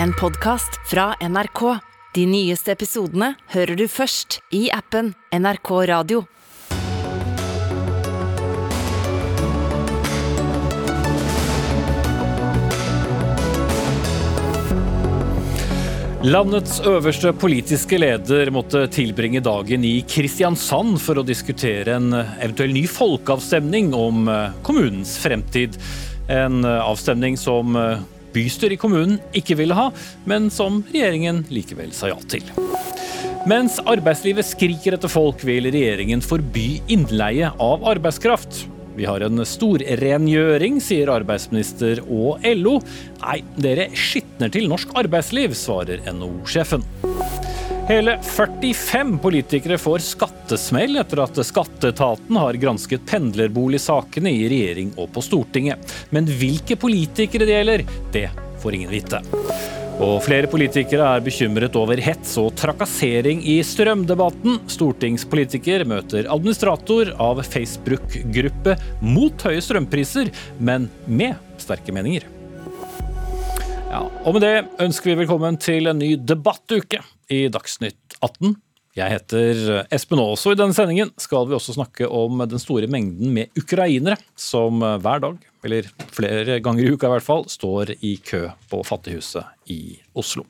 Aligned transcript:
en 0.00 0.12
podkast 0.12 0.90
fra 0.90 1.14
NRK. 1.20 1.78
De 2.14 2.26
nyeste 2.26 2.72
episodene 2.72 3.34
hører 3.52 3.76
du 3.76 3.86
først 3.88 4.40
i 4.54 4.66
appen 4.72 5.14
NRK 5.32 5.70
Radio. 5.90 6.24
Landets 16.22 16.78
øverste 16.86 17.32
politiske 17.34 17.98
leder 17.98 18.52
måtte 18.54 18.84
tilbringe 18.94 19.42
dagen 19.42 19.82
i 19.82 19.96
Kristiansand 20.06 21.00
for 21.02 21.18
å 21.18 21.26
diskutere 21.26 21.96
en 21.98 22.12
eventuell 22.14 22.70
ny 22.76 22.84
folkeavstemning 22.86 23.90
om 23.98 24.28
eh, 24.30 24.54
kommunens 24.62 25.16
fremtid. 25.18 25.80
En 26.30 26.62
avstemning 26.62 27.34
som 27.40 27.74
eh, 27.74 27.98
bystyret 28.34 28.76
i 28.76 28.80
kommunen 28.80 29.18
ikke 29.36 29.56
ville 29.60 29.76
ha, 29.76 29.90
men 30.28 30.50
som 30.52 30.82
regjeringen 30.92 31.44
likevel 31.52 31.92
sa 31.96 32.12
ja 32.12 32.18
til. 32.28 32.46
Mens 33.50 33.80
arbeidslivet 33.90 34.46
skriker 34.46 34.94
etter 34.94 35.10
folk, 35.10 35.42
vil 35.42 35.66
regjeringen 35.66 36.22
forby 36.22 36.76
innleie 36.92 37.50
av 37.58 37.82
arbeidskraft. 37.90 38.66
Vi 38.94 39.06
har 39.08 39.24
en 39.24 39.40
storrengjøring, 39.48 40.78
sier 40.84 41.10
arbeidsminister 41.10 42.04
og 42.04 42.44
LO. 42.60 42.76
Nei, 43.24 43.40
dere 43.56 43.88
skitner 43.96 44.52
til 44.52 44.68
norsk 44.70 44.92
arbeidsliv, 45.02 45.56
svarer 45.58 46.04
NHO-sjefen. 46.12 46.84
Hele 47.92 48.18
45 48.22 49.18
politikere 49.18 49.76
får 49.78 49.98
skattesmell 50.06 50.96
etter 50.96 51.20
at 51.26 51.36
skatteetaten 51.44 52.38
har 52.40 52.56
gransket 52.56 53.04
pendlerboligsakene 53.10 54.32
i 54.32 54.46
regjering 54.48 54.94
og 54.96 55.10
på 55.12 55.20
Stortinget. 55.26 55.92
Men 56.08 56.24
hvilke 56.24 56.78
politikere 56.80 57.44
det 57.44 57.58
gjelder, 57.58 57.84
det 58.16 58.24
får 58.64 58.78
ingen 58.78 58.94
vite. 58.94 59.20
Og 60.00 60.16
flere 60.24 60.48
politikere 60.48 61.10
er 61.18 61.28
bekymret 61.28 61.76
over 61.76 62.00
hets 62.00 62.32
og 62.40 62.54
trakassering 62.56 63.44
i 63.44 63.58
strømdebatten. 63.60 64.62
Stortingspolitiker 64.72 65.84
møter 65.84 66.32
administrator 66.32 67.12
av 67.20 67.44
Facebook-gruppe 67.44 68.80
mot 69.04 69.50
høye 69.50 69.60
strømpriser, 69.60 70.32
men 70.64 70.88
med 71.04 71.60
sterke 71.60 71.92
meninger. 71.92 72.24
Ja, 73.92 74.06
og 74.24 74.38
med 74.38 74.46
det 74.48 74.54
ønsker 74.80 75.12
vi 75.12 75.24
velkommen 75.26 75.60
til 75.60 75.92
en 75.92 76.00
ny 76.00 76.14
debattuke 76.16 77.04
i 77.32 77.46
Dagsnytt 77.52 78.18
18. 78.20 78.54
Jeg 78.92 79.08
heter 79.14 79.60
Espen 79.94 80.20
Aas, 80.20 80.42
og 80.44 80.52
i 80.52 80.58
denne 80.60 80.76
sendingen 80.76 81.14
skal 81.20 81.46
vi 81.48 81.56
også 81.56 81.72
snakke 81.78 82.10
om 82.12 82.42
den 82.44 82.60
store 82.60 82.90
mengden 82.92 83.32
med 83.32 83.56
ukrainere 83.56 84.18
som 84.36 84.84
hver 84.84 85.22
dag, 85.24 85.38
eller 85.64 85.88
flere 86.12 86.58
ganger 86.60 86.84
i 86.84 86.92
uka 86.92 87.08
i 87.08 87.14
hvert 87.14 87.24
fall, 87.24 87.46
står 87.48 87.94
i 88.04 88.18
kø 88.20 88.44
på 88.68 88.82
Fattighuset 88.84 89.72
i 89.72 89.96
Oslo. 90.12 90.44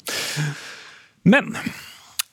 Men 1.23 1.55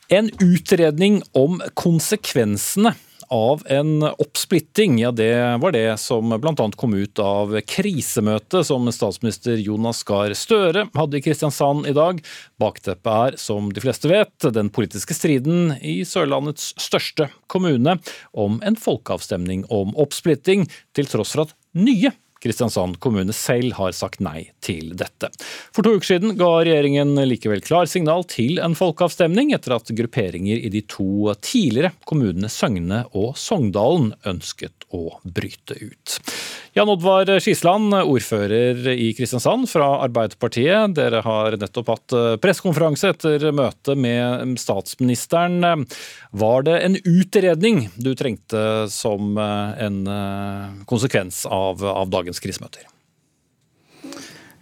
en 0.10 0.32
utredning 0.42 1.22
om 1.38 1.62
konsekvensene 1.78 2.96
av 3.30 3.64
en 3.70 4.04
oppsplitting, 4.04 4.98
ja 5.02 5.12
det 5.16 5.34
var 5.62 5.74
det 5.76 5.98
som 6.02 6.30
bl.a. 6.30 6.70
kom 6.76 6.94
ut 6.98 7.20
av 7.24 7.54
krisemøtet 7.70 8.68
som 8.68 8.90
statsminister 8.94 9.60
Jonas 9.62 10.02
Gahr 10.08 10.34
Støre 10.38 10.88
hadde 10.98 11.20
i 11.20 11.24
Kristiansand 11.24 11.88
i 11.90 11.96
dag. 11.98 12.22
Bakteppet 12.62 13.12
er, 13.14 13.38
som 13.42 13.70
de 13.74 13.84
fleste 13.84 14.10
vet, 14.12 14.50
den 14.56 14.72
politiske 14.74 15.18
striden 15.18 15.76
i 15.82 16.02
Sørlandets 16.08 16.74
største 16.82 17.30
kommune 17.52 18.00
om 18.34 18.60
en 18.66 18.80
folkeavstemning 18.80 19.68
om 19.74 19.94
oppsplitting, 20.00 20.68
til 20.98 21.10
tross 21.10 21.36
for 21.36 21.48
at 21.48 21.56
nye 21.78 22.12
Kristiansand 22.44 23.00
kommune 23.04 23.34
selv 23.36 23.76
har 23.80 23.96
sagt 23.96 24.22
nei 24.24 24.50
til 24.64 24.94
dette. 25.00 25.28
For 25.76 25.86
to 25.86 25.98
uker 25.98 26.14
siden 26.14 26.38
ga 26.40 26.52
regjeringen 26.62 27.16
likevel 27.28 27.64
klar 27.66 27.90
signal 27.90 28.24
til 28.32 28.62
en 28.64 28.78
folkeavstemning, 28.80 29.52
etter 29.56 29.76
at 29.76 29.92
grupperinger 29.96 30.60
i 30.60 30.72
de 30.72 30.84
to 30.88 31.34
tidligere 31.44 31.92
kommunene 32.10 32.52
Søgne 32.52 33.04
og 33.12 33.36
Sogndalen 33.40 34.14
ønsket 34.30 34.88
å 34.96 35.20
bryte 35.24 35.76
ut. 35.84 36.20
Jan 36.78 36.90
Oddvar 36.90 37.40
Skisland, 37.42 37.96
ordfører 37.98 38.92
i 38.94 39.08
Kristiansand 39.18 39.66
fra 39.72 39.88
Arbeiderpartiet. 40.04 40.92
Dere 40.94 41.24
har 41.26 41.56
nettopp 41.58 41.88
hatt 41.90 42.14
pressekonferanse 42.44 43.10
etter 43.10 43.48
møte 43.58 43.96
med 43.98 44.54
statsministeren. 44.62 45.88
Var 46.30 46.68
det 46.68 46.76
en 46.86 46.98
utredning 47.02 47.88
du 47.98 48.12
trengte 48.14 48.62
som 48.94 49.40
en 49.42 49.98
konsekvens 50.90 51.42
av, 51.50 51.82
av 51.82 52.12
dagens 52.14 52.42
krisemøter? 52.44 52.86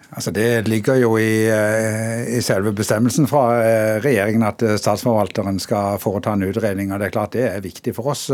Altså 0.08 0.32
Det 0.32 0.64
ligger 0.70 1.02
jo 1.02 1.18
i, 1.20 1.44
i, 1.52 2.40
selve 2.40 2.72
bestemmelsen 2.72 3.28
fra 3.28 4.00
regjeringen 4.00 4.48
at 4.48 4.64
statsforvalteren 4.80 5.60
skal 5.60 6.00
foreta 6.00 6.38
en 6.38 6.48
utredning. 6.48 6.96
og 6.96 7.04
Det 7.04 7.12
er 7.12 7.18
klart 7.20 7.36
det 7.36 7.50
er 7.50 7.68
viktig 7.68 7.98
for 8.00 8.16
oss 8.16 8.30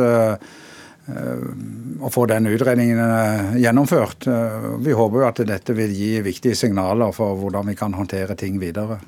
å 1.04 2.10
få 2.12 2.26
den 2.32 2.48
utredningen 2.48 3.00
eh, 3.00 3.58
gjennomført. 3.64 4.28
Eh, 4.28 4.70
vi 4.80 4.96
håper 4.96 5.20
jo 5.20 5.28
at 5.28 5.42
dette 5.48 5.76
vil 5.76 5.92
gi 5.92 6.14
viktige 6.24 6.56
signaler 6.56 7.12
for 7.16 7.36
hvordan 7.40 7.68
vi 7.72 7.76
kan 7.80 7.96
håndtere 7.96 8.38
ting 8.40 8.60
videre. 8.62 9.02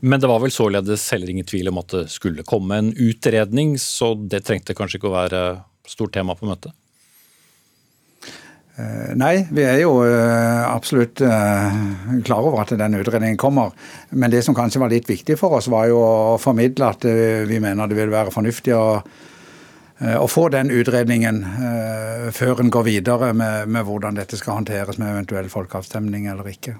Men 0.00 0.22
det 0.22 0.30
var 0.30 0.40
vel 0.40 0.54
således 0.54 1.04
heller 1.12 1.30
ingen 1.30 1.48
tvil 1.48 1.68
om 1.72 1.80
at 1.82 1.92
det 1.94 2.04
skulle 2.12 2.46
komme 2.46 2.78
en 2.78 2.92
utredning, 2.94 3.76
så 3.82 4.14
det 4.14 4.44
trengte 4.46 4.76
kanskje 4.78 5.00
ikke 5.00 5.10
å 5.10 5.16
være 5.16 5.42
stort 5.88 6.14
tema 6.14 6.36
på 6.38 6.48
møtet? 6.48 6.72
Eh, 8.78 9.12
nei, 9.18 9.34
vi 9.50 9.64
er 9.66 9.82
jo 9.82 9.98
absolutt 10.06 11.18
klar 11.18 12.44
over 12.46 12.62
at 12.62 12.76
den 12.78 13.00
utredningen 13.00 13.40
kommer. 13.40 13.74
Men 14.14 14.32
det 14.32 14.44
som 14.46 14.56
kanskje 14.56 14.80
var 14.80 14.94
litt 14.94 15.10
viktig 15.10 15.36
for 15.40 15.58
oss, 15.58 15.68
var 15.68 15.90
jo 15.90 15.98
å 16.00 16.36
formidle 16.40 16.92
at 16.94 17.08
vi 17.50 17.58
mener 17.60 17.90
det 17.90 17.98
vil 17.98 18.14
være 18.14 18.32
fornuftig 18.32 18.78
å 18.78 18.86
å 19.98 20.26
få 20.30 20.46
den 20.54 20.70
utredningen 20.70 21.40
eh, 21.42 22.26
før 22.34 22.62
en 22.62 22.70
går 22.70 22.84
videre 22.86 23.32
med, 23.34 23.70
med, 23.70 23.86
hvordan 23.88 24.18
dette 24.18 24.38
skal 24.38 24.60
håndteres 24.60 24.98
med 25.00 25.10
eventuell 25.10 25.48
folkeavstemning 25.50 26.28
eller 26.30 26.46
ikke. 26.52 26.76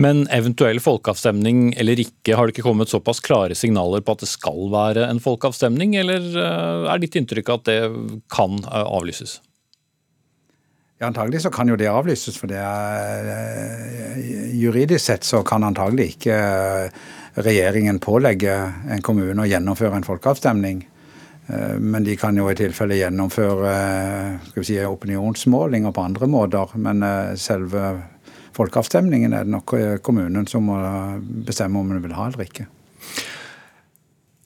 Men 0.00 0.24
eventuell 0.32 0.80
folkeavstemning 0.82 1.74
eller 1.78 2.00
ikke, 2.02 2.34
har 2.34 2.48
det 2.48 2.56
ikke 2.56 2.66
kommet 2.66 2.90
såpass 2.90 3.20
klare 3.22 3.54
signaler 3.58 4.02
på 4.02 4.16
at 4.16 4.24
det 4.24 4.30
skal 4.32 4.66
være 4.72 5.06
en 5.06 5.22
folkeavstemning, 5.22 5.94
eller 6.00 6.26
eh, 6.26 6.90
er 6.90 7.02
ditt 7.02 7.20
inntrykk 7.20 7.54
at 7.54 7.70
det 7.70 7.78
kan 8.32 8.58
avlyses? 8.66 9.38
Ja, 11.00 11.08
Antagelig 11.08 11.44
så 11.46 11.54
kan 11.54 11.70
jo 11.70 11.78
det 11.80 11.88
avlyses, 11.88 12.36
for 12.36 12.50
det 12.50 12.58
er, 12.60 14.18
juridisk 14.58 15.06
sett 15.06 15.24
så 15.24 15.40
kan 15.46 15.64
antagelig 15.64 16.16
ikke 16.16 16.36
regjeringen 17.40 18.02
pålegge 18.02 18.56
en 18.90 19.04
kommune 19.06 19.38
å 19.38 19.48
gjennomføre 19.48 19.96
en 19.96 20.04
folkeavstemning. 20.04 20.82
Eh, 21.52 21.78
men 21.78 22.04
de 22.04 22.16
kan 22.16 22.36
jo 22.36 22.48
i 22.50 22.56
tilfelle 22.58 22.98
gjennomføre 22.98 23.70
eh, 23.72 24.34
skal 24.50 24.62
vi 24.62 24.68
si, 24.68 24.78
opinionsmålinger 24.84 25.94
på 25.94 26.04
andre 26.04 26.30
måter. 26.30 26.76
Men 26.78 27.02
eh, 27.06 27.34
selve 27.40 27.94
folkeavstemningen 28.56 29.34
er 29.34 29.46
det 29.46 29.54
nok 29.54 29.74
kommunen 30.04 30.46
som 30.50 30.66
må 30.68 30.78
bestemme 31.46 31.80
om 31.80 31.92
den 31.92 32.02
vil 32.04 32.16
ha 32.18 32.28
eller 32.28 32.44
ikke. 32.44 32.66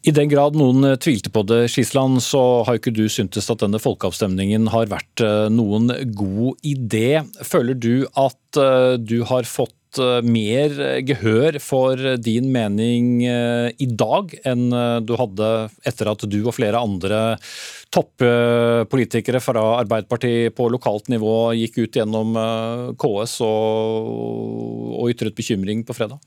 I 0.04 0.12
den 0.12 0.28
grad 0.28 0.56
noen 0.60 0.84
tvilte 1.00 1.30
på 1.32 1.40
det, 1.48 1.62
Skisland, 1.72 2.20
så 2.20 2.60
har 2.68 2.76
ikke 2.76 2.92
du 2.92 3.06
syntes 3.08 3.48
at 3.48 3.62
denne 3.62 3.80
folkeavstemningen 3.80 4.68
har 4.74 4.90
vært 4.90 5.22
noen 5.48 5.88
god 6.12 6.60
idé. 6.60 7.22
Føler 7.40 7.78
du 7.80 8.04
at 8.12 8.60
du 9.00 9.16
har 9.30 9.48
fått 9.48 9.72
Eh, 10.00 10.20
mer 10.26 10.74
gehør 11.06 11.58
for 11.62 12.00
din 12.22 12.50
mening 12.52 13.22
eh, 13.28 13.70
i 13.78 13.86
dag 13.86 14.32
enn 14.46 14.66
eh, 14.74 14.98
du 15.06 15.14
hadde 15.18 15.50
etter 15.86 16.10
at 16.10 16.24
du 16.30 16.38
og 16.42 16.54
flere 16.56 16.80
andre 16.82 17.20
toppolitikere 17.94 19.42
fra 19.44 19.62
Arbeiderpartiet 19.78 20.54
på 20.56 20.66
lokalt 20.72 21.10
nivå 21.12 21.52
gikk 21.60 21.78
ut 21.84 21.98
gjennom 22.00 22.34
KS 22.98 23.36
og, 23.46 24.08
og 24.98 25.12
ytret 25.12 25.36
bekymring 25.36 25.84
på 25.86 25.94
fredag? 25.94 26.18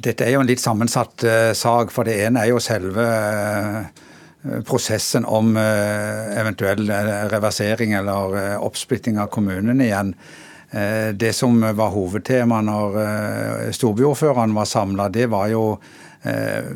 Dette 0.00 0.24
er 0.24 0.34
jo 0.34 0.40
en 0.40 0.48
litt 0.48 0.62
sammensatt 0.62 1.26
sak. 1.54 1.92
For 1.92 2.08
det 2.08 2.16
ene 2.24 2.40
er 2.40 2.54
jo 2.54 2.62
selve 2.62 3.04
prosessen 4.64 5.28
om 5.28 5.52
eventuell 5.60 6.88
reversering 7.30 7.92
eller 8.00 8.56
oppsplitting 8.64 9.20
av 9.20 9.28
kommunene 9.36 9.90
igjen. 9.90 10.16
Eh, 10.74 11.12
det 11.14 11.32
som 11.32 11.60
var 11.60 11.92
hovedtema 11.94 12.58
når 12.64 12.98
storbyordføreren 13.76 14.54
var 14.56 14.66
samla, 14.66 15.08
det 15.08 15.28
var 15.30 15.46
jo 15.52 15.68
eh, 16.22 16.66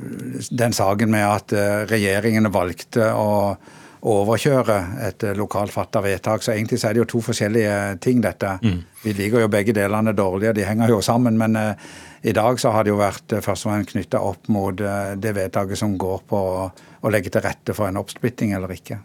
den 0.51 0.77
saken 0.77 1.11
med 1.11 1.27
at 1.27 1.55
regjeringene 1.91 2.53
valgte 2.55 3.11
å 3.15 3.33
overkjøre 4.09 4.77
et 5.09 5.25
lokalt 5.35 5.75
fatta 5.75 6.01
vedtak. 6.05 6.45
Så 6.45 6.55
egentlig 6.55 6.79
så 6.79 6.89
er 6.89 6.95
det 6.95 7.03
jo 7.03 7.09
to 7.17 7.23
forskjellige 7.27 7.99
ting, 8.05 8.23
dette. 8.23 8.55
Mm. 8.63 8.79
Vi 9.03 9.15
liker 9.19 9.43
jo 9.43 9.51
begge 9.51 9.75
delene 9.75 10.15
dårlige, 10.15 10.55
de 10.55 10.69
henger 10.69 10.95
jo 10.95 11.01
sammen. 11.03 11.35
Men 11.41 11.59
i 12.23 12.33
dag 12.33 12.61
så 12.63 12.71
har 12.71 12.87
det 12.87 12.95
jo 12.95 13.01
vært 13.01 13.35
først 13.43 13.67
og 13.67 13.73
fremst 13.73 13.91
knytta 13.97 14.23
opp 14.23 14.47
mot 14.55 14.79
det 14.79 15.35
vedtaket 15.35 15.83
som 15.83 15.99
går 15.99 16.23
på 16.31 16.45
å 17.03 17.11
legge 17.11 17.35
til 17.35 17.43
rette 17.43 17.75
for 17.75 17.91
en 17.91 17.99
oppsplitting 17.99 18.55
eller 18.55 18.79
ikke. 18.79 19.01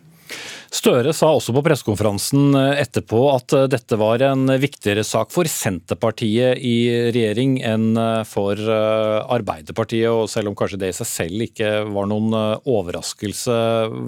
Støre 0.73 1.13
sa 1.13 1.29
også 1.29 1.53
på 1.53 1.61
pressekonferansen 1.63 2.55
etterpå 2.57 3.19
at 3.29 3.53
dette 3.69 3.97
var 4.01 4.23
en 4.25 4.49
viktigere 4.57 5.03
sak 5.05 5.29
for 5.31 5.47
Senterpartiet 5.47 6.57
i 6.57 7.11
regjering 7.13 7.59
enn 7.61 7.93
for 8.25 8.57
Arbeiderpartiet, 8.57 10.09
og 10.09 10.25
selv 10.33 10.49
om 10.49 10.57
kanskje 10.57 10.81
det 10.81 10.89
i 10.89 10.97
seg 10.97 11.09
selv 11.11 11.45
ikke 11.45 11.69
var 11.93 12.09
noen 12.09 12.33
overraskelse. 12.33 13.59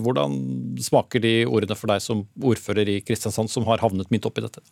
Hvordan 0.02 0.36
smaker 0.82 1.22
de 1.24 1.36
ordene 1.46 1.78
for 1.78 1.94
deg 1.94 2.02
som 2.04 2.26
ordfører 2.42 2.96
i 2.96 3.00
Kristiansand, 3.06 3.54
som 3.54 3.70
har 3.70 3.86
havnet 3.86 4.10
midt 4.12 4.26
oppi 4.26 4.44
dette? 4.44 4.66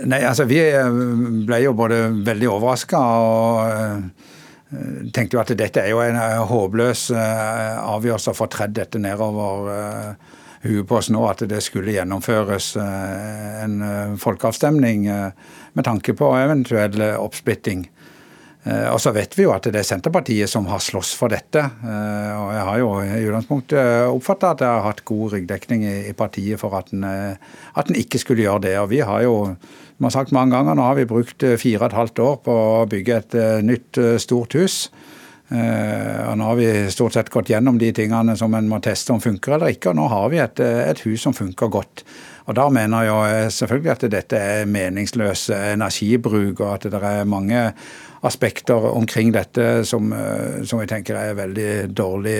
Nei, 0.00 0.22
altså 0.24 0.46
Vi 0.48 0.60
ble 1.44 1.58
jo 1.64 1.74
både 1.76 2.04
veldig 2.24 2.54
overraska 2.54 3.00
og 3.20 3.80
Eh, 3.80 4.29
tenkte 5.12 5.36
jo 5.36 5.42
at 5.42 5.52
dette 5.58 5.82
er 5.82 5.90
jo 5.92 6.02
en 6.04 6.18
eh, 6.18 6.42
håpløs 6.46 7.08
eh, 7.14 7.78
avgjørelse 7.80 8.34
å 8.34 8.38
få 8.38 8.46
tredd 8.52 8.76
dette 8.78 9.02
nedover 9.02 10.14
huet 10.60 10.86
på 10.86 10.98
oss 10.98 11.08
nå, 11.10 11.22
at 11.24 11.42
det 11.48 11.62
skulle 11.64 11.94
gjennomføres 11.94 12.74
en 12.76 13.78
folkeavstemning 14.20 15.06
med 15.08 15.86
tanke 15.86 16.12
på 16.12 16.28
eventuell 16.36 17.00
oppsplitting. 17.16 17.86
Og 18.92 18.98
så 19.00 19.14
vet 19.16 19.38
vi 19.38 19.46
jo 19.46 19.54
at 19.54 19.64
det 19.72 19.80
er 19.80 19.88
Senterpartiet 19.88 20.52
som 20.52 20.68
har 20.68 20.82
slåss 20.84 21.14
for 21.16 21.32
dette. 21.32 21.62
Og 21.64 22.50
jeg 22.52 22.66
har 22.68 22.82
jo 22.82 22.90
i 23.00 23.22
utgangspunktet 23.22 24.12
oppfatta 24.12 24.52
at 24.52 24.66
jeg 24.66 24.74
har 24.74 24.84
hatt 24.84 25.00
god 25.08 25.32
ryggdekning 25.38 25.86
i 25.88 26.12
partiet 26.12 26.60
for 26.60 26.76
at 26.76 26.92
en 26.92 27.96
ikke 28.04 28.20
skulle 28.20 28.44
gjøre 28.44 28.66
det. 28.68 28.76
Og 28.82 28.92
vi 28.92 29.00
har 29.00 29.24
jo 29.24 29.38
vi 30.00 30.08
har 30.08 30.14
sagt 30.14 30.32
mange 30.32 30.56
ganger, 30.56 30.76
Nå 30.78 30.84
har 30.86 30.96
vi 30.96 31.04
brukt 31.04 31.44
eh, 31.44 31.58
fire 31.60 31.82
og 31.82 31.90
et 31.90 31.98
halvt 31.98 32.20
år 32.24 32.36
på 32.46 32.52
å 32.56 32.84
bygge 32.88 33.16
et 33.18 33.34
eh, 33.36 33.58
nytt, 33.60 33.98
eh, 34.00 34.16
stort 34.22 34.56
hus. 34.56 34.86
Og 35.50 36.36
Nå 36.38 36.46
har 36.46 36.58
vi 36.60 36.66
stort 36.94 37.16
sett 37.16 37.28
gått 37.34 37.48
gjennom 37.50 37.74
de 37.74 37.88
tingene 37.90 38.36
som 38.38 38.52
en 38.54 38.68
må 38.70 38.78
teste 38.78 39.10
om 39.10 39.18
funker 39.18 39.56
eller 39.56 39.72
ikke. 39.74 39.90
Og 39.90 39.96
nå 39.98 40.04
har 40.12 40.28
vi 40.30 40.38
et, 40.38 40.60
et 40.62 41.00
hus 41.02 41.24
som 41.26 41.34
funker 41.34 41.66
godt. 41.74 42.04
Og 42.46 42.54
Da 42.54 42.68
mener 42.70 43.08
jeg 43.08 43.48
selvfølgelig 43.56 43.90
at 43.90 44.04
dette 44.14 44.38
er 44.38 44.70
meningsløs 44.70 45.48
energibruk, 45.72 46.62
og 46.62 46.76
at 46.76 46.86
det 46.94 47.02
er 47.02 47.26
mange 47.26 47.64
aspekter 48.22 48.86
omkring 48.92 49.34
dette 49.34 49.82
som, 49.90 50.14
som 50.62 50.84
jeg 50.84 50.92
tenker 50.94 51.18
er 51.18 51.34
veldig 51.34 51.72
dårlig 51.98 52.38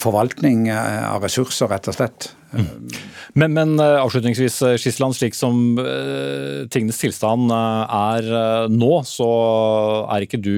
forvaltning 0.00 0.70
av 0.72 1.28
ressurser, 1.28 1.68
rett 1.76 1.92
og 1.92 1.98
slett. 1.98 2.30
Mm. 2.54 3.00
Men, 3.34 3.52
men, 3.52 3.80
eh, 3.80 4.02
avslutningsvis, 4.02 4.62
eh, 4.62 4.76
Skisland, 4.76 5.16
slik 5.16 5.34
som 5.34 5.78
uh, 5.78 6.66
tingenes 6.70 7.00
tilstand 7.02 7.50
er 7.50 8.28
nå, 8.70 8.90
så 9.08 9.28
er 10.14 10.26
ikke 10.26 10.38
du 10.38 10.52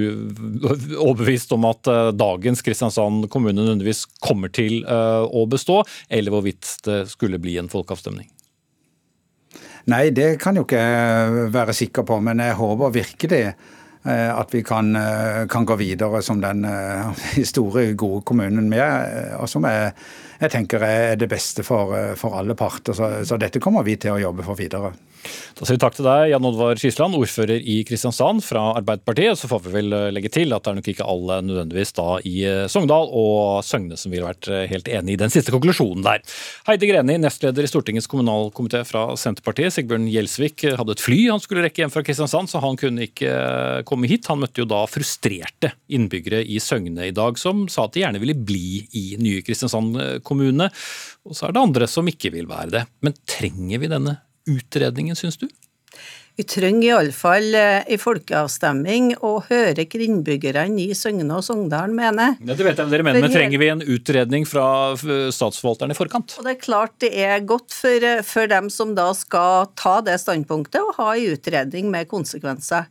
overbevist 1.06 1.54
om 1.56 1.64
at 1.70 1.88
dagens 2.16 2.60
Kristiansand 2.66 3.30
kommune 3.32 3.56
nødvendigvis 3.56 4.04
kommer 4.20 4.52
til 4.52 4.82
å 4.86 5.46
bestå, 5.48 5.80
eller 6.12 6.34
hvorvidt 6.34 6.76
det 6.86 6.98
skulle 7.10 7.40
bli 7.42 7.56
en 7.60 7.70
folkeavstemning? 7.72 8.28
Nei, 9.92 10.10
det 10.10 10.34
kan 10.42 10.58
jo 10.58 10.66
ikke 10.66 10.84
være 11.54 11.74
sikker 11.76 12.04
på, 12.06 12.20
men 12.24 12.42
jeg 12.42 12.58
håper 12.58 12.94
virkelig 12.94 13.42
at 14.06 14.52
vi 14.54 14.60
kan, 14.62 14.92
kan, 15.50 15.64
gå 15.66 15.74
videre 15.80 16.20
som 16.22 16.38
den 16.42 16.62
store, 17.52 17.88
gode 17.98 18.22
kommunen 18.28 18.68
vi 18.70 18.78
er, 18.82 19.34
og 19.40 19.48
som 19.50 19.66
er 19.66 19.96
jeg 20.36 20.52
tenker 20.52 20.84
er 20.84 21.16
det 21.18 21.28
beste 21.30 21.64
for, 21.66 21.94
eh, 21.96 22.14
for 22.18 22.36
alle 22.36 22.56
parter. 22.58 22.96
Så, 22.96 23.08
så, 23.24 23.38
dette 23.40 23.62
kommer 23.62 23.86
vi 23.86 23.96
til 24.00 24.16
å 24.16 24.20
jobbe 24.20 24.44
for 24.46 24.58
videre. 24.58 24.92
Da 25.56 25.64
sier 25.66 25.74
vi 25.74 25.82
takk 25.82 25.96
til 25.96 26.06
deg, 26.06 26.28
Jan 26.30 26.44
Oddvar 26.46 26.78
Skisland, 26.78 27.16
ordfører 27.18 27.58
i 27.58 27.80
Kristiansand 27.88 28.44
fra 28.46 28.68
Arbeiderpartiet. 28.78 29.40
Så 29.40 29.48
får 29.50 29.64
vi 29.64 29.72
vel 29.78 29.96
eh, 29.96 30.10
legge 30.14 30.30
til 30.32 30.52
at 30.54 30.66
det 30.66 30.72
er 30.72 30.78
nok 30.78 30.90
ikke 30.92 31.08
alle 31.08 31.40
nødvendigvis 31.46 31.96
da 31.96 32.08
i 32.28 32.34
eh, 32.46 32.66
Sogndal 32.70 33.08
og 33.16 33.64
Søgne 33.66 33.98
som 33.98 34.12
ville 34.12 34.28
vært 34.28 34.50
helt 34.70 34.90
enig 34.92 35.16
i 35.16 35.20
den 35.24 35.32
siste 35.32 35.54
konklusjonen 35.54 36.04
der. 36.04 36.22
Heidi 36.68 36.90
Greni, 36.90 37.16
nestleder 37.22 37.64
i 37.64 37.70
Stortingets 37.70 38.10
kommunalkomité 38.10 38.84
fra 38.86 39.08
Senterpartiet. 39.18 39.74
Sigbjørn 39.74 40.06
Gjelsvik 40.12 40.66
hadde 40.76 40.94
et 40.94 41.02
fly 41.02 41.18
han 41.32 41.42
skulle 41.42 41.64
rekke 41.64 41.82
hjem 41.82 41.94
fra 41.94 42.04
Kristiansand, 42.06 42.52
så 42.52 42.60
han 42.62 42.78
kunne 42.78 43.08
ikke 43.08 43.32
komme 43.88 44.10
hit. 44.10 44.28
Han 44.30 44.42
møtte 44.44 44.62
jo 44.62 44.68
da 44.68 44.84
frustrerte 44.90 45.72
innbyggere 45.88 46.44
i 46.44 46.60
Søgne 46.62 47.08
i 47.08 47.16
dag, 47.16 47.40
som 47.40 47.64
sa 47.72 47.88
at 47.88 47.96
de 47.96 48.04
gjerne 48.04 48.22
ville 48.22 48.36
bli 48.36 48.84
i 48.94 49.06
nye 49.22 49.42
Kristiansand 49.46 49.96
kommune. 49.96 50.25
Og 51.26 51.36
så 51.36 51.48
er 51.48 51.54
det 51.54 51.62
andre 51.62 51.88
som 51.90 52.08
ikke 52.10 52.32
vil 52.34 52.48
være 52.50 52.72
det. 52.74 52.84
Men 53.04 53.16
trenger 53.28 53.82
vi 53.82 53.90
denne 53.90 54.18
utredningen, 54.50 55.18
syns 55.18 55.38
du? 55.40 55.48
Vi 56.36 56.44
trenger 56.44 56.90
iallfall 56.90 57.54
i 57.56 57.94
eh, 57.94 57.96
folkeavstemning 57.96 59.14
å 59.24 59.38
høre 59.46 59.86
hva 59.88 60.00
innbyggerne 60.04 60.82
i 60.84 60.92
Søgne 60.92 61.30
og 61.32 61.44
Sogndal 61.46 61.94
mener. 61.96 62.34
Ja, 62.44 62.52
det 62.52 62.66
vet 62.66 62.82
jeg 62.82 62.92
dere 62.92 63.06
mener, 63.06 63.24
men 63.24 63.32
trenger 63.32 63.62
vi 63.62 63.70
en 63.72 63.80
utredning 63.80 64.44
fra 64.44 64.66
statsforvalteren 65.32 65.94
i 65.94 65.96
forkant? 65.96 66.36
Og 66.36 66.44
Det 66.44 66.52
er 66.52 66.60
klart 66.60 66.98
det 67.00 67.10
er 67.24 67.40
godt 67.40 67.72
for, 67.72 68.04
eh, 68.04 68.20
for 68.20 68.52
dem 68.52 68.68
som 68.68 68.92
da 68.98 69.14
skal 69.16 69.70
ta 69.80 70.02
det 70.04 70.18
standpunktet, 70.20 70.82
og 70.82 71.00
ha 71.00 71.14
en 71.14 71.38
utredning 71.38 71.88
med 71.88 72.10
konsekvenser. 72.12 72.84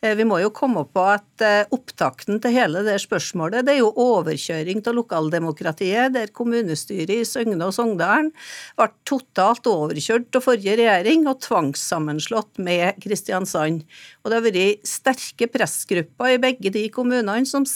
Eh, 0.00 0.14
vi 0.14 0.22
må 0.22 0.38
jo 0.38 0.54
komme 0.54 0.86
på 0.86 1.08
at 1.16 1.42
opptakten 1.74 2.38
til 2.38 2.54
hele 2.54 2.84
det 2.86 3.00
spørsmålet 3.02 3.66
det 3.66 3.72
er 3.72 3.80
jo 3.80 3.88
overkjøring 3.98 4.78
av 4.86 4.94
lokaldemokratiet, 4.94 6.14
der 6.14 6.30
kommunestyret 6.30 7.10
i 7.10 7.26
Søgne 7.26 7.66
og 7.66 7.74
Sogndalen 7.74 8.30
ble 8.78 8.90
totalt 9.02 9.66
overkjørt 9.66 10.38
av 10.38 10.46
forrige 10.46 10.78
regjering 10.78 11.26
og 11.26 11.40
tvangssammenslått 11.42 12.62
med 12.62 12.91
Kristiansand. 13.02 13.84
Og 14.22 14.30
det 14.30 14.38
har 14.38 14.44
vært 14.44 14.86
sterke 14.88 15.48
pressgrupper 15.50 16.34
i 16.34 16.40
begge 16.42 16.72
de 16.74 16.84
kommunene 16.92 17.46
som 17.48 17.66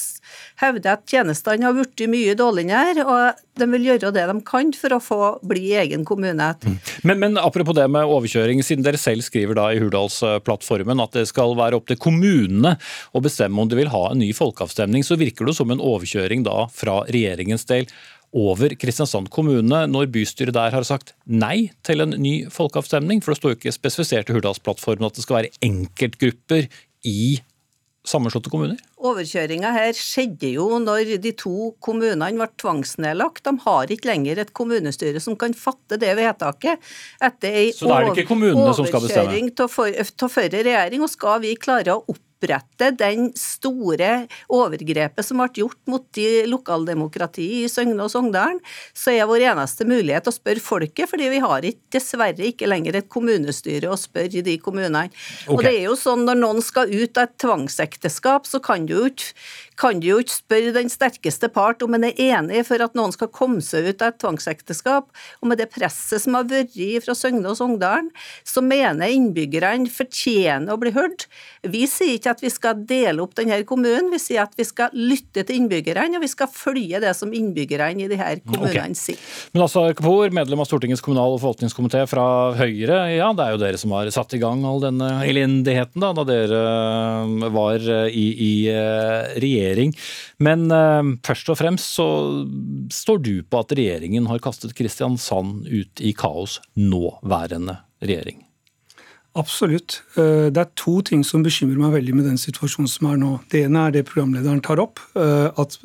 hevder 0.60 0.96
at 0.96 1.06
tjenestene 1.08 1.66
har 1.66 1.76
blitt 1.76 2.04
mye 2.10 2.36
dårligere, 2.38 3.04
og 3.06 3.42
de 3.56 3.68
vil 3.72 3.88
gjøre 3.88 4.12
det 4.14 4.26
de 4.28 4.36
kan 4.46 4.72
for 4.76 4.96
å 4.96 5.00
få 5.02 5.20
bli 5.46 5.72
egen 5.80 6.04
kommune. 6.08 6.48
Mm. 6.62 6.76
Men, 7.08 7.22
men, 7.22 7.38
apropos 7.40 7.76
det 7.76 7.86
med 7.92 8.08
overkjøring, 8.10 8.62
siden 8.66 8.84
dere 8.86 9.00
selv 9.00 9.24
skriver 9.26 9.56
da 9.58 9.70
i 9.72 9.80
Hurdalsplattformen 9.80 11.02
at 11.02 11.16
det 11.16 11.26
skal 11.30 11.56
være 11.58 11.80
opp 11.80 11.88
til 11.90 12.00
kommunene 12.00 12.76
å 13.12 13.22
bestemme 13.24 13.62
om 13.62 13.70
de 13.70 13.80
vil 13.80 13.92
ha 13.92 14.04
en 14.10 14.20
ny 14.22 14.32
folkeavstemning, 14.36 15.06
så 15.06 15.18
virker 15.20 15.48
det 15.48 15.56
som 15.58 15.72
en 15.72 15.82
overkjøring 15.82 16.44
da 16.46 16.66
fra 16.72 17.02
regjeringens 17.08 17.66
del 17.70 17.88
over 18.36 18.74
Kristiansand 18.76 19.30
kommune 19.32 19.82
når 19.88 20.10
bystyret 20.12 20.56
der 20.56 20.74
har 20.74 20.86
sagt 20.86 21.14
nei 21.24 21.70
til 21.86 22.04
en 22.04 22.14
ny 22.20 22.34
folkeavstemning? 22.52 23.22
For 23.24 23.32
det 23.32 23.40
står 23.40 23.54
jo 23.54 23.58
ikke 23.60 23.74
spesifisert 23.74 24.30
i 24.30 24.36
Hurdalsplattformen 24.36 25.08
at 25.08 25.16
det 25.16 25.24
skal 25.24 25.40
være 25.40 25.54
enkeltgrupper 25.64 26.68
i 27.06 27.20
sammenslåtte 28.06 28.50
kommuner? 28.52 28.78
Overkjøringa 29.06 29.72
her 29.74 29.96
skjedde 29.96 30.52
jo 30.54 30.66
når 30.82 31.16
de 31.22 31.32
to 31.38 31.72
kommunene 31.84 32.30
ble 32.38 32.48
tvangsnedlagt. 32.60 33.44
De 33.46 33.54
har 33.64 33.92
ikke 33.92 34.10
lenger 34.10 34.42
et 34.42 34.52
kommunestyre 34.56 35.22
som 35.22 35.36
kan 35.38 35.56
fatte 35.56 35.98
det 36.00 36.12
vedtaket. 36.18 36.82
Etter 37.24 37.58
ei 37.64 37.72
overkjøring 37.74 39.50
av 39.56 39.72
forrige 39.72 40.62
regjering, 40.68 41.02
og 41.02 41.12
skal 41.12 41.42
vi 41.44 41.56
klare 41.60 41.96
å 41.96 42.04
opp 42.06 42.22
opprette 42.36 42.90
den 42.96 43.30
store 43.36 44.26
overgrepet 44.52 45.24
som 45.24 45.40
ble 45.40 45.48
gjort 45.62 45.78
mot 45.88 46.04
de 46.14 46.44
lokaldemokratiet 46.46 47.64
i 47.64 47.70
Søgne 47.70 48.04
og 48.04 48.10
Sogndalen, 48.12 48.60
så 48.94 49.14
er 49.14 49.28
vår 49.28 49.46
eneste 49.52 49.86
mulighet 49.88 50.28
å 50.28 50.34
spørre 50.34 50.60
folket, 50.60 51.08
fordi 51.10 51.30
vi 51.32 51.40
har 51.42 51.64
ikke, 51.64 51.84
dessverre 51.96 52.50
ikke 52.50 52.68
lenger 52.68 52.96
et 52.96 53.08
kommunestyre 53.08 53.90
å 53.90 53.98
spørre 53.98 54.40
i 54.40 54.44
de 54.44 54.58
kommunene. 54.60 55.08
Okay. 55.46 55.54
Og 55.54 55.62
det 55.64 55.72
er 55.72 55.84
jo 55.86 55.96
sånn 55.96 56.24
Når 56.26 56.38
noen 56.40 56.62
skal 56.64 56.90
ut 56.90 57.18
av 57.18 57.28
et 57.28 57.36
tvangsekteskap, 57.38 58.46
så 58.48 58.60
kan 58.62 58.86
du 58.86 58.96
jo 58.96 59.06
ikke 59.10 59.32
kan 59.76 60.00
du 60.00 60.08
jo 60.08 60.20
ikke 60.22 60.32
spørre 60.32 60.72
den 60.72 60.88
sterkeste 60.88 61.50
part 61.52 61.82
om 61.84 61.94
en 61.96 62.06
er 62.08 62.16
enig 62.16 62.62
for 62.68 62.80
at 62.80 62.96
noen 62.96 63.12
skal 63.12 63.28
komme 63.32 63.60
seg 63.64 63.90
ut 63.90 64.02
av 64.02 64.14
et 64.14 64.20
tvangsekteskap. 64.22 65.10
Og 65.42 65.50
med 65.50 65.60
det 65.60 65.68
presset 65.74 66.22
som 66.22 66.36
har 66.38 66.48
vært 66.48 66.76
fra 67.04 67.14
Søgne 67.16 67.50
og 67.50 67.58
Sogndalen, 67.58 68.08
så 68.46 68.64
mener 68.64 69.12
innbyggerne 69.12 69.92
fortjener 69.92 70.72
å 70.72 70.80
bli 70.80 70.94
hørt. 70.96 71.26
Vi 71.60 71.84
sier 71.90 72.16
ikke 72.16 72.25
at 72.32 72.42
vi 72.42 72.50
skal 72.52 72.80
dele 72.88 73.22
opp 73.24 73.34
denne 73.38 73.58
kommunen, 73.68 74.10
vi 74.12 74.20
sier 74.22 74.44
at 74.44 74.54
vi 74.58 74.66
skal 74.66 74.94
lytte 74.96 75.44
til 75.46 75.60
innbyggerne, 75.60 76.18
og 76.18 76.24
vi 76.24 76.30
skal 76.30 76.50
følge 76.52 77.00
det 77.02 77.12
som 77.18 77.32
innbyggerne 77.34 78.06
i 78.06 78.10
disse 78.10 78.30
kommunene 78.46 78.86
okay. 78.90 78.98
sier. 78.98 79.20
Men 79.54 79.66
altså, 79.66 79.86
Kapoor, 79.96 80.32
medlem 80.34 80.62
av 80.62 80.68
Stortingets 80.68 81.04
kommunal- 81.04 81.36
og 81.36 81.42
forvaltningskomité 81.42 82.04
fra 82.10 82.26
Høyre. 82.58 83.00
Ja, 83.14 83.30
det 83.36 83.46
er 83.46 83.54
jo 83.54 83.62
dere 83.62 83.80
som 83.80 83.94
har 83.96 84.10
satt 84.14 84.36
i 84.36 84.42
gang 84.42 84.64
all 84.66 84.82
denne 84.84 85.10
elendigheten 85.26 86.02
da, 86.02 86.12
da 86.16 86.26
dere 86.28 86.62
var 87.54 87.82
i, 88.10 88.26
i 88.32 88.52
eh, 88.72 89.36
regjering. 89.42 89.94
Men 90.42 90.66
uh, 90.72 91.02
først 91.26 91.52
og 91.52 91.60
fremst 91.60 91.96
så 91.96 92.08
står 92.92 93.22
du 93.24 93.34
på 93.46 93.62
at 93.62 93.76
regjeringen 93.76 94.28
har 94.30 94.42
kastet 94.44 94.76
Kristiansand 94.76 95.68
ut 95.68 96.02
i 96.04 96.12
kaos, 96.16 96.60
nåværende 96.76 97.80
regjering. 98.04 98.45
Absolutt. 99.36 100.00
Eh, 100.16 100.48
det 100.48 100.62
er 100.62 100.70
to 100.80 101.00
ting 101.04 101.24
som 101.26 101.44
bekymrer 101.44 101.80
meg 101.80 101.96
veldig 101.98 102.14
med 102.16 102.28
den 102.30 102.40
situasjonen 102.40 102.88
som 102.88 103.10
er 103.10 103.18
nå. 103.20 103.32
Det 103.52 103.66
ene 103.66 103.86
er 103.86 103.96
det 103.98 104.06
programlederen 104.08 104.62
tar 104.64 104.80
opp. 104.80 105.02
Eh, 105.16 105.48
at 105.52 105.76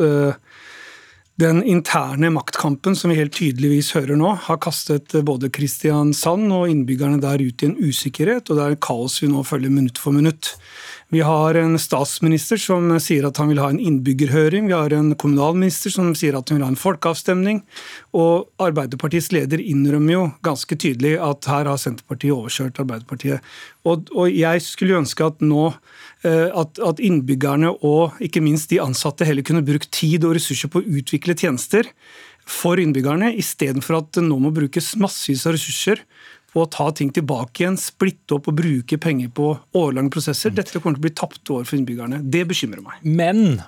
Den 1.40 1.64
interne 1.64 2.30
maktkampen 2.30 2.96
som 2.96 3.10
vi 3.10 3.16
helt 3.16 3.34
tydeligvis 3.34 3.94
hører 3.96 4.18
nå, 4.20 4.34
har 4.46 4.60
kastet 4.62 5.14
både 5.26 5.50
Kristiansand 5.54 6.52
og 6.54 6.68
innbyggerne 6.70 7.22
der 7.24 7.42
ut 7.42 7.64
i 7.64 7.70
en 7.70 7.78
usikkerhet, 7.80 8.52
og 8.52 8.60
det 8.60 8.66
er 8.66 8.82
kaos 8.84 9.16
vi 9.24 9.30
nå 9.32 9.42
følger 9.48 9.72
minutt 9.72 10.02
for 10.02 10.14
minutt. 10.14 10.52
Vi 11.12 11.20
har 11.28 11.58
en 11.60 11.74
statsminister 11.80 12.60
som 12.62 12.86
sier 13.04 13.26
at 13.28 13.40
han 13.42 13.50
vil 13.52 13.60
ha 13.60 13.68
en 13.72 13.82
innbyggerhøring. 13.84 14.70
Vi 14.70 14.76
har 14.76 14.94
en 14.96 15.10
kommunalminister 15.20 15.92
som 15.92 16.14
sier 16.16 16.38
at 16.38 16.48
han 16.48 16.60
vil 16.60 16.64
ha 16.64 16.70
en 16.72 16.80
folkeavstemning. 16.80 17.60
Og 18.16 18.48
Arbeiderpartiets 18.64 19.28
leder 19.36 19.60
innrømmer 19.60 20.14
jo 20.14 20.22
ganske 20.48 20.78
tydelig 20.80 21.18
at 21.20 21.50
her 21.52 21.68
har 21.68 21.82
Senterpartiet 21.84 22.32
overkjørt 22.32 22.80
Arbeiderpartiet. 22.80 23.52
Og, 23.84 24.08
og 24.16 24.32
jeg 24.32 24.64
skulle 24.64 25.02
ønske 25.02 25.28
at 25.28 25.44
nå 25.44 25.66
eh, 25.74 25.82
at, 26.30 26.78
at, 26.78 27.00
innbyggerne 27.01 27.72
og 27.88 28.20
ikke 28.22 28.44
minst 28.46 28.70
de 28.70 28.78
ansatte 28.84 29.25
heller 29.25 29.46
kunne 29.48 29.63
brukt 29.66 29.90
tid 29.96 30.28
og 30.28 30.36
ressurser 30.38 30.70
på 30.70 30.82
å 30.82 31.00
utvikle 31.00 31.34
tjenester 31.34 31.90
for 32.46 32.82
innbyggerne, 32.82 33.32
istedenfor 33.42 33.98
at 34.00 34.12
det 34.18 34.25
nå 34.28 34.38
må 34.42 34.51
brukes 34.54 34.94
massevis 35.01 35.48
av 35.50 35.56
ressurser 35.56 36.04
på 36.51 36.63
å 36.63 36.70
ta 36.72 36.90
ting 36.96 37.12
tilbake 37.16 37.63
igjen, 37.63 37.78
splitte 37.80 38.36
opp 38.36 38.50
og 38.51 38.58
bruke 38.60 39.00
penger 39.01 39.32
på 39.36 39.54
årelange 39.78 40.12
prosesser. 40.13 40.51
Dette 40.54 40.82
kommer 40.82 40.98
til 40.98 41.04
å 41.04 41.08
bli 41.08 41.13
tapte 41.16 41.56
år 41.56 41.68
for 41.68 41.80
innbyggerne. 41.80 42.20
Det 42.34 42.44
bekymrer 42.50 42.84
meg. 42.84 43.06
Men 43.06 43.62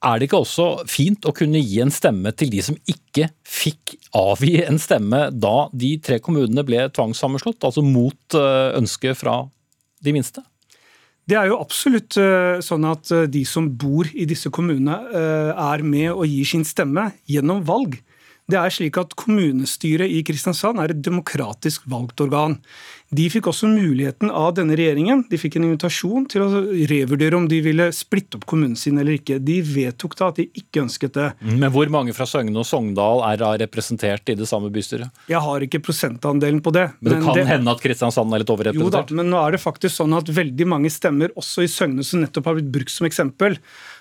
er 0.00 0.16
det 0.16 0.30
ikke 0.30 0.40
også 0.44 0.68
fint 0.88 1.26
å 1.28 1.34
kunne 1.36 1.60
gi 1.60 1.80
en 1.82 1.92
stemme 1.92 2.32
til 2.32 2.52
de 2.54 2.62
som 2.64 2.78
ikke 2.88 3.28
fikk 3.44 3.96
avgi 4.16 4.60
en 4.62 4.78
stemme 4.80 5.26
da 5.34 5.56
de 5.76 5.96
tre 6.00 6.20
kommunene 6.22 6.64
ble 6.66 6.86
tvangssammenslått, 6.94 7.66
altså 7.66 7.84
mot 7.84 8.38
eh, 8.38 8.70
ønsket 8.78 9.18
fra 9.20 9.42
de 10.00 10.14
minste? 10.16 10.44
Det 11.30 11.36
er 11.38 11.46
jo 11.46 11.60
absolutt 11.62 12.16
eh, 12.18 12.58
sånn 12.64 12.86
at 12.90 13.10
eh, 13.14 13.28
de 13.30 13.44
som 13.46 13.68
bor 13.70 14.08
i 14.10 14.26
disse 14.26 14.50
kommunene 14.50 14.96
er 15.14 15.84
med 15.86 16.08
og 16.10 16.24
gir 16.26 16.48
sin 16.48 16.66
stemme 16.66 17.12
gjennom 17.30 17.62
valg. 17.68 18.00
Det 18.50 18.58
er 18.58 18.72
slik 18.74 18.98
at 18.98 19.14
Kommunestyret 19.18 20.10
i 20.10 20.24
Kristiansand 20.26 20.80
er 20.82 20.90
et 20.90 21.02
demokratisk 21.06 21.84
valgt 21.90 22.22
organ. 22.24 22.56
De 23.10 23.24
fikk 23.26 23.48
også 23.50 23.66
muligheten 23.66 24.30
av 24.30 24.52
denne 24.54 24.76
regjeringen. 24.78 25.24
De 25.30 25.38
fikk 25.40 25.56
en 25.58 25.64
invitasjon 25.66 26.28
til 26.30 26.44
å 26.44 26.62
revurdere 26.90 27.34
om 27.34 27.48
de 27.50 27.58
ville 27.64 27.88
splitte 27.94 28.38
opp 28.38 28.44
kommunen 28.50 28.78
sin 28.78 29.00
eller 29.02 29.16
ikke. 29.18 29.40
De 29.42 29.56
vedtok 29.66 30.14
da 30.20 30.28
at 30.30 30.38
de 30.38 30.46
ikke 30.60 30.84
ønsket 30.84 31.16
det. 31.18 31.26
Men 31.42 31.72
hvor 31.74 31.90
mange 31.90 32.14
fra 32.14 32.28
Søgne 32.30 32.54
og 32.62 32.68
Sogndal 32.68 33.24
er 33.26 33.40
da 33.42 33.50
representert 33.64 34.30
i 34.30 34.36
det 34.38 34.46
samme 34.46 34.70
bystyret? 34.70 35.10
Jeg 35.30 35.42
har 35.42 35.66
ikke 35.66 35.82
prosentandelen 35.82 36.62
på 36.62 36.70
det. 36.76 36.86
Men 37.00 37.10
det 37.10 37.18
men 37.18 37.26
kan 37.26 37.40
det, 37.40 37.46
hende 37.50 37.74
at 37.74 37.82
Kristiansand 37.82 38.30
er 38.30 38.44
litt 38.44 38.54
overrepresentert? 38.54 39.10
Jo 39.10 39.16
da, 39.16 39.18
men 39.18 39.34
nå 39.34 39.42
er 39.42 39.56
det 39.56 39.62
faktisk 39.64 39.96
sånn 39.96 40.14
at 40.14 40.30
veldig 40.30 40.70
mange 40.70 40.94
stemmer, 40.94 41.34
også 41.40 41.66
i 41.66 41.72
Søgne, 41.72 42.06
som 42.06 42.22
nettopp 42.22 42.46
har 42.46 42.60
blitt 42.60 42.70
brukt 42.78 42.94
som 42.94 43.10
eksempel, 43.10 43.58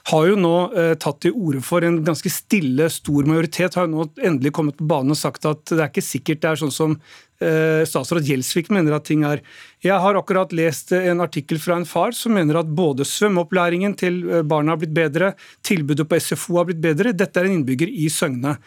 har 0.09 0.27
jo 0.29 0.35
nå 0.39 0.55
eh, 0.73 0.93
tatt 1.01 1.21
til 1.23 1.35
orde 1.35 1.61
for 1.65 1.85
en 1.85 2.01
ganske 2.05 2.31
stille, 2.31 2.89
stor 2.93 3.27
majoritet 3.29 3.77
har 3.77 3.87
jo 3.87 3.95
nå 3.95 4.05
endelig 4.17 4.53
kommet 4.55 4.77
på 4.79 4.87
banen 4.89 5.15
og 5.15 5.19
sagt 5.19 5.47
at 5.49 5.65
det 5.71 5.81
er 5.81 5.89
ikke 5.91 6.05
sikkert 6.05 6.43
det 6.43 6.51
er 6.51 6.61
sånn 6.61 6.73
som 6.73 6.95
eh, 7.43 7.83
statsråd 7.87 8.27
Gjelsvik 8.27 8.71
mener 8.73 8.95
at 8.95 9.05
ting 9.09 9.23
er. 9.27 9.41
Jeg 9.83 9.95
har 10.03 10.17
akkurat 10.19 10.51
lest 10.55 10.91
en 10.95 11.23
artikkel 11.23 11.59
fra 11.61 11.77
en 11.79 11.87
far 11.87 12.15
som 12.17 12.33
mener 12.35 12.59
at 12.59 12.71
både 12.75 13.07
svømmeopplæringen 13.07 13.95
til 13.99 14.21
eh, 14.27 14.43
barna 14.47 14.73
har 14.73 14.81
blitt 14.81 14.95
bedre, 14.95 15.33
tilbudet 15.65 16.07
på 16.09 16.19
SFO 16.19 16.59
har 16.59 16.69
blitt 16.69 16.81
bedre. 16.83 17.15
Dette 17.15 17.41
er 17.41 17.49
en 17.49 17.59
innbygger 17.59 17.91
i 17.91 18.09
Søgne. 18.13 18.57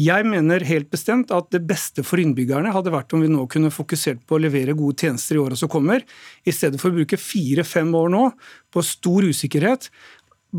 Jeg 0.00 0.28
mener 0.28 0.66
helt 0.68 0.90
bestemt 0.92 1.32
at 1.34 1.50
det 1.54 1.62
beste 1.68 2.04
for 2.06 2.22
innbyggerne 2.22 2.72
hadde 2.74 2.94
vært 2.94 3.12
om 3.16 3.24
vi 3.24 3.30
nå 3.30 3.46
kunne 3.50 3.72
fokusert 3.74 4.22
på 4.26 4.38
å 4.38 4.42
levere 4.42 4.76
gode 4.78 5.06
tjenester 5.06 5.38
i 5.38 5.42
åra 5.42 5.58
som 5.58 5.70
kommer, 5.70 6.04
i 6.46 6.54
stedet 6.54 6.80
for 6.80 6.92
å 6.92 7.00
bruke 7.00 7.20
fire-fem 7.20 7.90
år 7.98 8.12
nå 8.14 8.30
på 8.70 8.82
stor 8.86 9.26
usikkerhet 9.26 9.90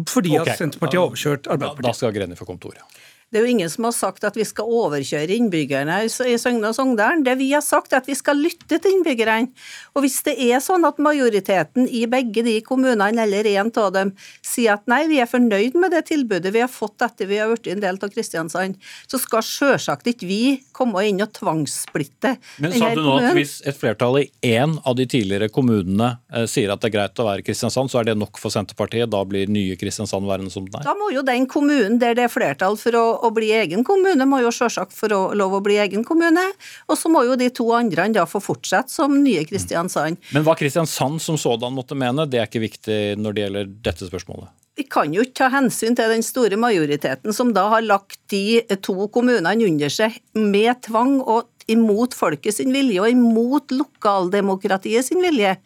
fordi 0.08 0.36
okay. 0.40 0.52
at 0.52 0.58
Senterpartiet 0.62 1.00
har 1.00 1.08
overkjørt 1.10 1.48
Arbeiderpartiet. 1.48 1.88
Da, 1.88 1.92
da 1.92 2.00
skal 2.00 2.14
Greni 2.16 2.38
få 2.40 2.48
kontoret. 2.48 3.00
Det 3.32 3.40
er 3.40 3.46
jo 3.46 3.52
ingen 3.54 3.70
som 3.72 3.86
har 3.88 3.94
sagt 3.96 4.26
at 4.28 4.36
vi 4.36 4.44
skal 4.44 4.68
overkjøre 4.68 5.32
innbyggerne 5.38 6.02
i 6.04 6.36
Søgne 6.36 6.68
og 6.68 6.76
Sogndalen. 6.76 7.22
Det 7.24 7.38
vi 7.40 7.48
har 7.54 7.64
sagt, 7.64 7.94
er 7.94 8.02
at 8.02 8.10
vi 8.10 8.16
skal 8.18 8.42
lytte 8.44 8.76
til 8.76 8.98
innbyggerne. 8.98 9.48
Og 9.96 10.04
hvis 10.04 10.18
det 10.26 10.34
er 10.50 10.60
sånn 10.60 10.84
at 10.84 11.00
majoriteten 11.00 11.88
i 11.88 12.04
begge 12.12 12.44
de 12.44 12.58
kommunene, 12.66 13.24
eller 13.24 13.48
en 13.54 13.70
av 13.80 13.94
dem, 13.96 14.12
sier 14.44 14.76
at 14.76 14.84
nei, 14.92 15.06
vi 15.08 15.22
er 15.24 15.30
fornøyd 15.32 15.78
med 15.80 15.96
det 15.96 16.04
tilbudet 16.10 16.52
vi 16.52 16.60
har 16.60 16.72
fått 16.72 17.06
etter 17.08 17.30
vi 17.30 17.40
har 17.40 17.54
blitt 17.54 17.70
en 17.72 17.84
del 17.84 18.02
av 18.04 18.12
Kristiansand, 18.12 18.76
så 19.08 19.22
skal 19.22 19.46
selvsagt 19.48 20.12
ikke 20.12 20.28
vi 20.28 20.42
komme 20.76 21.06
inn 21.08 21.24
og 21.24 21.32
tvangssplitte 21.38 22.34
Men 22.60 22.76
sa 22.76 22.92
du 22.92 23.00
nå 23.06 23.16
at 23.22 23.38
hvis 23.38 23.62
et 23.70 23.78
flertall 23.78 24.20
i 24.26 24.26
én 24.52 24.76
av 24.84 24.98
de 25.00 25.08
tidligere 25.08 25.48
kommunene 25.54 26.18
eh, 26.34 26.48
sier 26.52 26.74
at 26.74 26.84
det 26.84 26.92
er 26.92 26.98
greit 26.98 27.24
å 27.24 27.30
være 27.30 27.48
Kristiansand, 27.48 27.94
så 27.94 28.02
er 28.02 28.12
det 28.12 28.18
nok 28.20 28.42
for 28.42 28.52
Senterpartiet? 28.52 29.08
Da 29.14 29.24
blir 29.24 29.48
nye 29.48 29.80
Kristiansand 29.80 30.28
værende 30.28 30.52
som 30.52 30.68
den 30.68 30.82
er? 30.82 30.88
Da 30.90 30.98
må 31.00 31.14
jo 31.16 31.24
den 31.24 31.48
kommunen 31.48 32.02
der 32.02 32.18
det 32.18 32.28
er 32.28 32.34
flertall 32.34 32.76
for 32.82 33.00
å 33.00 33.08
å 33.22 33.32
bli 33.34 33.52
egen 33.56 33.86
kommune, 33.88 34.26
må 34.28 34.42
jo 34.44 34.52
selvsagt 34.54 34.96
få 34.98 35.10
lov 35.38 35.58
å 35.58 35.62
bli 35.64 35.78
egen 35.82 36.06
kommune. 36.08 36.44
Og 36.90 36.98
så 37.00 37.12
må 37.12 37.24
jo 37.28 37.38
de 37.40 37.52
to 37.54 37.68
andre 37.76 38.10
da 38.16 38.26
få 38.30 38.42
fortsette 38.44 38.94
som 38.94 39.14
nye 39.24 39.46
Kristiansand. 39.48 40.20
Men 40.36 40.48
hva 40.48 40.58
Kristiansand 40.60 41.22
som 41.24 41.38
sådan 41.40 41.76
måtte 41.76 41.98
mene, 41.98 42.28
det 42.30 42.42
er 42.42 42.50
ikke 42.50 42.66
viktig 42.66 43.00
når 43.22 43.38
det 43.38 43.46
gjelder 43.46 43.72
dette 43.90 44.10
spørsmålet? 44.10 44.52
Vi 44.80 44.86
kan 44.88 45.12
jo 45.14 45.24
ikke 45.26 45.44
ta 45.44 45.50
hensyn 45.52 45.98
til 46.00 46.10
den 46.14 46.24
store 46.26 46.58
majoriteten 46.60 47.36
som 47.36 47.52
da 47.54 47.68
har 47.74 47.84
lagt 47.84 48.22
de 48.32 48.62
to 48.82 48.96
kommunene 49.14 49.68
under 49.68 49.92
seg 49.92 50.16
med 50.38 50.80
tvang 50.88 51.20
og 51.20 51.50
imot 51.72 52.16
folket 52.18 52.56
sin 52.56 52.72
vilje 52.74 53.04
og 53.04 53.12
imot 53.12 53.76
lokaldemokratiet 53.76 55.06
sin 55.06 55.22
vilje. 55.24 55.58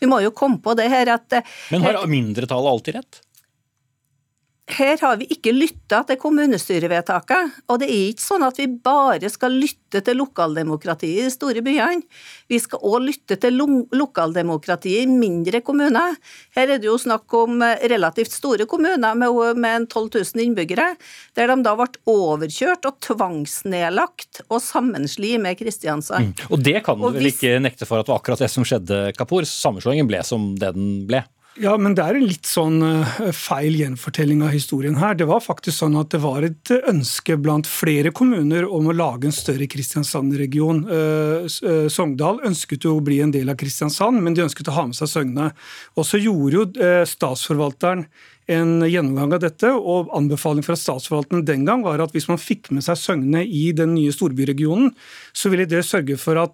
Vi 0.00 0.08
må 0.10 0.20
jo 0.24 0.32
komme 0.36 0.62
på 0.62 0.74
det 0.78 0.86
her 0.92 1.10
at 1.16 1.40
Men 1.72 1.84
har 1.84 2.00
mindretallet 2.10 2.70
alltid 2.70 2.98
rett? 3.00 3.20
Her 4.64 4.96
har 5.02 5.18
vi 5.20 5.26
ikke 5.28 5.52
lytta 5.52 5.98
til 6.08 6.16
kommunestyrevedtaket, 6.22 7.56
og 7.68 7.80
det 7.82 7.88
er 7.90 8.06
ikke 8.14 8.24
sånn 8.24 8.46
at 8.46 8.56
vi 8.56 8.64
bare 8.72 9.28
skal 9.28 9.52
lytte 9.60 10.00
til 10.04 10.16
lokaldemokratiet 10.16 11.18
i 11.20 11.26
de 11.26 11.32
store 11.32 11.60
byene. 11.64 12.00
Vi 12.48 12.56
skal 12.62 12.80
òg 12.80 13.04
lytte 13.04 13.36
til 13.40 13.58
lo 13.58 13.66
lokaldemokratiet 13.92 15.04
i 15.04 15.10
mindre 15.10 15.60
kommuner. 15.64 16.16
Her 16.56 16.72
er 16.72 16.80
det 16.80 16.88
jo 16.88 16.96
snakk 17.00 17.28
om 17.36 17.60
eh, 17.66 17.84
relativt 17.92 18.32
store 18.32 18.64
kommuner 18.70 19.12
med, 19.20 19.60
med 19.60 19.90
12 19.90 20.08
000 20.32 20.46
innbyggere, 20.46 20.94
der 21.36 21.52
de 21.52 21.58
da 21.66 21.76
ble 21.76 21.90
overkjørt 22.08 22.88
og 22.88 22.98
tvangsnedlagt 23.04 24.46
og 24.48 24.64
sammensli 24.64 25.36
med 25.44 25.60
Kristiansand. 25.60 26.32
Mm. 26.32 26.48
Og 26.48 26.64
det 26.64 26.78
kan 26.88 26.96
du 26.96 27.10
vel 27.12 27.28
ikke 27.28 27.58
nekte 27.60 27.84
for 27.84 28.00
at 28.00 28.08
det 28.08 28.16
var 28.16 28.24
akkurat 28.24 28.46
det 28.46 28.52
som 28.52 28.64
skjedde, 28.64 29.10
Kapur? 29.18 29.44
Sammenslåingen 29.44 30.08
ble 30.08 30.24
som 30.24 30.54
det 30.56 30.72
den 30.72 31.04
ble? 31.10 31.26
Ja, 31.54 31.76
men 31.78 31.92
det 31.94 32.02
er 32.02 32.16
en 32.18 32.26
litt 32.26 32.48
sånn 32.50 32.80
eh, 32.82 33.28
feil 33.36 33.76
gjenfortelling 33.78 34.40
av 34.42 34.50
historien 34.50 34.96
her. 34.98 35.14
Det 35.14 35.28
var 35.30 35.42
faktisk 35.44 35.84
sånn 35.84 35.94
at 36.00 36.10
det 36.10 36.18
var 36.24 36.42
et 36.42 36.72
ønske 36.90 37.36
blant 37.38 37.68
flere 37.70 38.10
kommuner 38.10 38.66
om 38.66 38.88
å 38.90 38.96
lage 38.96 39.28
en 39.28 39.36
større 39.36 39.68
Kristiansand-region. 39.70 40.82
Eh, 40.90 41.46
eh, 41.46 41.86
Sogndal 41.94 42.42
ønsket 42.50 42.88
jo 42.88 42.96
å 42.96 43.04
bli 43.06 43.20
en 43.22 43.34
del 43.34 43.52
av 43.54 43.58
Kristiansand, 43.60 44.18
men 44.24 44.34
de 44.34 44.42
ønsket 44.48 44.72
å 44.72 44.74
ha 44.80 44.86
med 44.88 44.98
seg 44.98 45.12
Søgne. 45.12 45.52
Og 45.94 46.08
så 46.08 46.18
gjorde 46.18 46.58
jo 46.58 46.94
statsforvalteren 47.06 48.08
en 48.50 48.82
gjennomgang 48.84 49.32
av 49.36 49.40
dette, 49.40 49.70
og 49.72 50.10
anbefaling 50.16 50.64
fra 50.66 50.76
statsforvalteren 50.76 51.44
den 51.48 51.64
gang 51.64 51.84
var 51.84 52.02
at 52.04 52.12
hvis 52.12 52.28
man 52.28 52.40
fikk 52.40 52.68
med 52.74 52.84
seg 52.84 52.98
Søgne 53.00 53.40
i 53.44 53.70
den 53.76 53.94
nye 53.96 54.12
storbyregionen, 54.12 54.90
så 55.32 55.52
ville 55.52 55.66
det 55.68 55.80
sørge 55.88 56.18
for 56.20 56.40
at 56.42 56.52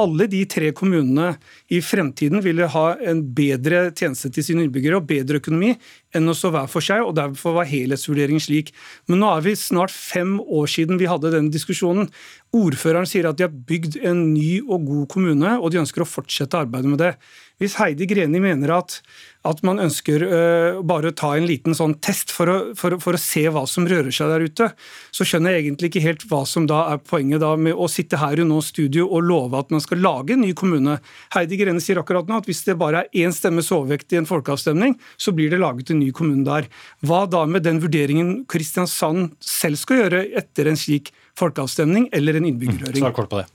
alle 0.00 0.28
de 0.30 0.44
tre 0.48 0.70
kommunene 0.76 1.34
i 1.72 1.82
fremtiden 1.84 2.40
ville 2.44 2.70
ha 2.72 2.86
en 3.04 3.20
bedre 3.36 3.88
tjeneste 3.92 4.32
til 4.32 4.46
sine 4.46 4.64
innbyggere 4.64 5.00
og 5.00 5.08
bedre 5.10 5.42
økonomi 5.42 5.74
enn 6.16 6.30
å 6.32 6.36
stå 6.36 6.50
hver 6.54 6.70
for 6.72 6.84
seg, 6.84 7.04
og 7.04 7.16
derfor 7.18 7.58
var 7.58 7.68
helhetsvurderingen 7.68 8.42
slik. 8.42 8.72
Men 9.08 9.20
nå 9.20 9.32
er 9.34 9.44
vi 9.44 9.56
snart 9.58 9.92
fem 9.92 10.38
år 10.40 10.70
siden 10.72 11.00
vi 11.00 11.10
hadde 11.10 11.34
denne 11.34 11.52
diskusjonen. 11.52 12.08
Ordføreren 12.56 13.08
sier 13.08 13.28
at 13.28 13.36
de 13.36 13.44
har 13.44 13.52
bygd 13.68 14.00
en 14.08 14.30
ny 14.32 14.62
og 14.64 14.88
god 14.88 15.08
kommune, 15.12 15.58
og 15.60 15.72
de 15.72 15.82
ønsker 15.82 16.04
å 16.04 16.08
fortsette 16.08 16.56
arbeidet 16.56 16.88
med 16.94 17.02
det. 17.04 17.12
Hvis 17.60 17.76
Heidi 17.80 18.06
Greni 18.08 18.40
mener 18.40 18.72
at, 18.78 19.00
at 19.48 19.62
man 19.66 19.80
ønsker 19.82 20.24
uh, 20.24 20.80
bare 20.86 21.10
å 21.10 21.16
ta 21.16 21.32
en 21.36 21.46
liten 21.48 21.76
sånn 21.76 21.96
test 22.04 22.32
for 22.34 22.50
å, 22.50 22.56
for, 22.78 22.98
for 23.02 23.16
å, 23.16 23.20
se 23.20 23.44
hva 23.52 23.64
som 23.70 23.86
rører 23.88 24.12
seg 24.14 24.30
der 24.32 24.44
ute, 24.46 24.68
så 25.14 25.26
skjønner 25.26 25.56
jeg 25.56 25.66
egentlig 25.66 25.90
ikke 25.92 26.04
helt 26.04 26.24
hva 26.30 26.42
som 26.48 26.68
da 26.70 26.84
er 26.92 27.02
poenget 27.02 27.42
da 27.42 27.54
med 27.60 27.76
å 27.76 27.88
sitte 27.90 28.20
her 28.20 28.40
i 28.40 28.46
nå 28.46 28.60
studio 28.64 29.08
og 29.08 29.26
love 29.28 29.58
at 29.58 29.72
man 29.74 29.82
skal 29.84 30.02
lage 30.04 30.36
en 30.36 30.44
ny 30.44 30.52
kommune. 30.58 30.98
Heidi 31.34 31.60
Grene 31.60 31.82
sier 31.84 32.00
akkurat 32.02 32.28
nå 32.28 32.40
at 32.40 32.48
hvis 32.48 32.64
det 32.68 32.78
bare 32.80 33.04
er 33.04 33.24
én 33.24 33.34
stemmes 33.34 33.72
overvekt 33.74 34.14
i 34.14 34.20
en 34.20 34.28
folkeavstemning, 34.28 34.96
så 35.16 35.34
blir 35.36 35.52
det 35.52 35.62
laget 35.62 35.92
en 35.94 36.02
ny 36.02 36.10
kommune 36.14 36.46
der. 36.46 36.68
Hva 37.06 37.24
da 37.30 37.44
med 37.48 37.66
den 37.66 37.82
vurderingen 37.82 38.42
Kristiansand 38.50 39.34
selv 39.44 39.80
skal 39.80 40.04
gjøre 40.04 40.24
etter 40.38 40.70
en 40.70 40.78
slik 40.78 41.12
folkeavstemning 41.38 42.10
eller 42.14 42.38
en 42.38 42.50
innbyggerhøring? 42.52 43.00
Mm, 43.00 43.06
svar 43.08 43.16
kort 43.16 43.32
på 43.32 43.42
det. 43.42 43.48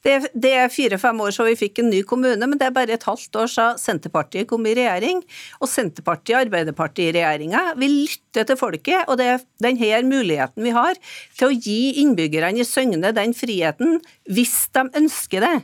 Det, 0.00 0.30
det 0.32 0.52
er 0.56 0.72
fire-fem 0.72 1.18
år 1.20 1.34
så 1.36 1.44
vi 1.44 1.58
fikk 1.60 1.82
en 1.82 1.90
ny 1.92 2.00
kommune, 2.08 2.40
men 2.40 2.56
det 2.60 2.70
er 2.70 2.76
bare 2.76 2.94
et 2.96 3.04
halvt 3.04 3.36
år 3.42 3.50
siden 3.52 3.80
Senterpartiet 3.82 4.48
kom 4.48 4.64
i 4.64 4.72
regjering. 4.78 5.20
Og 5.60 5.68
Senterpartiet 5.68 6.38
og 6.38 6.46
Arbeiderpartiet-regjeringa 6.46 7.64
vil 7.80 7.98
lytte 8.06 8.46
til 8.48 8.60
folket, 8.60 9.04
og 9.06 9.20
det 9.20 9.28
er 9.34 9.46
denne 9.60 10.02
muligheten 10.08 10.64
vi 10.64 10.72
har 10.76 10.96
til 11.36 11.50
å 11.50 11.54
gi 11.56 12.00
innbyggerne 12.00 12.62
i 12.62 12.68
Søgne 12.68 13.12
den 13.16 13.36
friheten, 13.36 14.00
hvis 14.30 14.56
de 14.72 14.86
ønsker 15.02 15.44
det. 15.44 15.56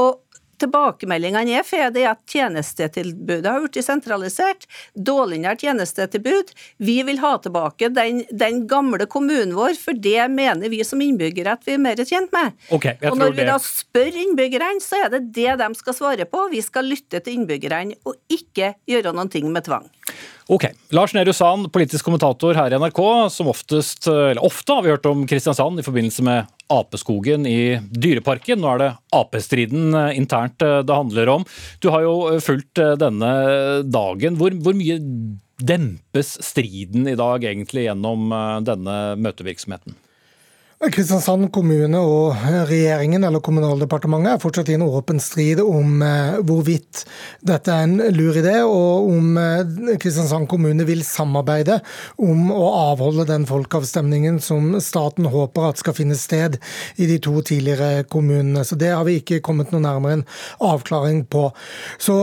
Og 0.00 0.23
tilbakemeldingene 0.62 1.56
jeg 1.56 1.66
får, 1.68 1.84
er 1.94 2.10
at 2.12 2.20
tjenestetilbudet 2.30 3.50
har 3.50 3.64
blitt 3.64 3.86
sentralisert. 3.86 4.66
Dårligere 4.94 5.56
tjenestetilbud. 5.60 6.52
Vi 6.84 6.96
vil 7.08 7.20
ha 7.22 7.34
tilbake 7.42 7.90
den, 7.94 8.22
den, 8.30 8.64
gamle 8.70 9.06
kommunen 9.10 9.54
vår, 9.56 9.74
for 9.80 9.96
det 9.98 10.28
mener 10.32 10.72
vi 10.72 10.82
som 10.86 11.02
innbyggere 11.04 11.56
at 11.58 11.66
vi 11.66 11.76
er 11.76 11.82
mer 11.82 12.00
tjent 12.04 12.32
med. 12.34 12.54
Okay, 12.74 12.96
og 13.10 13.18
når 13.20 13.34
vi 13.36 13.48
da 13.48 13.58
spør 13.62 14.20
innbyggerne, 14.24 14.80
så 14.84 15.04
er 15.04 15.12
det 15.16 15.26
det 15.36 15.58
de 15.60 15.70
skal 15.78 15.96
svare 15.96 16.28
på. 16.28 16.46
Vi 16.52 16.62
skal 16.64 16.88
lytte 16.88 17.20
til 17.20 17.40
innbyggerne 17.40 17.98
og 18.04 18.16
ikke 18.32 18.74
gjøre 18.88 19.14
noen 19.14 19.32
ting 19.32 19.50
med 19.52 19.66
tvang. 19.66 19.88
Ok. 20.52 20.66
Lars 20.92 21.14
Nehru 21.16 21.32
Sand, 21.32 21.70
politisk 21.72 22.04
kommentator 22.04 22.56
her 22.58 22.72
i 22.72 22.78
NRK, 22.78 23.00
som 23.32 23.48
oftest, 23.48 24.06
eller 24.08 24.44
ofte 24.44 24.76
har 24.76 24.84
vi 24.84 24.92
hørt 24.92 25.06
om 25.08 25.24
Kristiansand 25.28 25.80
i 25.80 25.86
forbindelse 25.86 26.24
med 26.26 26.50
apeskogen 26.72 27.46
i 27.46 27.78
Dyreparken. 27.90 28.60
Nå 28.62 28.74
er 28.74 28.82
det 28.82 28.90
apestriden 29.14 29.94
eh, 29.94 30.18
internt 30.18 30.62
eh, 30.64 30.80
det 30.86 30.98
handler 30.98 31.32
om. 31.38 31.46
Du 31.80 31.90
har 31.94 32.04
jo 32.06 32.14
eh, 32.32 32.40
fulgt 32.44 32.80
denne 33.00 33.32
dagen. 33.84 34.38
Hvor, 34.40 34.56
hvor 34.64 34.76
mye 34.76 34.98
dempes 35.64 36.34
striden 36.42 37.08
i 37.10 37.18
dag 37.18 37.44
egentlig 37.46 37.86
gjennom 37.86 38.32
denne 38.66 38.96
møtevirksomheten? 39.22 39.94
Kristiansand 40.92 41.46
kommune 41.54 41.96
og 41.96 42.34
regjeringen 42.68 43.22
eller 43.24 43.40
Kommunaldepartementet 43.44 44.34
er 44.34 44.40
fortsatt 44.42 44.68
i 44.68 44.74
en 44.76 44.84
åpen 44.84 45.20
strid 45.22 45.62
om 45.62 46.02
eh, 46.04 46.36
hvorvidt 46.44 47.04
dette 47.46 47.72
er 47.72 47.86
en 47.86 47.94
lur 48.12 48.36
idé, 48.36 48.58
og 48.66 49.08
om 49.08 49.38
eh, 49.40 49.96
Kristiansand 50.02 50.48
kommune 50.50 50.84
vil 50.84 51.00
samarbeide 51.06 51.78
om 52.20 52.50
å 52.52 52.66
avholde 52.90 53.24
den 53.30 53.46
folkeavstemningen 53.48 54.40
som 54.44 54.74
staten 54.84 55.30
håper 55.32 55.70
at 55.70 55.80
skal 55.80 55.96
finne 55.96 56.18
sted 56.20 56.58
i 57.00 57.08
de 57.08 57.16
to 57.22 57.38
tidligere 57.40 58.04
kommunene. 58.12 58.66
Så 58.66 58.76
Det 58.76 58.92
har 58.92 59.06
vi 59.08 59.16
ikke 59.22 59.40
kommet 59.46 59.72
noe 59.72 59.84
nærmere 59.84 60.18
en 60.18 60.26
avklaring 60.68 61.24
på. 61.32 61.46
Så 61.96 62.18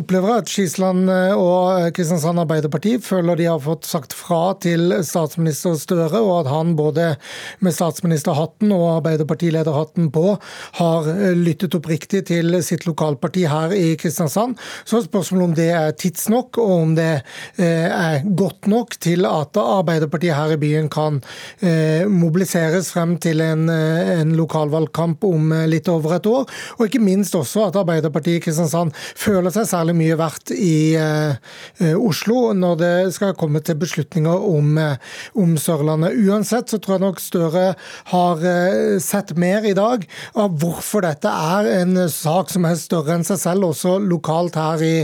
opplever 0.00 0.34
jeg 0.34 0.46
at 0.46 0.54
Skisland 0.56 1.14
eh, 1.14 1.36
og 1.36 1.94
Kristiansand 1.94 2.42
Arbeiderparti 2.42 2.96
føler 3.06 3.38
de 3.38 3.50
har 3.52 3.62
fått 3.62 3.86
sagt 3.86 4.16
fra 4.18 4.56
til 4.58 4.98
statsminister 5.06 5.78
Støre, 5.78 6.18
og 6.18 6.42
at 6.42 6.52
han 6.56 6.74
både 6.78 7.12
med 7.62 7.70
statsminister 7.70 7.99
statsministerhatten 8.00 8.72
og 8.72 8.86
Arbeiderpartilederhatten 8.96 10.10
på, 10.12 10.36
har 10.78 11.08
eh, 11.10 11.36
lyttet 11.36 11.74
oppriktig 11.76 12.24
til 12.30 12.56
sitt 12.64 12.86
lokalparti 12.88 13.46
her 13.50 13.74
i 13.76 13.96
Kristiansand. 14.00 14.56
Så 14.88 15.02
spørsmålet 15.04 15.44
om 15.44 15.54
det 15.56 15.68
er 15.76 15.92
tidsnok, 15.92 16.58
og 16.58 16.72
om 16.86 16.94
det 16.96 17.22
eh, 17.58 17.88
er 17.90 18.24
godt 18.24 18.70
nok 18.70 18.96
til 19.00 19.26
at 19.28 19.56
Arbeiderpartiet 19.60 20.36
her 20.36 20.54
i 20.54 20.60
byen 20.60 20.88
kan 20.92 21.20
eh, 21.60 22.06
mobiliseres 22.08 22.90
frem 22.94 23.18
til 23.20 23.42
en, 23.44 23.68
en 23.70 24.34
lokalvalgkamp 24.38 25.24
om 25.24 25.52
litt 25.68 25.88
over 25.92 26.16
et 26.16 26.28
år. 26.30 26.48
Og 26.78 26.86
ikke 26.86 27.02
minst 27.02 27.36
også 27.36 27.68
at 27.68 27.78
Arbeiderpartiet 27.80 28.40
i 28.40 28.44
Kristiansand 28.44 28.94
føler 28.96 29.52
seg 29.54 29.68
særlig 29.68 29.96
mye 29.98 30.18
verdt 30.20 30.54
i 30.54 30.96
Oslo 31.80 32.50
når 32.56 32.76
det 32.80 32.92
skal 33.14 33.34
komme 33.38 33.60
til 33.64 33.78
beslutninger 33.80 34.46
om, 34.50 34.78
om 35.38 35.56
Sørlandet. 35.60 36.16
Uansett 36.24 36.72
så 36.72 36.80
tror 36.80 36.96
jeg 36.96 37.04
nok 37.04 37.20
Støre 37.20 37.64
har 38.10 38.44
eh, 38.46 38.98
sett 39.02 39.32
mer 39.40 39.66
i 39.68 39.74
dag 39.76 40.04
av 40.38 40.56
hvorfor 40.60 41.04
dette 41.06 41.30
er 41.30 41.70
en 41.80 41.96
sak 42.12 42.52
som 42.52 42.66
er 42.68 42.78
større 42.80 43.16
enn 43.16 43.26
seg 43.26 43.40
selv, 43.42 43.70
også 43.70 43.96
lokalt 44.02 44.58
her 44.60 44.84
i, 44.84 44.94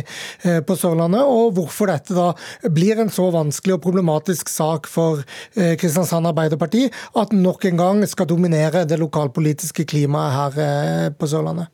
eh, 0.44 0.60
på 0.66 0.76
Sørlandet, 0.78 1.22
og 1.22 1.56
hvorfor 1.58 1.92
dette 1.92 2.16
da 2.16 2.32
blir 2.72 3.00
en 3.02 3.12
så 3.12 3.28
vanskelig 3.34 3.78
og 3.78 3.84
problematisk 3.86 4.50
sak 4.52 4.90
for 4.90 5.24
eh, 5.56 5.74
Kristiansand 5.80 6.30
Arbeiderparti 6.32 6.86
at 7.16 7.34
nok 7.36 7.66
en 7.70 7.80
gang 7.80 8.04
skal 8.08 8.28
dominere 8.30 8.86
det 8.88 9.00
lokalpolitiske 9.00 9.86
klimaet 9.88 10.36
her 10.56 11.16
på 11.16 11.28
Sørlandet. 11.30 11.72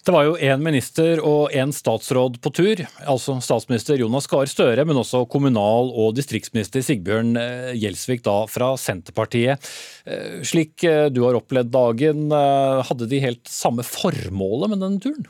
Det 0.00 0.12
var 0.14 0.24
jo 0.24 0.36
én 0.40 0.62
minister 0.64 1.20
og 1.20 1.52
én 1.52 1.74
statsråd 1.76 2.38
på 2.40 2.52
tur, 2.56 2.80
altså 3.04 3.34
statsminister 3.44 4.00
Jonas 4.00 4.28
Gahr 4.30 4.48
Støre, 4.48 4.86
men 4.88 4.96
også 4.96 5.26
kommunal- 5.28 5.92
og 5.92 6.14
distriktsminister 6.16 6.84
Sigbjørn 6.84 7.34
eh, 7.36 7.72
Gjelsvik 7.76 8.24
da 8.24 8.38
fra 8.48 8.72
Senterpartiet. 8.80 9.60
Eh, 10.08 10.40
slik 10.48 10.86
eh, 10.88 11.10
du 11.12 11.20
har 11.26 11.36
opplevd 11.36 11.72
dagen, 11.74 12.30
hadde 12.32 13.10
de 13.10 13.20
helt 13.20 13.44
samme 13.50 13.84
formålet 13.84 14.72
med 14.72 14.84
denne 14.86 15.04
turen? 15.04 15.28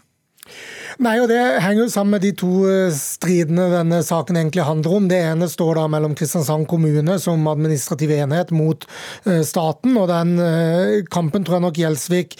Nei, 1.01 1.15
og 1.17 1.31
Det 1.31 1.41
henger 1.65 1.87
jo 1.87 1.89
sammen 1.89 2.13
med 2.13 2.25
de 2.27 2.31
to 2.37 2.51
eh, 2.69 2.93
stridene 2.93 3.71
denne 3.73 4.03
saken 4.05 4.37
egentlig 4.37 4.67
handler 4.67 4.97
om. 4.99 5.07
Det 5.09 5.17
ene 5.31 5.47
står 5.49 5.79
da 5.79 5.87
mellom 5.89 6.13
Kristiansand 6.13 6.67
kommune 6.69 7.15
som 7.23 7.47
administrativ 7.49 8.13
enhet 8.13 8.51
mot 8.53 8.85
uh, 9.25 9.41
staten. 9.49 9.97
og 9.97 10.11
Den 10.11 10.35
uh, 10.37 11.01
kampen 11.09 11.47
tror 11.47 11.57
jeg 11.57 11.65
nok 11.65 11.81
Gjelsvik 11.81 12.37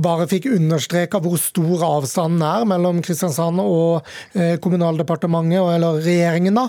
bare 0.00 0.26
fikk 0.30 0.46
understreka 0.50 1.20
hvor 1.22 1.36
stor 1.40 1.82
avstanden 1.84 2.42
er 2.44 2.64
mellom 2.68 3.00
Kristiansand 3.04 3.60
og 3.62 4.06
Kommunaldepartementet, 4.62 5.58
eller 5.74 6.00
regjeringen. 6.04 6.58
da. 6.58 6.66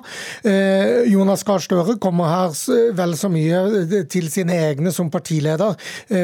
Jonas 1.09 1.43
Gahr 1.47 1.61
Støre 1.63 1.97
kommer 2.01 2.29
her 2.31 2.55
vel 2.97 3.15
så 3.19 3.29
mye 3.31 4.03
til 4.11 4.29
sine 4.31 4.55
egne 4.69 4.93
som 4.95 5.11
partileder 5.11 5.75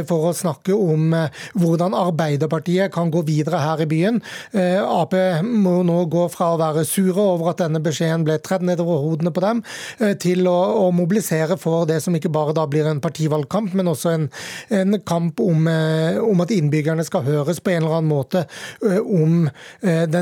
for 0.09 0.29
å 0.29 0.35
snakke 0.35 0.75
om 0.75 1.13
hvordan 1.59 1.97
Arbeiderpartiet 1.97 2.93
kan 2.95 3.11
gå 3.13 3.23
videre 3.27 3.61
her 3.63 3.83
i 3.85 3.89
byen. 3.91 4.21
Eh, 4.65 4.81
Ap 4.81 5.13
må 5.43 5.79
nå 5.85 5.97
gå 6.11 6.25
fra 6.33 6.51
å 6.53 6.59
være 6.59 6.85
sure 6.87 7.21
over 7.21 7.51
at 7.51 7.61
denne 7.61 7.81
beskjeden 7.83 8.25
ble 8.27 8.37
tredd 8.43 8.65
nedover 8.65 9.01
hodene 9.03 9.33
på 9.35 9.43
dem, 9.43 9.61
eh, 9.99 10.15
til 10.21 10.47
å, 10.49 10.55
å, 10.85 10.89
mobilisere 10.95 11.57
for 11.61 11.87
det 11.89 11.99
som 12.03 12.15
ikke 12.15 12.31
bare 12.33 12.55
da 12.55 12.65
blir 12.69 12.87
en 12.89 13.01
partivalgkamp, 13.03 13.75
men 13.77 13.91
også 13.91 14.13
en, 14.15 14.27
en 14.73 14.97
kamp 15.05 15.41
om, 15.43 15.67
eh, 15.71 16.19
om, 16.21 16.43
at 16.43 16.53
innbyggerne 16.55 17.05
skal 17.07 17.25
høres 17.25 17.61
på 17.63 17.73
en 17.73 17.83
eller 17.83 17.97
annen 17.97 18.11
måte 18.11 18.45
om 18.85 19.47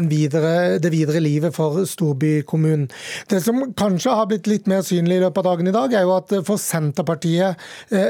videre, 0.09 0.79
det 0.81 0.91
videre 0.93 1.21
livet 1.21 1.53
for 1.55 1.83
storbykommunen. 1.87 2.85
Det 3.29 3.39
som 3.43 3.61
kanskje 3.77 4.15
har 4.15 4.27
blitt 4.29 4.47
litt 4.49 4.69
mer 4.71 4.83
synlig 4.85 5.17
i 5.19 5.23
løpet 5.23 5.41
av 5.41 5.47
dagen 5.49 5.69
i 5.69 5.75
dag, 5.75 5.93
er 5.93 6.05
jo 6.05 6.15
at 6.15 6.33
for 6.47 6.61
Senterpartiet 6.61 7.59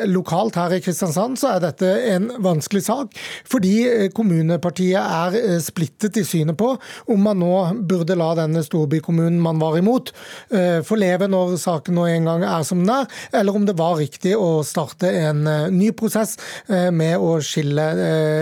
lokalt 0.09 0.57
her 0.59 0.75
i 0.77 0.81
Kristiansand 0.83 1.39
så 1.41 1.55
er 1.55 1.63
dette 1.65 1.89
en 2.13 2.29
vanskelig 2.43 2.83
sak, 2.85 3.17
fordi 3.49 3.75
kommunepartiet 4.15 5.01
er 5.01 5.59
splittet 5.63 6.21
i 6.21 6.22
synet 6.27 6.57
på 6.59 6.73
om 7.11 7.23
man 7.23 7.39
nå 7.41 7.53
burde 7.89 8.15
la 8.17 8.31
denne 8.37 8.63
storbykommunen 8.65 9.41
man 9.41 9.59
var 9.61 9.77
imot, 9.77 10.13
eh, 10.49 10.81
få 10.85 10.97
leve 10.99 11.27
når 11.31 11.57
saken 11.61 11.97
nå 11.97 12.05
en 12.09 12.29
gang 12.29 12.45
er 12.47 12.63
som 12.67 12.81
den 12.83 12.91
er, 12.93 13.07
eller 13.33 13.55
om 13.55 13.65
det 13.67 13.77
var 13.79 13.97
riktig 13.99 14.35
å 14.37 14.63
starte 14.67 15.09
en 15.09 15.45
eh, 15.47 15.67
ny 15.73 15.91
prosess 15.97 16.35
eh, 16.67 16.89
med 16.91 17.17
å 17.17 17.35
skille 17.43 17.85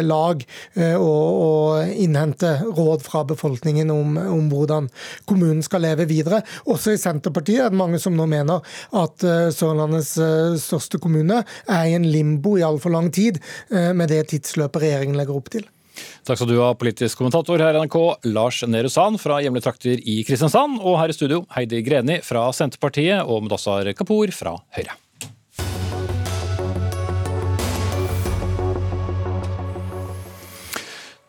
lag 0.06 0.44
og, 0.98 1.92
innhente 2.02 2.52
råd 2.64 3.04
fra 3.04 3.24
befolkningen 3.28 3.92
om, 3.94 4.16
om 4.18 4.48
hvordan 4.52 4.88
kommunen 5.30 5.62
skal 5.66 5.84
leve 5.86 6.08
videre. 6.10 6.42
Også 6.70 6.94
i 6.94 7.02
Senterpartiet 7.02 7.66
er 7.66 7.74
det 7.74 7.80
mange 7.80 8.00
som 8.02 8.16
nå 8.18 8.28
mener 8.30 8.64
at 8.98 9.26
Sørlandets 9.56 10.14
største 10.64 11.02
kommune 11.02 11.42
er 11.66 11.90
i 11.90 11.98
en 11.98 12.08
limbo 12.08 12.58
i 12.60 12.66
altfor 12.66 12.94
lang 12.94 13.12
tid 13.14 13.42
med 13.70 14.12
det 14.12 14.24
tidsløpet 14.34 14.86
regjeringen 14.86 15.20
legger 15.20 15.38
opp 15.38 15.54
til. 15.54 15.68
Takk 16.28 16.40
skal 16.40 16.50
du 16.52 16.58
ha, 16.62 16.72
politisk 16.78 17.20
kommentator 17.20 17.62
her 17.62 17.78
i 17.78 17.84
NRK, 17.84 18.00
Lars 18.32 18.62
Nehru 18.70 18.92
Sand 18.92 19.22
fra 19.22 19.42
hjemlige 19.44 19.68
trakter 19.68 20.02
i 20.02 20.22
Kristiansand. 20.28 20.80
Og 20.82 21.00
her 21.02 21.14
i 21.14 21.18
studio, 21.18 21.44
Heidi 21.56 21.84
Greni 21.86 22.22
fra 22.26 22.48
Senterpartiet 22.56 23.24
og 23.26 23.46
Mudassar 23.46 23.90
Kapur 23.98 24.32
fra 24.36 24.58
Høyre. 24.78 24.98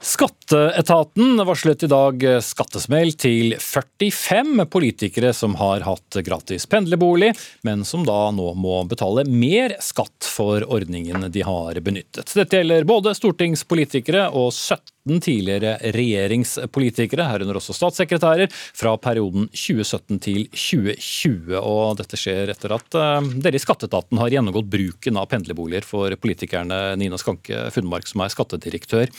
Skatteetaten 0.03 1.45
varslet 1.47 1.83
i 1.83 1.87
dag 1.87 2.25
skattesmell 2.43 3.12
til 3.15 3.55
45 3.55 4.65
politikere 4.67 5.31
som 5.31 5.55
har 5.61 5.85
hatt 5.87 6.19
gratis 6.27 6.67
pendlerbolig, 6.67 7.31
men 7.62 7.85
som 7.87 8.03
da 8.03 8.33
nå 8.35 8.49
må 8.59 8.81
betale 8.91 9.23
mer 9.31 9.77
skatt 9.79 10.27
for 10.27 10.67
ordningen 10.67 11.29
de 11.31 11.47
har 11.47 11.79
benyttet. 11.87 12.35
Dette 12.35 12.59
gjelder 12.59 12.88
både 12.88 13.15
stortingspolitikere 13.15 14.27
og 14.35 14.51
17 14.51 14.91
tidligere 15.23 15.77
regjeringspolitikere, 15.95 17.29
herunder 17.31 17.59
også 17.59 17.75
statssekretærer, 17.75 18.51
fra 18.51 18.97
perioden 19.03 19.49
2017 19.55 20.21
til 20.23 20.45
2020. 20.51 21.57
Og 21.59 21.97
dette 21.99 22.19
skjer 22.19 22.53
etter 22.55 22.75
at 22.75 22.99
eh, 22.99 23.31
dere 23.43 23.59
i 23.59 23.62
Skatteetaten 23.62 24.19
har 24.23 24.35
gjennomgått 24.35 24.71
bruken 24.71 25.19
av 25.19 25.31
pendlerboliger 25.31 25.87
for 25.87 26.15
politikerne 26.23 26.97
Nina 26.99 27.19
Skanke 27.19 27.69
Funnmark, 27.75 28.07
som 28.11 28.23
er 28.23 28.35
skattedirektør. 28.35 29.11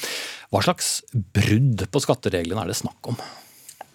Hva 0.53 0.61
slags 0.61 0.99
brudd 1.33 1.81
på 1.89 2.01
skattereglene 2.03 2.61
er 2.61 2.69
det 2.69 2.77
snakk 2.77 3.09
om? 3.09 3.17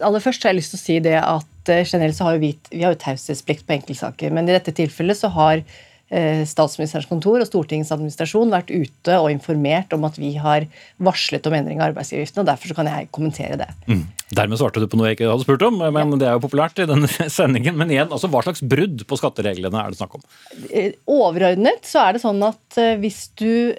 Aller 0.03 0.23
først 0.23 0.43
har 0.43 0.51
jeg 0.51 0.59
lyst 0.59 0.73
til 0.73 0.79
å 0.79 0.81
si 0.81 0.97
det 1.03 1.15
at 1.19 1.71
eh, 1.71 1.85
generelt 1.87 2.17
så 2.17 2.27
har 2.27 2.41
vi, 2.41 2.51
vi 2.71 2.83
har 2.83 2.95
jo 2.95 2.99
taushetsplikt 2.99 3.65
på 3.67 3.77
enkeltsaker, 3.77 4.33
men 4.35 4.47
i 4.47 4.55
dette 4.55 4.75
tilfellet 4.75 5.19
så 5.19 5.31
har 5.35 5.63
statsministerens 6.09 7.07
kontor 7.09 7.37
og 7.41 7.47
Stortingets 7.47 7.91
administrasjon 7.93 8.53
vært 8.53 8.71
ute 8.73 9.17
og 9.21 9.29
informert 9.29 9.93
om 9.93 10.07
at 10.07 10.15
vi 10.17 10.31
har 10.41 10.65
varslet 10.97 11.45
om 11.45 11.53
endring 11.53 11.81
av 11.81 11.91
arbeidsgiveravgiften, 11.91 12.41
og 12.41 12.49
derfor 12.49 12.73
kan 12.77 12.89
jeg 12.89 13.09
kommentere 13.13 13.59
det. 13.61 13.69
Mm. 13.85 14.07
Dermed 14.29 14.59
svarte 14.61 14.81
du 14.81 14.85
på 14.89 14.97
noe 14.97 15.09
jeg 15.09 15.17
ikke 15.17 15.29
hadde 15.29 15.45
spurt 15.45 15.63
om, 15.65 15.79
men 15.81 16.13
ja. 16.13 16.17
det 16.21 16.27
er 16.29 16.35
jo 16.37 16.43
populært 16.43 16.81
i 16.81 16.87
denne 16.89 17.09
sendingen. 17.37 17.77
Men 17.79 17.93
igjen, 17.93 18.11
altså 18.13 18.29
hva 18.29 18.43
slags 18.45 18.61
brudd 18.61 19.05
på 19.09 19.17
skattereglene 19.17 19.81
er 19.81 19.93
det 19.93 19.99
snakk 20.01 20.17
om? 20.19 20.25
Eh, 20.69 20.91
overordnet 21.09 21.85
så 21.89 22.03
er 22.07 22.17
det 22.17 22.23
sånn 22.25 22.41
at 22.45 22.79
eh, 22.81 22.95
hvis 23.01 23.21
du, 23.39 23.73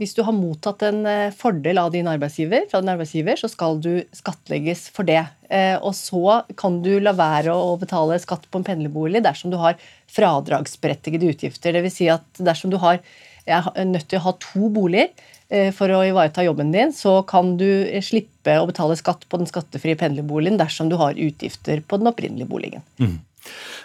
hvis 0.00 0.16
du 0.16 0.22
har 0.26 0.34
mottatt 0.34 0.82
en 0.86 1.02
fordel 1.36 1.78
av 1.82 1.92
din 1.94 2.08
arbeidsgiver, 2.10 2.66
fra 2.70 2.82
din 2.82 2.94
arbeidsgiver, 2.94 3.38
så 3.38 3.50
skal 3.50 3.78
du 3.82 3.92
skattlegges 4.16 4.88
for 4.94 5.06
det. 5.06 5.22
Eh, 5.48 5.76
og 5.78 5.94
så 5.94 6.40
kan 6.58 6.80
du 6.82 6.96
la 7.02 7.14
være 7.16 7.54
å 7.54 7.76
betale 7.80 8.18
skatt 8.22 8.48
på 8.50 8.60
en 8.60 8.66
pendlerbolig 8.66 9.22
dersom 9.24 9.52
du 9.52 9.58
har 9.60 9.78
fradragsberettigede 10.12 11.30
utgifter. 11.34 11.76
Dvs. 11.76 11.98
Si 12.00 12.10
at 12.10 12.42
dersom 12.42 12.72
du 12.72 12.80
har, 12.82 13.00
er 13.46 13.68
nødt 13.86 14.08
til 14.10 14.20
å 14.20 14.26
ha 14.26 14.34
to 14.42 14.70
boliger 14.74 15.12
eh, 15.48 15.70
for 15.74 15.92
å 15.92 16.02
ivareta 16.06 16.44
jobben 16.46 16.72
din, 16.74 16.94
så 16.94 17.20
kan 17.28 17.54
du 17.60 17.68
slippe 18.02 18.58
å 18.58 18.66
betale 18.68 18.98
skatt 18.98 19.28
på 19.30 19.40
den 19.40 19.50
skattefrie 19.50 19.98
pendlerboligen 19.98 20.58
dersom 20.60 20.90
du 20.90 20.98
har 21.00 21.14
utgifter 21.14 21.84
på 21.86 22.00
den 22.00 22.10
opprinnelige 22.10 22.50
boligen. 22.50 22.86
Mm. 22.98 23.20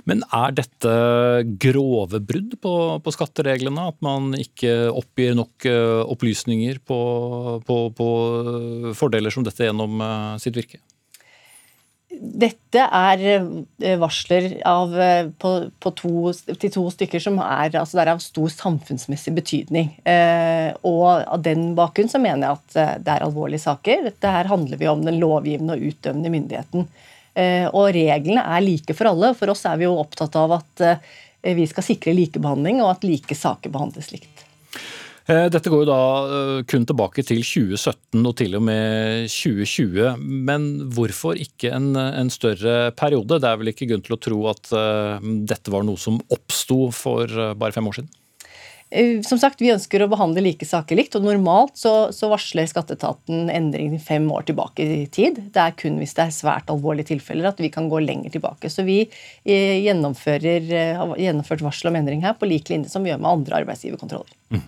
Men 0.10 0.24
er 0.34 0.56
dette 0.58 0.92
grove 1.62 2.18
brudd 2.26 2.56
på, 2.64 2.72
på, 3.06 3.12
skattereglene? 3.14 3.84
At 3.92 4.00
man 4.02 4.32
ikke 4.34 4.90
oppgir 4.90 5.36
nok 5.38 5.68
eh, 5.70 6.02
opplysninger 6.10 6.82
på, 6.82 6.98
på, 7.68 7.78
på 7.94 8.08
fordeler 8.98 9.30
som 9.30 9.46
dette 9.46 9.70
gjennom 9.70 10.02
sitt 10.42 10.58
virke? 10.58 10.82
Dette 12.12 12.84
er 12.84 13.22
eh, 13.24 13.96
varsler 14.00 14.58
av, 14.68 14.92
eh, 15.00 15.30
på, 15.40 15.52
på 15.80 15.92
to, 15.96 16.34
til 16.34 16.74
to 16.74 16.84
stykker 16.92 17.24
som 17.24 17.40
er, 17.40 17.72
altså 17.80 18.02
er, 18.02 18.12
av 18.12 18.20
stor 18.24 18.52
samfunnsmessig 18.52 19.34
betydning. 19.38 19.94
Eh, 20.04 20.70
og 20.88 21.06
av 21.24 21.46
den 21.46 21.72
bakgrunn 21.78 22.12
så 22.12 22.22
mener 22.22 22.48
jeg 22.50 22.60
at 22.60 23.02
det 23.06 23.16
er 23.16 23.26
alvorlige 23.26 23.64
saker. 23.64 24.06
Dette 24.10 24.36
her 24.36 24.52
handler 24.52 24.82
vi 24.82 24.92
om 24.92 25.06
den 25.08 25.22
lovgivende 25.24 25.78
og 25.78 25.88
utøvende 25.92 26.34
myndigheten. 26.34 26.88
Og 27.72 27.86
reglene 27.96 28.42
er 28.44 28.64
like 28.66 28.92
for 28.92 29.08
alle. 29.08 29.30
For 29.40 29.54
oss 29.54 29.64
er 29.64 29.78
vi 29.80 29.86
jo 29.86 29.96
opptatt 30.02 30.36
av 30.36 30.58
at 30.58 30.82
vi 31.56 31.64
skal 31.70 31.86
sikre 31.88 32.12
likebehandling, 32.12 32.82
og 32.84 32.98
at 32.98 33.08
like 33.08 33.38
saker 33.40 33.72
behandles 33.72 34.12
likt. 34.12 34.44
Eh, 35.30 35.48
dette 35.54 35.70
går 35.70 35.84
jo 35.84 35.90
da 35.90 36.00
eh, 36.26 36.62
kun 36.70 36.86
tilbake 36.90 37.24
til 37.28 37.44
2017 37.46 38.24
og 38.26 38.34
til 38.40 38.58
og 38.58 38.64
med 38.66 39.28
2020. 39.30 40.16
Men 40.50 40.70
hvorfor 40.96 41.38
ikke 41.38 41.74
en, 41.78 41.94
en 41.96 42.32
større 42.34 42.92
periode? 42.98 43.38
Det 43.42 43.50
er 43.50 43.62
vel 43.62 43.74
ikke 43.74 43.92
grunn 43.92 44.06
til 44.06 44.18
å 44.18 44.22
tro 44.22 44.40
at 44.52 44.74
uh, 44.74 45.22
dette 45.22 45.74
var 45.74 45.86
noe 45.86 46.00
som 46.02 46.18
oppsto 46.34 46.90
for 46.96 47.30
bare 47.60 47.76
fem 47.76 47.88
år 47.92 48.02
siden? 48.02 48.12
Som 49.24 49.40
sagt, 49.40 49.62
Vi 49.62 49.72
ønsker 49.72 50.04
å 50.04 50.10
behandle 50.12 50.44
like 50.44 50.66
saker 50.68 50.98
likt. 51.00 51.16
og 51.16 51.24
Normalt 51.24 51.78
så, 51.80 52.12
så 52.12 52.28
varsler 52.32 52.68
skatteetaten 52.68 53.48
endring 53.54 53.96
fem 54.04 54.26
år 54.34 54.44
tilbake 54.50 54.84
i 54.84 55.06
tid. 55.08 55.40
Det 55.54 55.64
er 55.64 55.78
kun 55.80 56.00
hvis 56.02 56.16
det 56.18 56.26
er 56.26 56.36
svært 56.36 56.72
alvorlige 56.74 57.14
tilfeller 57.14 57.52
at 57.52 57.62
vi 57.64 57.72
kan 57.72 57.88
gå 57.92 58.02
lenger 58.04 58.36
tilbake. 58.36 58.72
Så 58.72 58.84
vi 58.88 59.06
har 59.48 59.80
gjennomført 61.16 61.64
varsel 61.64 61.92
om 61.92 62.00
endring 62.02 62.26
her 62.26 62.36
på 62.36 62.50
lik 62.52 62.72
linje 62.74 62.92
som 62.92 63.04
vi 63.06 63.14
gjør 63.14 63.24
med 63.24 63.32
andre 63.32 63.62
arbeidsgiverkontroller. 63.64 64.36
Mm. 64.52 64.68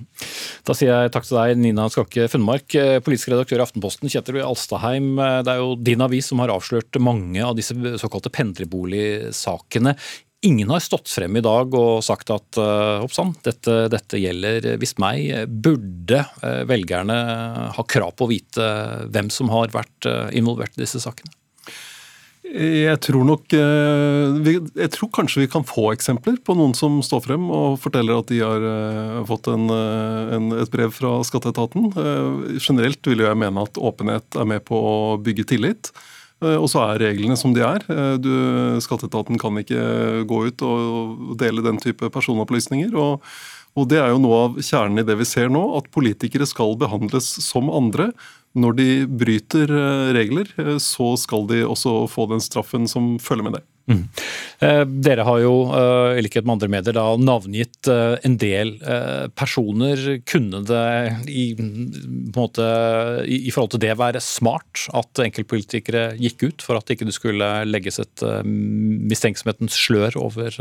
Da 0.63 0.75
sier 0.77 0.93
jeg 0.93 1.11
takk 1.11 1.25
til 1.27 1.39
deg, 1.41 1.57
Nina 1.59 1.89
Skakke 1.91 2.29
Funnmark, 2.31 2.71
eh, 2.79 3.01
politisk 3.03 3.33
redaktør 3.33 3.59
i 3.59 3.65
Aftenposten. 3.65 4.11
Kjetil 4.11 4.39
Alstaheim, 4.45 5.17
eh, 5.19 5.41
det 5.43 5.51
er 5.51 5.59
jo 5.59 5.75
din 5.75 6.03
avis 6.05 6.31
som 6.31 6.39
har 6.39 6.53
avslørt 6.53 6.99
mange 7.03 7.43
av 7.43 7.57
disse 7.59 7.75
såkalte 7.99 8.31
pendlerboligsakene. 8.31 9.97
Ingen 10.43 10.73
har 10.73 10.83
stått 10.83 11.07
frem 11.07 11.37
i 11.39 11.43
dag 11.43 11.75
og 11.79 12.03
sagt 12.03 12.33
at 12.35 12.59
eh, 12.59 13.05
dette, 13.45 13.77
dette, 13.93 14.19
gjelder 14.19 14.67
visst 14.81 14.99
meg. 14.99 15.47
Burde 15.47 16.25
velgerne 16.69 17.19
ha 17.77 17.85
krav 17.87 18.11
på 18.17 18.27
å 18.27 18.33
vite 18.33 18.67
hvem 19.13 19.31
som 19.31 19.51
har 19.53 19.71
vært 19.73 20.09
involvert 20.35 20.75
i 20.75 20.83
disse 20.83 21.01
sakene? 21.03 21.31
Jeg 22.53 22.99
tror 23.01 23.23
nok 23.25 23.53
eh, 23.55 24.49
Jeg 24.77 24.91
tror 24.93 25.09
kanskje 25.15 25.41
vi 25.41 25.49
kan 25.49 25.63
få 25.65 25.87
eksempler 25.93 26.35
på 26.45 26.53
noen 26.57 26.75
som 26.77 26.99
står 27.05 27.23
frem 27.25 27.47
og 27.49 27.79
forteller 27.81 28.19
at 28.19 28.29
de 28.29 28.41
har 28.43 28.65
eh, 28.67 29.21
fått 29.29 29.47
en, 29.49 29.65
eh, 29.73 30.33
en, 30.37 30.51
et 30.61 30.73
brev 30.73 30.93
fra 30.93 31.15
skatteetaten. 31.25 31.89
Generelt 32.61 33.09
vil 33.09 33.23
jeg 33.25 33.39
mene 33.39 33.63
at 33.63 33.79
åpenhet 33.79 34.37
er 34.37 34.49
med 34.49 34.65
på 34.67 34.77
å 34.77 34.97
bygge 35.23 35.47
tillit. 35.49 35.89
Og 36.43 36.67
så 36.71 36.83
er 36.83 37.01
reglene 37.07 37.37
som 37.39 37.55
de 37.55 37.63
er. 37.65 37.83
Du, 38.19 38.29
skatteetaten 38.83 39.39
kan 39.41 39.57
ikke 39.61 40.23
gå 40.29 40.39
ut 40.49 40.63
og 40.67 41.35
dele 41.39 41.65
den 41.65 41.81
type 41.81 42.11
personopplysninger. 42.13 42.95
og 42.95 43.23
og 43.73 43.89
Det 43.89 43.97
er 43.97 44.11
jo 44.13 44.21
noe 44.21 44.39
av 44.45 44.57
kjernen 44.61 45.01
i 45.01 45.05
det 45.07 45.15
vi 45.17 45.25
ser 45.25 45.49
nå, 45.49 45.61
at 45.79 45.89
politikere 45.93 46.45
skal 46.45 46.75
behandles 46.77 47.25
som 47.41 47.71
andre. 47.73 48.11
Når 48.53 48.75
de 48.77 48.89
bryter 49.09 49.71
regler, 50.13 50.51
så 50.77 51.15
skal 51.17 51.47
de 51.49 51.63
også 51.65 52.03
få 52.11 52.27
den 52.29 52.43
straffen 52.43 52.85
som 52.89 53.15
følger 53.17 53.47
med 53.47 53.57
det. 53.57 53.63
Mm. 53.83 54.07
Eh, 54.63 54.81
dere 55.03 55.25
har 55.27 55.39
jo, 55.43 55.53
eh, 55.75 56.17
i 56.17 56.23
likhet 56.23 56.45
med 56.45 56.55
andre 56.55 56.69
medier, 56.71 56.95
da, 56.95 57.03
navngitt 57.19 57.89
eh, 57.91 58.15
en 58.23 58.37
del 58.39 58.73
personer. 59.35 59.99
Kunne 60.29 60.61
det 60.67 61.27
i, 61.27 61.45
måte, 62.35 62.63
i, 63.27 63.51
forhold 63.51 63.73
til 63.73 63.83
det 63.83 63.93
være 63.99 64.21
smart 64.23 64.85
at 64.95 65.23
enkeltpolitikere 65.25 66.13
gikk 66.19 66.45
ut, 66.47 66.63
for 66.63 66.79
at 66.79 66.87
det 66.87 66.97
ikke 66.97 67.15
skulle 67.15 67.49
legges 67.67 67.99
et 68.03 68.23
mistenksomhetens 68.43 69.75
slør 69.85 70.17
over 70.21 70.55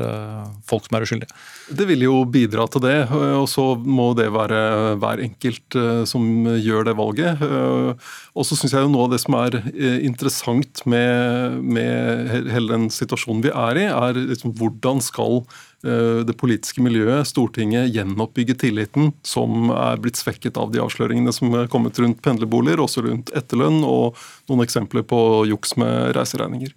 folk 0.68 0.87
som 0.87 0.98
er 0.98 1.06
uskyldige? 1.06 1.38
Det 1.70 1.87
vil 1.88 2.04
jo 2.06 2.22
bidra 2.28 2.66
til 2.70 2.85
det, 2.85 2.96
og 3.12 3.46
så 3.50 3.72
må 3.76 4.12
det 4.18 4.28
være 4.35 4.96
hver 5.02 5.22
enkelt 5.24 5.78
som 6.08 6.46
gjør 6.62 6.88
det 6.90 6.96
valget. 6.98 7.42
Og 7.42 8.46
så 8.48 8.58
syns 8.58 8.76
jeg 8.76 8.87
jo 8.87 8.92
noe 8.92 9.08
av 9.08 9.14
det 9.14 9.22
som 9.22 9.38
er 9.40 9.58
interessant 10.02 10.85
med, 10.88 11.58
med 11.62 12.52
hele 12.52 12.74
den 12.74 12.90
situasjonen 12.92 13.12
situasjonen 13.12 13.44
vi 13.44 13.53
er 13.53 13.81
i, 13.81 13.87
er 13.90 14.20
liksom 14.33 14.55
hvordan 14.57 15.01
skal 15.05 15.42
eh, 15.85 16.22
det 16.27 16.37
politiske 16.40 16.83
miljøet, 16.83 17.29
Stortinget, 17.29 17.92
gjenoppbygge 17.92 18.57
tilliten 18.64 19.12
som 19.22 19.70
er 19.75 20.01
blitt 20.03 20.20
svekket 20.20 20.57
av 20.57 20.72
de 20.72 20.81
avsløringene 20.83 21.33
som 21.33 21.53
er 21.55 21.70
kommet 21.72 21.98
rundt 22.01 22.22
pendlerboliger, 22.25 22.81
også 22.81 23.05
rundt 23.07 23.33
etterlønn 23.37 23.83
og 23.85 24.18
noen 24.48 24.64
eksempler 24.64 25.05
på 25.05 25.44
juks 25.51 25.77
med 25.81 26.16
reiseregninger. 26.16 26.72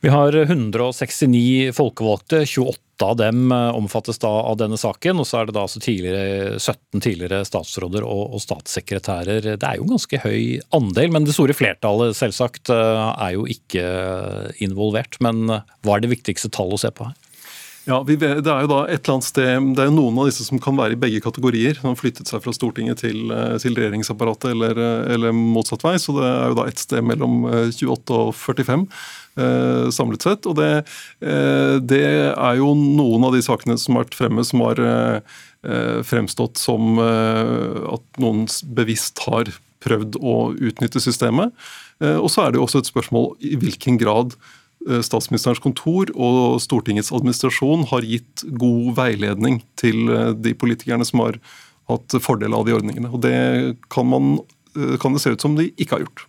Vi 0.00 0.08
har 0.08 0.36
169 0.36 1.72
folkevalgte. 1.76 2.44
28 2.46 2.78
av 3.02 3.16
dem 3.16 3.52
eh, 3.52 3.70
omfattes 3.76 4.18
da 4.20 4.28
av 4.28 4.56
denne 4.60 4.78
saken. 4.80 5.20
Og 5.20 5.28
så 5.28 5.40
er 5.40 5.48
det 5.48 5.56
da 5.56 5.64
altså 5.66 5.82
tidligere, 5.82 6.58
17 6.58 7.04
tidligere 7.04 7.42
statsråder 7.48 8.06
og, 8.06 8.22
og, 8.34 8.42
statssekretærer. 8.44 9.52
Det 9.54 9.66
er 9.66 9.78
jo 9.78 9.86
en 9.86 9.94
ganske 9.94 10.22
høy 10.24 10.60
andel, 10.76 11.12
men 11.14 11.28
det 11.28 11.36
store 11.36 11.56
flertallet 11.56 12.16
selvsagt 12.18 12.72
eh, 12.74 13.06
er 13.10 13.36
jo 13.36 13.46
ikke 13.50 13.84
involvert. 14.64 15.20
Men 15.24 15.46
eh, 15.48 15.76
hva 15.84 15.96
er 15.96 16.06
det 16.06 16.14
viktigste 16.14 16.52
tallet 16.54 16.80
å 16.80 16.84
se 16.84 16.94
på 16.94 17.10
her? 17.10 17.19
Ja, 17.88 18.02
Det 18.04 18.20
er 18.20 18.36
jo 18.36 18.68
da 18.68 18.82
et 18.86 19.00
eller 19.00 19.14
annet 19.14 19.26
sted, 19.26 19.68
det 19.74 19.82
er 19.82 19.88
jo 19.88 19.96
noen 19.96 20.18
av 20.20 20.28
disse 20.28 20.44
som 20.44 20.60
kan 20.60 20.76
være 20.76 20.94
i 20.94 21.00
begge 21.00 21.22
kategorier. 21.24 21.74
som 21.78 21.90
har 21.90 21.96
flyttet 21.96 22.28
seg 22.28 22.42
fra 22.44 22.52
Stortinget 22.52 23.00
til, 23.00 23.32
til 23.62 23.78
regjeringsapparatet 23.78 24.52
eller, 24.52 24.76
eller, 25.08 25.32
motsatt 25.32 25.82
vei. 25.82 25.96
Så 25.98 26.12
det 26.18 26.28
er 26.28 26.52
jo 26.52 26.58
da 26.60 26.68
et 26.68 26.78
sted 26.78 27.02
mellom 27.02 27.46
28 27.48 28.20
og 28.20 28.34
45. 28.36 28.86
Eh, 29.38 29.90
samlet 29.94 30.24
sett. 30.26 30.46
Og 30.50 30.56
det, 30.58 30.70
eh, 31.22 31.76
det, 31.78 32.04
er 32.34 32.58
jo 32.58 32.74
noen 32.74 33.24
av 33.28 33.34
de 33.36 33.42
sakene 33.44 33.78
som 33.78 33.96
har 33.96 34.04
vært 34.04 34.18
fremme 34.18 34.44
som 34.44 34.64
har 34.66 34.80
eh, 34.82 36.00
fremstått 36.06 36.56
som 36.56 36.96
at 37.00 38.20
noen 38.22 38.46
bevisst 38.76 39.20
har 39.26 39.50
prøvd 39.84 40.16
å 40.16 40.52
utnytte 40.56 41.00
systemet. 41.00 41.52
Og 42.00 42.30
så 42.32 42.46
er 42.46 42.52
det 42.52 42.56
jo 42.56 42.64
også 42.64 42.80
et 42.80 42.88
spørsmål 42.88 43.26
i 43.44 43.58
hvilken 43.60 43.98
grad 44.00 44.32
Statsministerens 44.80 45.60
kontor 45.60 46.08
og 46.16 46.56
Stortingets 46.64 47.12
administrasjon 47.12 47.84
har 47.90 48.06
gitt 48.08 48.44
god 48.60 48.94
veiledning 48.96 49.60
til 49.80 50.08
de 50.40 50.54
politikerne 50.56 51.04
som 51.04 51.20
har 51.24 51.36
hatt 51.90 52.16
fordel 52.24 52.56
av 52.56 52.64
de 52.64 52.74
ordningene. 52.78 53.10
Og 53.12 53.20
det 53.24 53.36
kan, 53.92 54.08
man, 54.08 54.38
kan 55.02 55.16
det 55.16 55.22
se 55.24 55.34
ut 55.34 55.44
som 55.44 55.58
de 55.58 55.68
ikke 55.76 55.98
har 55.98 56.06
gjort. 56.06 56.24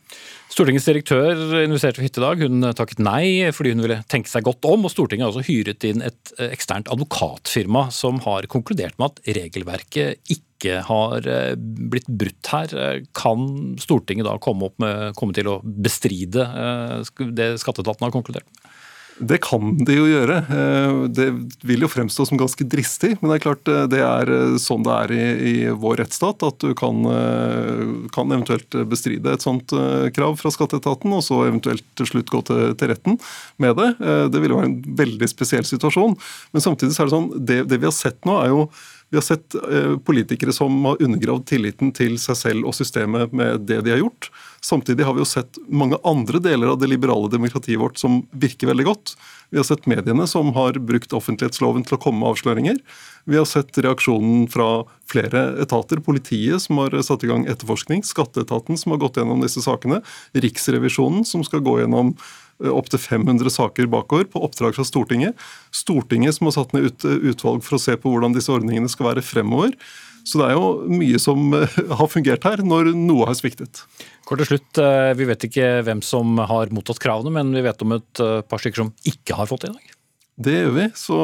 Stortingets 0.52 0.88
direktør 0.90 1.62
investerte 1.62 2.02
for 2.02 2.06
hytte 2.06 2.20
i 2.20 2.26
dag. 2.26 2.42
Hun 2.44 2.68
takket 2.76 3.00
nei 3.04 3.52
fordi 3.56 3.72
hun 3.72 3.84
ville 3.86 4.02
tenke 4.12 4.32
seg 4.32 4.44
godt 4.44 4.68
om. 4.68 4.84
og 4.84 4.92
Stortinget 4.92 5.24
har 5.24 5.32
også 5.32 5.48
hyret 5.48 5.86
inn 5.88 6.04
et 6.04 6.34
eh, 6.38 6.52
eksternt 6.52 6.92
advokatfirma 6.92 7.86
som 7.96 8.20
har 8.26 8.50
konkludert 8.52 9.00
med 9.00 9.14
at 9.14 9.38
regelverket 9.40 10.34
ikke 10.36 10.82
har 10.90 11.24
eh, 11.24 11.54
blitt 11.56 12.10
brutt 12.12 12.52
her. 12.52 12.76
Kan 13.16 13.78
Stortinget 13.80 14.28
da 14.28 14.36
komme, 14.44 14.74
med, 14.84 15.16
komme 15.20 15.38
til 15.38 15.48
å 15.54 15.62
bestride 15.64 16.44
eh, 16.44 17.32
det 17.32 17.54
skatteetaten 17.64 18.10
har 18.10 18.14
konkludert 18.14 18.50
med? 18.52 18.61
Det 19.20 19.38
kan 19.44 19.74
de 19.86 19.96
jo 19.96 20.06
gjøre. 20.10 20.38
Eh, 20.50 21.02
det 21.14 21.28
vil 21.68 21.84
jo 21.84 21.90
fremstå 21.92 22.26
som 22.28 22.40
ganske 22.40 22.66
dristig, 22.68 23.14
men 23.20 23.30
det 23.30 23.38
er 23.38 23.44
klart 23.44 23.72
eh, 23.72 23.84
det 23.92 24.00
er 24.06 24.32
eh, 24.34 24.56
sånn 24.62 24.86
det 24.88 24.96
er 24.96 25.14
i, 25.16 25.26
i 25.52 25.56
vår 25.70 26.00
rettsstat. 26.02 26.46
At 26.48 26.64
du 26.64 26.74
kan, 26.78 27.04
kan, 28.16 28.32
eventuelt 28.32 28.76
bestride 28.90 29.36
et 29.36 29.44
sånt 29.44 29.74
krav 30.16 30.38
fra 30.40 30.54
skatteetaten, 30.54 31.14
og 31.16 31.24
så 31.26 31.44
eventuelt 31.48 31.86
til 32.00 32.10
slutt 32.10 32.32
gå 32.32 32.42
til, 32.48 32.64
til 32.80 32.92
retten 32.94 33.20
med 33.62 33.78
det. 33.80 33.90
Det 34.34 34.42
ville 34.42 34.58
være 34.58 34.72
en 34.72 34.80
veldig 35.02 35.30
spesiell 35.30 35.68
situasjon. 35.68 36.18
Men 36.56 36.66
samtidig 36.66 36.96
så 36.96 37.04
er 37.04 37.12
det 37.12 37.16
sånn, 37.16 37.30
det, 37.38 37.62
det 37.70 37.82
vi 37.82 37.90
har 37.90 37.96
sett 37.96 38.20
nå, 38.28 38.40
er 38.42 38.52
jo 38.54 38.66
vi 39.12 39.20
har 39.20 39.26
sett 39.26 39.56
politikere 40.08 40.54
som 40.56 40.78
har 40.88 41.02
undergravd 41.04 41.44
tilliten 41.50 41.92
til 41.92 42.16
seg 42.22 42.38
selv 42.40 42.70
og 42.70 42.76
systemet 42.78 43.34
med 43.36 43.68
det 43.68 43.82
de 43.84 43.92
har 43.92 44.00
gjort. 44.00 44.30
Samtidig 44.64 45.04
har 45.04 45.18
vi 45.18 45.24
jo 45.24 45.28
sett 45.28 45.60
mange 45.68 46.00
andre 46.08 46.40
deler 46.40 46.72
av 46.72 46.80
det 46.80 46.88
liberale 46.88 47.28
demokratiet 47.34 47.82
vårt 47.82 48.00
som 48.00 48.22
virker 48.32 48.72
veldig 48.72 48.86
godt. 48.88 49.16
Vi 49.52 49.60
har 49.60 49.66
sett 49.68 49.88
mediene 49.90 50.24
som 50.32 50.54
har 50.56 50.78
brukt 50.80 51.12
offentlighetsloven 51.18 51.84
til 51.84 51.98
å 51.98 52.00
komme 52.00 52.22
med 52.22 52.32
avsløringer. 52.32 52.78
Vi 53.28 53.36
har 53.36 53.48
sett 53.50 53.76
reaksjonen 53.84 54.46
fra 54.54 54.86
flere 55.12 55.58
etater. 55.60 56.00
Politiet 56.06 56.64
som 56.64 56.80
har 56.80 56.96
satt 57.04 57.26
i 57.26 57.32
gang 57.32 57.44
etterforskning. 57.52 58.06
Skatteetaten 58.08 58.80
som 58.80 58.96
har 58.96 59.02
gått 59.02 59.20
gjennom 59.20 59.44
disse 59.44 59.64
sakene. 59.66 60.00
Riksrevisjonen 60.38 61.28
som 61.28 61.44
skal 61.44 61.66
gå 61.66 61.82
gjennom 61.82 62.14
eh, 62.14 62.51
opptil 62.70 63.02
500 63.02 63.50
saker 63.54 63.90
bakover 63.92 64.30
på 64.30 64.44
oppdrag 64.46 64.78
fra 64.78 64.86
Stortinget. 64.88 65.40
Stortinget 65.74 66.38
som 66.38 66.50
har 66.50 66.58
satt 66.60 66.76
ned 66.78 66.92
utvalg 67.02 67.66
for 67.66 67.78
å 67.78 67.82
se 67.82 67.98
på 67.98 68.14
hvordan 68.14 68.38
disse 68.38 68.52
ordningene 68.54 68.92
skal 68.92 69.12
være 69.12 69.26
fremover. 69.26 69.74
Så 70.28 70.42
det 70.42 70.50
er 70.52 70.58
jo 70.58 70.66
mye 70.92 71.22
som 71.22 71.54
eh, 71.58 71.80
har 71.98 72.10
fungert 72.12 72.46
her, 72.46 72.62
når 72.66 72.92
noe 72.98 73.28
har 73.30 73.38
sviktet. 73.38 73.84
Kort 74.28 74.44
til 74.44 74.52
slutt, 74.54 74.82
eh, 74.82 75.14
Vi 75.18 75.28
vet 75.30 75.48
ikke 75.48 75.72
hvem 75.88 76.04
som 76.06 76.38
har 76.38 76.74
mottatt 76.76 77.02
kravene, 77.02 77.34
men 77.40 77.56
vi 77.56 77.66
vet 77.66 77.82
om 77.86 77.98
et 77.98 78.24
eh, 78.24 78.42
par 78.46 78.62
stykker 78.62 78.84
som 78.84 78.94
ikke 79.08 79.38
har 79.40 79.50
fått 79.50 79.66
det 79.66 79.72
i 79.72 79.80
dag? 79.80 79.98
Det 80.42 80.58
gjør 80.58 80.76
vi, 80.76 80.90
så 80.98 81.22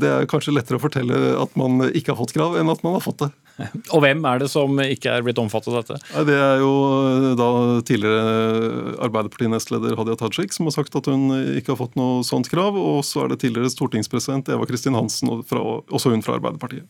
det 0.00 0.08
er 0.14 0.30
kanskje 0.30 0.54
lettere 0.54 0.78
å 0.78 0.82
fortelle 0.82 1.20
at 1.40 1.54
man 1.58 1.88
ikke 1.90 2.14
har 2.14 2.20
fått 2.20 2.36
krav, 2.36 2.58
enn 2.60 2.72
at 2.72 2.84
man 2.86 2.98
har 2.98 3.04
fått 3.04 3.26
det. 3.26 3.32
Og 3.94 4.02
hvem 4.04 4.22
er 4.28 4.42
det 4.42 4.48
som 4.52 4.78
ikke 4.82 5.16
er 5.16 5.24
blitt 5.26 5.40
omfattet 5.42 5.72
av 5.72 5.80
dette? 5.82 5.98
Det 6.28 6.36
er 6.36 6.62
jo 6.62 6.72
da 7.38 7.48
tidligere 7.86 8.94
Arbeiderparti-nestleder 9.08 9.96
Hadia 9.98 10.18
Tajik 10.18 10.54
som 10.54 10.68
har 10.68 10.76
sagt 10.76 10.94
at 10.98 11.08
hun 11.10 11.32
ikke 11.58 11.74
har 11.74 11.80
fått 11.80 11.98
noe 11.98 12.22
sånt 12.26 12.50
krav. 12.52 12.78
Og 12.78 13.02
så 13.06 13.24
er 13.24 13.32
det 13.32 13.40
tidligere 13.42 13.72
stortingspresident 13.72 14.50
Eva 14.54 14.68
Kristin 14.68 14.96
Hansen, 14.98 15.32
også 15.32 16.14
hun 16.14 16.24
fra 16.24 16.38
Arbeiderpartiet. 16.38 16.86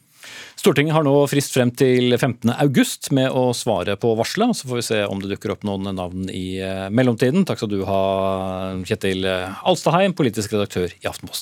Stortinget 0.58 0.96
har 0.96 1.06
nå 1.06 1.14
frist 1.30 1.54
frem 1.54 1.70
til 1.72 2.12
15.8 2.18 3.14
med 3.16 3.32
å 3.32 3.48
svare 3.56 3.94
på 4.00 4.12
varselet. 4.18 4.58
Så 4.58 4.68
får 4.68 4.80
vi 4.80 4.88
se 4.90 5.02
om 5.08 5.22
det 5.22 5.32
dukker 5.32 5.54
opp 5.54 5.64
noen 5.68 5.88
navn 5.96 6.28
i 6.32 6.58
eh, 6.61 6.88
mellomtiden. 6.92 7.46
Takk 7.48 7.62
skal 7.62 7.72
du 7.72 7.80
ha, 7.88 8.02
Kjetil 8.88 9.24
Alstaheim, 9.28 10.16
politisk 10.18 10.56
redaktør 10.56 10.92
i 10.92 11.08
Aftenposten. 11.08 11.38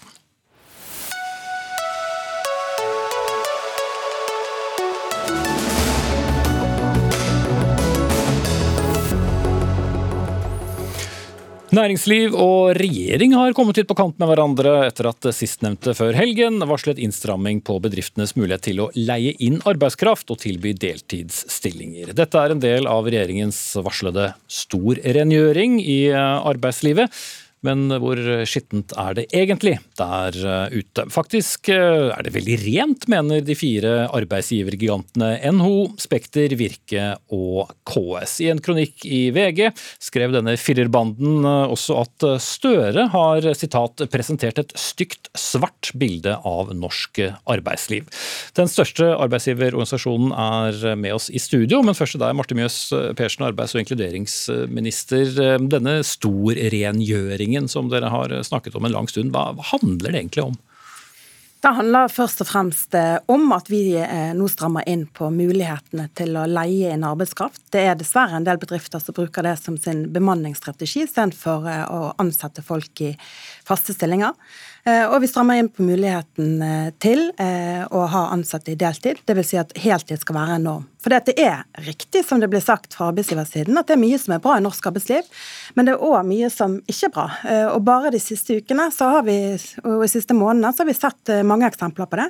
Næringsliv 11.77 12.33
og 12.39 12.77
regjering 12.79 13.35
har 13.37 13.53
kommet 13.57 13.77
hit 13.77 13.89
på 13.91 13.97
kant 13.99 14.17
med 14.21 14.31
hverandre 14.31 14.71
etter 14.87 15.11
at 15.11 15.27
sistnevnte 15.35 15.93
før 15.99 16.17
helgen 16.17 16.63
varslet 16.65 17.01
innstramming 17.03 17.59
på 17.67 17.77
bedriftenes 17.85 18.33
mulighet 18.39 18.65
til 18.69 18.81
å 18.85 18.87
leie 18.97 19.35
inn 19.45 19.59
arbeidskraft 19.67 20.31
og 20.33 20.41
tilby 20.41 20.73
deltidsstillinger. 20.79 22.15
Dette 22.17 22.41
er 22.41 22.55
en 22.55 22.63
del 22.63 22.89
av 22.89 23.11
regjeringens 23.11 23.59
varslede 23.85 24.31
storrengjøring 24.47 25.81
i 25.83 25.99
arbeidslivet. 26.17 27.13
Men 27.67 27.91
hvor 28.03 28.19
skittent 28.47 28.95
er 28.99 29.17
det 29.17 29.27
egentlig 29.35 29.77
der 29.99 30.37
eh, 30.37 30.77
ute? 30.79 31.07
Faktisk 31.13 31.71
eh, 31.73 32.13
er 32.13 32.27
det 32.27 32.35
veldig 32.35 32.59
rent, 32.63 33.07
mener 33.11 33.43
de 33.45 33.57
fire 33.59 33.95
arbeidsgivergigantene 34.15 35.33
NHO, 35.57 35.97
Spekter, 36.01 36.55
Virke 36.59 37.15
og 37.35 37.73
KS. 37.89 38.39
I 38.45 38.51
en 38.53 38.63
kronikk 38.63 39.07
i 39.09 39.27
VG 39.35 39.71
skrev 40.03 40.35
denne 40.37 40.57
firerbanden 40.61 41.47
eh, 41.47 41.75
også 41.75 42.01
at 42.05 42.29
Støre 42.43 43.09
har 43.13 43.47
sitat, 43.59 44.07
presentert 44.13 44.61
et 44.63 44.75
stygt 44.79 45.31
svart 45.37 45.91
bilde 45.99 46.37
av 46.47 46.73
norsk 46.77 47.21
arbeidsliv. 47.51 48.07
Den 48.57 48.71
største 48.71 49.11
arbeidsgiverorganisasjonen 49.17 50.33
er 50.37 50.99
med 50.99 51.17
oss 51.17 51.29
i 51.31 51.41
studio, 51.43 51.83
men 51.85 51.97
først 51.97 52.17
til 52.17 52.23
deg, 52.23 52.37
Marte 52.37 52.57
Mjøs 52.57 52.79
Persen, 53.19 53.47
arbeids- 53.49 53.75
og 53.77 53.83
inkluderingsminister. 53.83 55.35
Denne 55.67 55.99
storrengjøringen 56.07 57.56
endringen 57.57 57.69
som 57.69 57.89
dere 57.89 58.11
har 58.13 58.43
snakket 58.43 58.75
om 58.75 58.85
en 58.85 58.93
lang 58.93 59.09
stund, 59.09 59.33
hva, 59.33 59.55
handler 59.73 60.13
det 60.13 60.19
egentlig 60.19 60.45
om? 60.45 60.57
Det 61.61 61.73
handler 61.73 62.13
først 62.13 62.43
og 62.45 62.47
fremst 62.47 62.95
eh, 62.95 63.17
om 63.33 63.49
at 63.57 63.71
vi 63.73 63.97
eh, 63.97 64.35
nå 64.37 64.47
strammer 64.49 64.85
inn 64.87 65.07
på 65.09 65.31
mulighetene 65.33 66.05
til 66.15 66.37
å 66.37 66.45
leie 66.47 66.93
inn 66.93 67.03
arbeidskraft. 67.03 67.65
Det 67.73 67.81
er 67.81 67.97
dessverre 67.97 68.37
en 68.37 68.45
del 68.47 68.61
bedrifter 68.61 69.01
som 69.03 69.17
bruker 69.17 69.43
det 69.43 69.57
som 69.59 69.79
sin 69.81 70.05
bemanningsstrategi 70.13 71.07
istedenfor 71.07 71.67
eh, 71.73 71.83
å 71.91 72.13
ansette 72.23 72.63
folk 72.63 73.01
i 73.09 73.15
faste 73.67 73.97
stillinger. 73.97 74.37
Eh, 74.87 75.03
og 75.11 75.19
vi 75.25 75.27
strammer 75.27 75.59
inn 75.59 75.69
på 75.73 75.83
muligheten 75.83 76.61
eh, 76.63 76.91
til 77.03 77.25
eh, 77.43 77.83
å 77.91 78.05
ha 78.07 78.21
ansatte 78.31 78.71
i 78.71 78.79
deltid, 78.79 79.19
dvs. 79.27 79.49
Si 79.49 79.59
at 79.59 79.73
heltid 79.83 80.23
skal 80.23 80.37
være 80.37 80.59
en 80.61 80.69
norm. 80.69 80.85
For 81.03 81.11
det 81.11 81.35
er 81.43 81.65
riktig, 81.87 82.23
som 82.27 82.39
det 82.43 82.49
blir 82.53 82.63
sagt 82.63 82.95
fra 82.95 83.09
arbeidsgiversiden, 83.11 83.75
at 83.79 83.91
det 83.91 83.97
er 83.97 84.03
mye 84.05 84.21
som 84.23 84.37
er 84.37 84.45
bra 84.45 84.57
i 84.59 84.63
norsk 84.63 84.87
arbeidsliv, 84.91 85.27
men 85.75 85.89
det 85.89 85.97
er 85.97 86.07
òg 86.07 86.21
mye 86.27 86.51
som 86.55 86.79
ikke 86.87 87.11
er 87.11 87.15
bra. 87.15 87.27
Og 87.77 87.83
bare 87.87 88.11
de 88.15 88.19
siste 88.23 88.59
ukene 88.59 88.89
vi, 89.27 89.37
og 89.85 90.03
de 90.03 90.11
siste 90.11 90.35
månedene 90.35 90.73
så 90.75 90.83
har 90.83 90.91
vi 90.91 90.97
sett 90.99 91.35
mange 91.47 91.71
eksempler 91.71 92.11
på 92.11 92.19
det. 92.19 92.27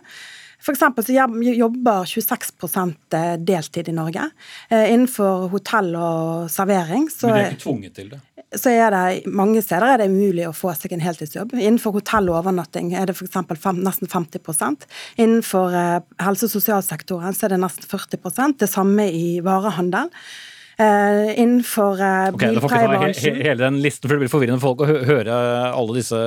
For 0.63 0.79
så 0.79 0.91
jobber 1.13 2.07
26% 2.09 3.19
deltid 3.47 3.89
i 3.89 3.95
Norge. 3.95 4.31
Innenfor 4.71 5.51
hotell 5.53 5.93
og 5.95 6.49
servering. 6.51 7.11
Så, 7.13 7.29
Men 7.29 7.37
de 7.37 7.45
er 7.45 7.55
ikke 7.55 7.65
tvunget 7.69 7.95
til 7.99 8.11
det? 8.15 8.23
så 8.55 8.71
er 8.71 8.95
det 8.95 9.27
mange 9.27 9.61
steder 9.65 9.87
er 9.87 10.01
det 10.01 10.11
umulig 10.13 10.47
å 10.47 10.55
få 10.55 10.73
seg 10.77 10.95
en 10.95 11.03
heltidsjobb. 11.03 11.55
Innenfor 11.57 11.97
hotell 11.97 12.31
og 12.31 12.41
overnatting 12.41 12.93
er 12.97 13.09
det 13.09 13.17
f.eks. 13.17 13.39
nesten 13.75 14.11
50 14.11 14.87
Innenfor 15.17 15.75
eh, 15.75 16.01
helse- 16.23 16.47
og 16.47 16.55
sosialsektoren 16.55 17.35
så 17.35 17.47
er 17.47 17.57
det 17.57 17.63
nesten 17.65 17.89
40% 17.91 18.61
Det 18.63 18.71
samme 18.71 19.09
i 19.11 19.41
varehandel. 19.45 20.13
Uh, 20.77 21.33
innenfor 21.41 21.97
uh, 21.97 22.35
okay, 22.35 22.53
bilpleiebransjen. 22.53 23.39
Hele 23.41 23.63
den 23.63 23.79
listen, 23.81 24.05
for 24.05 24.17
Det 24.17 24.27
blir 24.27 24.33
forvirrende 24.33 24.61
for 24.61 24.75
folk 24.75 24.83
å 24.85 25.07
høre 25.09 25.37
alle 25.71 25.97
disse 25.97 26.19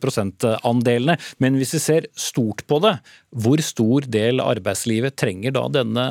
prosentandelene. 0.00 1.18
Men 1.44 1.58
hvis 1.60 1.74
vi 1.76 1.80
ser 1.82 2.08
stort 2.16 2.64
på 2.64 2.78
det, 2.80 2.94
hvor 3.32 3.60
stor 3.64 4.06
del 4.12 4.40
av 4.40 4.54
arbeidslivet 4.54 5.16
trenger 5.20 5.52
da 5.56 5.66
denne 5.72 6.04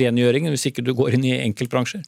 rengjøringen, 0.00 0.52
hvis 0.52 0.70
ikke 0.70 0.84
du 0.84 0.94
går 0.96 1.18
inn 1.18 1.26
i 1.28 1.34
enkeltbransjer? 1.40 2.02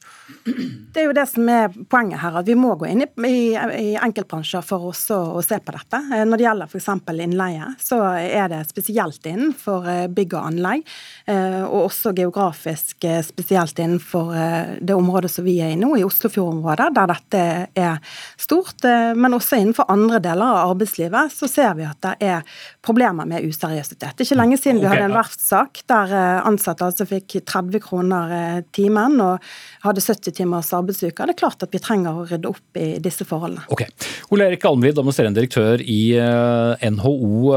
Det 0.45 1.03
er 1.03 1.07
jo 1.07 1.15
det 1.17 1.27
som 1.29 1.49
er 1.53 1.69
poenget 1.89 2.21
her, 2.21 2.39
at 2.41 2.49
vi 2.49 2.57
må 2.57 2.73
gå 2.77 2.89
inn 2.89 3.05
i, 3.05 3.09
i, 3.29 3.39
i 3.53 3.93
enkeltbransjer 4.01 4.65
for 4.65 4.89
også 4.89 5.17
å 5.37 5.45
se 5.45 5.61
på 5.61 5.73
dette. 5.77 6.01
Eh, 6.13 6.25
når 6.25 6.41
det 6.41 6.47
gjelder 6.47 6.73
f.eks. 6.73 6.89
innleie, 7.27 7.69
så 7.81 8.01
er 8.17 8.49
det 8.53 8.63
spesielt 8.69 9.29
innenfor 9.29 9.89
eh, 9.89 10.03
bygg 10.13 10.37
og 10.37 10.49
anlegg, 10.51 10.85
eh, 11.29 11.61
og 11.61 11.87
også 11.91 12.13
geografisk 12.17 13.05
spesielt 13.25 13.79
innenfor 13.81 14.33
det 14.81 14.93
området 14.93 15.10
som 15.31 15.45
vi 15.45 15.57
er 15.63 15.73
i 15.75 15.79
nå, 15.79 15.93
i 15.99 16.05
Oslofjordområdet, 16.07 16.89
der 16.95 17.11
dette 17.11 17.43
er 17.77 18.17
stort. 18.39 18.83
Men 19.15 19.37
også 19.37 19.59
innenfor 19.59 19.89
andre 19.91 20.21
deler 20.23 20.45
av 20.61 20.71
arbeidslivet 20.71 21.33
så 21.33 21.49
ser 21.49 21.75
vi 21.77 21.85
at 21.87 21.99
det 22.03 22.15
er 22.31 22.47
problemer 22.85 23.27
med 23.29 23.45
useriøsitet. 23.45 24.15
Det 24.15 24.23
er 24.23 24.29
ikke 24.29 24.39
lenge 24.39 24.57
siden 24.59 24.81
vi 24.81 24.89
hadde 24.89 25.07
en 25.09 25.15
verftssak 25.15 25.83
der 25.91 26.13
eh, 26.15 26.39
ansatte 26.47 26.87
altså 26.87 27.07
fikk 27.09 27.37
30 27.47 27.83
kroner 27.83 28.33
eh, 28.35 28.57
timen 28.75 29.19
og 29.23 29.51
hadde 29.85 30.03
70 30.03 30.37
timers 30.41 30.71
arbeidsuke. 30.75 31.27
Det 31.27 31.35
er 31.35 31.41
klart 31.43 31.65
at 31.65 31.73
vi 31.73 31.81
trenger 31.83 32.17
å 32.17 32.25
rydde 32.29 32.51
opp 32.51 32.81
i 32.81 32.89
disse 33.03 33.27
forholdene. 33.27 33.67
Ok. 33.73 33.85
Ole 34.33 34.49
Erik 34.49 34.65
Almlid, 34.67 34.97
administrerende 34.97 35.41
direktør 35.41 35.83
i 35.85 36.01
eh, 36.17 36.89
NHO. 36.97 37.53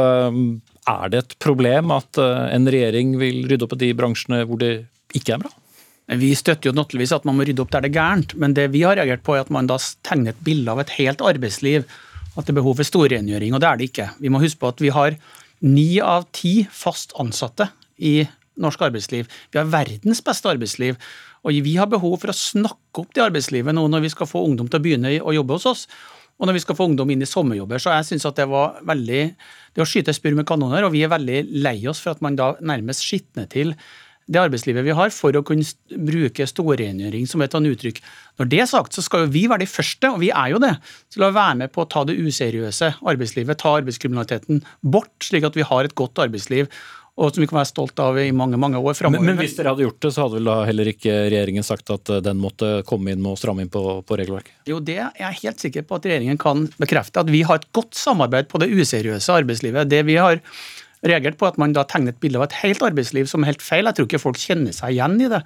Er 0.84 1.12
det 1.12 1.22
et 1.22 1.36
problem 1.40 1.94
at 1.94 2.18
en 2.20 2.68
regjering 2.68 3.14
vil 3.20 3.44
rydde 3.48 3.64
opp 3.64 3.76
i 3.78 3.84
de 3.86 3.94
bransjene 3.96 4.42
hvor 4.44 4.60
det 4.60 4.74
ikke 5.16 5.38
er 5.38 5.46
bra? 5.46 5.52
Vi 6.08 6.34
støtter 6.36 6.68
jo 6.68 6.76
naturligvis 6.76 7.14
at 7.16 7.24
man 7.24 7.38
må 7.38 7.46
rydde 7.48 7.62
opp 7.64 7.70
der 7.72 7.86
det 7.86 7.92
er 7.92 7.96
gærent, 7.96 8.34
men 8.36 8.56
det 8.56 8.66
vi 8.74 8.82
har 8.84 8.98
reagert 8.98 9.22
på 9.24 9.36
er 9.36 9.46
at 9.46 9.52
man 9.54 9.68
da 9.70 9.78
tegner 10.04 10.34
et 10.34 10.42
bilde 10.44 10.68
av 10.70 10.82
et 10.82 10.92
helt 10.98 11.24
arbeidsliv 11.24 11.86
at 12.34 12.44
det 12.44 12.52
er 12.52 12.58
behov 12.58 12.76
for 12.80 12.88
storrengjøring, 12.88 13.54
og 13.54 13.62
det 13.62 13.68
er 13.68 13.78
det 13.78 13.88
ikke. 13.88 14.08
Vi 14.20 14.32
må 14.32 14.42
huske 14.42 14.60
på 14.60 14.72
at 14.72 14.82
vi 14.82 14.90
har 14.92 15.16
ni 15.64 16.00
av 16.02 16.26
ti 16.34 16.64
fast 16.66 17.14
ansatte 17.20 17.70
i 17.96 18.24
norsk 18.60 18.82
arbeidsliv. 18.86 19.30
Vi 19.52 19.60
har 19.60 19.70
verdens 19.70 20.20
beste 20.24 20.50
arbeidsliv. 20.50 20.98
Og 21.44 21.56
vi 21.64 21.74
har 21.76 21.90
behov 21.90 22.16
for 22.22 22.32
å 22.32 22.36
snakke 22.36 23.02
opp 23.02 23.14
det 23.14 23.24
arbeidslivet 23.26 23.76
nå 23.76 23.84
når 23.90 24.06
vi 24.06 24.12
skal 24.14 24.28
få 24.28 24.44
ungdom 24.48 24.70
til 24.70 24.80
å 24.80 24.84
begynne 24.84 25.12
å 25.20 25.34
jobbe 25.34 25.58
hos 25.58 25.66
oss. 25.68 25.82
Og 26.40 26.48
når 26.48 26.56
vi 26.56 26.62
skal 26.64 26.78
få 26.78 26.88
ungdom 26.90 27.10
inn 27.12 27.22
i 27.22 27.28
sommerjobber. 27.28 27.82
Så 27.82 27.92
jeg 27.92 28.08
syns 28.08 28.26
at 28.26 28.40
det 28.40 28.48
var 28.50 28.80
veldig 28.86 29.22
Det 29.74 29.82
å 29.82 29.86
skyte 29.90 30.12
spurv 30.14 30.36
med 30.38 30.46
kanoner, 30.46 30.84
og 30.86 30.92
vi 30.94 31.00
er 31.02 31.10
veldig 31.10 31.38
lei 31.64 31.80
oss 31.90 31.98
for 31.98 32.14
at 32.14 32.20
man 32.22 32.36
da 32.38 32.52
nærmest 32.62 33.02
skitner 33.02 33.48
til 33.50 33.72
det 34.26 34.40
arbeidslivet 34.40 34.86
vi 34.86 34.96
har, 34.96 35.12
for 35.12 35.36
å 35.36 35.44
kunne 35.46 35.66
bruke 36.08 36.46
storrengjøring 36.48 37.28
som 37.28 37.44
et 37.44 37.54
annet 37.56 37.76
uttrykk. 37.76 38.00
Når 38.40 38.50
det 38.50 38.60
er 38.64 38.70
sagt, 38.70 38.96
så 38.96 39.04
skal 39.04 39.26
jo 39.26 39.32
vi 39.34 39.46
være 39.50 39.64
de 39.64 39.70
første, 39.70 40.10
og 40.10 40.20
vi 40.22 40.32
er 40.32 40.54
jo 40.54 40.60
det, 40.64 40.74
til 41.12 41.26
å 41.26 41.32
være 41.34 41.60
med 41.62 41.74
på 41.74 41.84
å 41.84 41.88
ta 41.90 42.06
det 42.08 42.16
useriøse 42.16 42.94
arbeidslivet, 43.04 43.60
ta 43.60 43.76
arbeidskriminaliteten 43.80 44.64
bort, 44.80 45.14
slik 45.24 45.46
at 45.48 45.58
vi 45.58 45.66
har 45.68 45.88
et 45.88 45.98
godt 45.98 46.22
arbeidsliv 46.24 46.70
og 47.14 47.30
som 47.30 47.44
vi 47.44 47.46
kan 47.46 47.60
være 47.60 47.70
stolt 47.70 48.00
av 48.02 48.16
i 48.18 48.26
mange 48.34 48.58
mange 48.58 48.80
år 48.80 48.96
framover. 48.98 49.22
Men, 49.22 49.36
men, 49.36 49.44
hvis 49.44 49.54
dere 49.54 49.70
hadde 49.70 49.84
gjort 49.84 50.00
det, 50.02 50.10
så 50.10 50.24
hadde 50.24 50.38
vel 50.40 50.48
da 50.50 50.56
heller 50.66 50.88
ikke 50.90 51.12
regjeringen 51.28 51.66
sagt 51.66 51.92
at 51.94 52.10
eh, 52.10 52.22
den 52.26 52.40
måtte 52.42 52.70
komme 52.88 53.14
inn 53.14 53.22
med 53.22 53.36
å 53.36 53.38
stramme 53.38 53.62
inn 53.62 53.70
på, 53.70 53.82
på 54.02 54.18
regelverket? 54.18 54.56
Jo, 54.70 54.80
det 54.82 54.98
er 54.98 55.20
jeg 55.20 55.40
helt 55.44 55.62
sikker 55.62 55.86
på 55.86 56.00
at 56.00 56.08
regjeringen 56.10 56.40
kan 56.42 56.66
bekrefte. 56.80 57.22
At 57.22 57.30
vi 57.30 57.44
har 57.46 57.62
et 57.62 57.68
godt 57.76 57.94
samarbeid 57.98 58.50
på 58.50 58.58
det 58.62 58.72
useriøse 58.74 59.38
arbeidslivet. 59.44 59.92
Det 59.92 60.02
vi 60.08 60.18
har 60.18 60.42
reagert 61.04 61.38
på, 61.40 61.48
at 61.48 61.60
man 61.60 61.74
da 61.76 61.84
tegner 61.88 62.14
et 62.14 62.20
bilde 62.22 62.40
av 62.40 62.48
et 62.48 62.58
helt 62.62 62.84
arbeidsliv 62.84 63.28
som 63.30 63.44
er 63.44 63.52
helt 63.52 63.64
feil. 63.64 63.86
Jeg 63.88 63.98
tror 63.98 64.08
ikke 64.08 64.22
folk 64.22 64.40
kjenner 64.40 64.76
seg 64.76 64.96
igjen 64.96 65.18
i 65.20 65.30
det. 65.32 65.42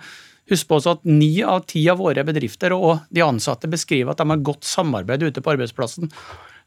Husk 0.49 0.69
på 0.69 0.79
også 0.79 0.97
at 0.97 1.09
Ni 1.09 1.33
av 1.45 1.67
ti 1.69 1.83
av 1.93 2.01
våre 2.01 2.25
bedrifter 2.25 2.73
og 2.77 3.05
de 3.13 3.25
ansatte 3.25 3.69
beskriver 3.71 4.15
at 4.15 4.23
de 4.23 4.29
har 4.31 4.47
godt 4.47 4.69
samarbeid 4.69 5.27
ute 5.29 5.45
på 5.45 5.53
arbeidsplassen. 5.53 6.13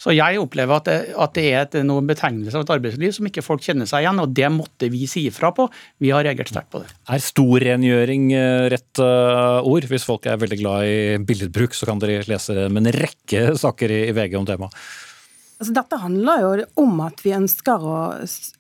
Så 0.02 0.16
jeg 0.16 0.40
opplever 0.42 0.80
at 0.80 0.88
det, 0.90 0.96
at 1.14 1.34
det 1.38 1.44
er 1.52 1.60
et, 1.62 1.76
noen 1.86 2.08
betegnelse 2.10 2.58
av 2.58 2.64
et 2.66 2.74
arbeidsliv 2.74 3.14
som 3.14 3.28
ikke 3.30 3.44
folk 3.46 3.62
kjenner 3.62 3.90
seg 3.90 4.02
igjen, 4.02 4.22
og 4.24 4.34
det 4.34 4.50
måtte 4.50 4.90
vi 4.90 5.06
si 5.10 5.28
ifra 5.30 5.52
på. 5.54 5.68
Vi 6.02 6.10
har 6.10 6.26
reagert 6.26 6.50
sterkt 6.50 6.72
på 6.74 6.82
det. 6.82 6.90
Er 7.06 7.22
storrengjøring 7.22 8.32
eh, 8.34 8.66
rett 8.74 9.02
uh, 9.04 9.62
ord? 9.62 9.86
Hvis 9.92 10.08
folk 10.10 10.26
er 10.26 10.42
veldig 10.42 10.58
glad 10.64 10.90
i 10.90 10.98
billedbruk, 11.22 11.78
så 11.78 11.90
kan 11.90 12.02
dere 12.02 12.26
lese 12.26 12.58
en 12.66 12.92
rekke 12.98 13.52
saker 13.62 13.94
i 14.00 14.04
VG 14.18 14.40
om 14.42 14.50
temaet. 14.50 14.82
Altså, 15.62 15.76
dette 15.78 15.98
handler 16.02 16.40
jo 16.42 16.52
om 16.82 16.96
at 17.06 17.20
vi 17.22 17.36
ønsker 17.38 17.84
å 17.86 17.98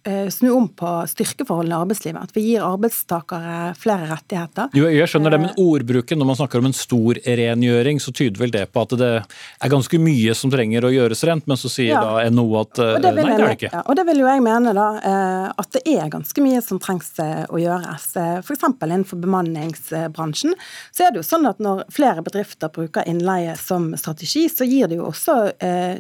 eh, 0.06 0.28
snu 0.30 0.52
om 0.54 0.68
på 0.78 0.90
styrkeforholdene 1.10 1.74
i 1.74 1.82
arbeidslivet. 1.82 2.28
At 2.30 2.36
vi 2.36 2.44
gir 2.46 2.62
arbeidstakere 2.62 3.72
flere 3.82 4.06
rettigheter. 4.12 4.68
Jo, 4.78 4.86
jeg 4.86 5.10
skjønner 5.10 5.34
det, 5.34 5.40
men 5.42 5.50
eh, 5.50 5.62
ordbruken 5.64 6.22
når 6.22 6.30
man 6.30 6.38
snakker 6.38 6.62
om 6.62 6.70
en 6.70 6.76
stor 6.78 7.18
rengjøring, 7.26 7.98
så 8.04 8.14
tyder 8.14 8.38
vel 8.44 8.54
det 8.54 8.68
på 8.70 8.84
at 8.86 8.94
det 9.02 9.10
er 9.18 9.72
ganske 9.74 9.98
mye 9.98 10.36
som 10.38 10.54
trenger 10.54 10.86
å 10.86 10.92
gjøres 10.94 11.26
rent, 11.26 11.48
men 11.50 11.58
så 11.58 11.72
sier 11.74 11.96
ja. 11.96 12.04
da 12.06 12.28
NHO 12.30 12.60
at 12.60 12.84
nei, 12.84 13.02
det 13.02 13.26
er 13.26 13.42
det 13.42 13.50
ikke. 13.56 13.74
Ja, 13.74 13.82
og 13.82 13.98
det 13.98 14.06
vil 14.12 14.22
jo 14.22 14.30
jeg 14.30 14.46
mene, 14.46 14.76
da. 14.78 14.86
Eh, 15.02 15.50
at 15.66 15.74
det 15.80 15.84
er 15.96 16.14
ganske 16.14 16.46
mye 16.46 16.62
som 16.62 16.84
trengs 16.86 17.10
å 17.18 17.64
gjøres. 17.64 18.08
F.eks. 18.44 18.70
innenfor 18.70 19.24
bemanningsbransjen. 19.26 20.54
Så 20.94 21.08
er 21.08 21.18
det 21.18 21.24
jo 21.24 21.26
sånn 21.26 21.50
at 21.50 21.58
når 21.66 21.88
flere 21.90 22.22
bedrifter 22.30 22.70
bruker 22.78 23.10
innleie 23.10 23.58
som 23.58 23.90
strategi, 23.98 24.46
så 24.54 24.70
gir 24.70 24.94
det 24.94 25.02
jo 25.02 25.10
også 25.10 25.42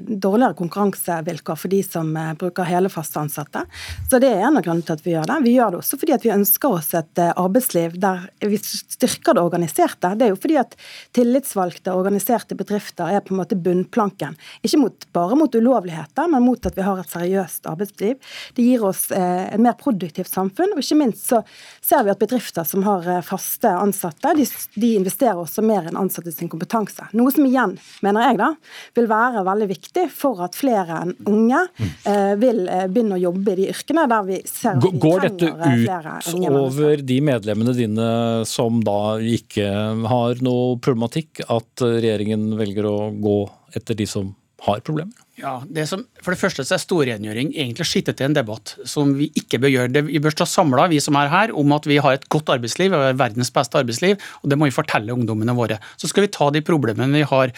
dårligere 0.06 0.62
konkurranse 0.62 0.90
konkurransevilkår 0.91 1.56
for 1.56 1.67
de 1.67 1.84
som 1.84 2.17
eh, 2.17 2.34
bruker 2.34 2.63
hele 2.63 2.89
faste 2.89 3.19
ansatte. 3.19 3.65
Så 4.10 4.19
det 4.19 4.30
er 4.30 4.45
en 4.47 4.58
av 4.58 4.63
grunnene 4.63 4.86
til 4.86 4.97
at 4.97 5.06
vi 5.06 5.13
gjør 5.15 5.27
det. 5.27 5.38
Vi 5.45 5.56
gjør 5.56 5.71
det 5.71 5.82
også 5.82 5.99
fordi 6.01 6.17
vi 6.23 6.34
ønsker 6.34 6.77
oss 6.77 6.93
et 6.93 7.21
eh, 7.21 7.34
arbeidsliv 7.36 7.97
der 8.01 8.27
vi 8.39 8.58
styrker 8.62 9.36
det 9.36 9.43
organiserte. 9.43 10.13
Det 10.15 10.25
er 10.25 10.34
jo 10.34 10.39
fordi 10.39 10.58
at 10.62 10.75
tillitsvalgte, 11.15 11.93
organiserte 11.95 12.56
bedrifter 12.56 13.12
er 13.12 13.23
på 13.25 13.36
en 13.36 13.41
måte 13.41 13.56
bunnplanken. 13.58 14.38
Ikke 14.63 14.82
mot, 14.82 15.08
bare 15.13 15.38
mot 15.39 15.56
ulovligheter, 15.56 16.30
men 16.32 16.45
mot 16.45 16.65
at 16.65 16.77
vi 16.77 16.86
har 16.86 17.01
et 17.01 17.12
seriøst 17.12 17.69
arbeidsliv. 17.69 18.19
Det 18.56 18.65
gir 18.65 18.86
oss 18.88 19.08
eh, 19.15 19.47
et 19.51 19.62
mer 19.62 19.77
produktivt 19.80 20.32
samfunn, 20.32 20.75
og 20.75 20.84
ikke 20.84 20.99
minst 20.99 21.30
så 21.32 21.41
ser 21.82 22.06
vi 22.06 22.13
at 22.13 22.21
bedrifter 22.21 22.67
som 22.67 22.86
har 22.86 23.08
faste 23.25 23.69
ansatte, 23.71 24.34
de, 24.38 24.45
de 24.75 24.93
investerer 24.99 25.39
også 25.39 25.63
mer 25.65 25.88
enn 25.89 25.99
ansatte 25.99 26.34
sin 26.34 26.49
kompetanse. 26.51 27.08
Noe 27.17 27.34
som 27.34 27.45
igjen, 27.47 27.77
mener 28.06 28.27
jeg 28.27 28.39
da, 28.41 28.51
vil 28.97 29.10
være 29.12 29.45
veldig 29.47 29.67
viktig 29.71 30.08
for 30.13 30.41
at 30.45 30.58
flere 30.58 30.81
flere 30.82 31.00
enn 31.06 31.13
unge 31.30 31.62
eh, 32.10 32.34
vil 32.41 32.65
eh, 32.70 32.86
begynne 32.91 33.17
å 33.17 33.22
jobbe 33.22 33.54
i 33.54 33.60
de 33.62 33.70
yrkene 33.74 34.06
der 34.12 34.28
vi 34.28 34.39
ser 34.50 34.78
at 34.78 34.86
vi 34.86 35.02
Går 35.02 35.26
dette 35.28 35.52
eh, 35.52 35.86
ut 36.32 36.50
over 36.50 37.06
de 37.12 37.17
medlemmene 37.26 37.76
dine 37.78 38.12
som 38.50 38.82
da 38.86 39.17
ikke 39.22 39.67
har 40.12 40.44
noe 40.46 40.78
problematikk, 40.82 41.44
at 41.50 41.84
regjeringen 41.86 42.52
velger 42.60 42.88
å 42.89 42.98
gå 43.13 43.39
etter 43.78 43.98
de 43.98 44.08
som 44.10 44.34
har 44.67 44.82
problemer? 44.86 45.15
Ja, 45.41 45.56
det 45.65 45.88
som, 45.89 46.04
For 46.21 46.36
det 46.36 46.39
første 46.41 46.63
så 46.67 46.75
er 46.75 46.82
storrengjøring 46.84 47.51
egentlig 47.56 47.88
skittet 47.89 48.19
til 48.19 48.27
en 48.30 48.36
debatt 48.38 48.75
som 48.89 49.15
vi 49.17 49.32
ikke 49.38 49.58
bør 49.63 49.73
gjøre. 49.73 49.91
Det, 49.95 50.04
vi 50.06 50.21
bør 50.21 50.36
stå 50.36 50.45
samla, 50.49 50.86
vi 50.91 50.99
som 51.01 51.17
er 51.17 51.32
her, 51.32 51.54
om 51.58 51.73
at 51.73 51.88
vi 51.89 51.97
har 52.04 52.17
et 52.17 52.27
godt 52.32 52.51
arbeidsliv, 52.54 52.93
og 52.93 53.17
verdens 53.17 53.49
beste 53.54 53.82
arbeidsliv, 53.82 54.21
og 54.43 54.51
det 54.51 54.60
må 54.60 54.69
vi 54.69 54.75
fortelle 54.75 55.15
ungdommene 55.15 55.56
våre. 55.58 55.80
Så 55.97 56.12
skal 56.12 56.27
vi 56.27 56.34
ta 56.36 56.51
de 56.54 56.62
problemene 56.65 57.10
vi 57.23 57.25
har. 57.27 57.54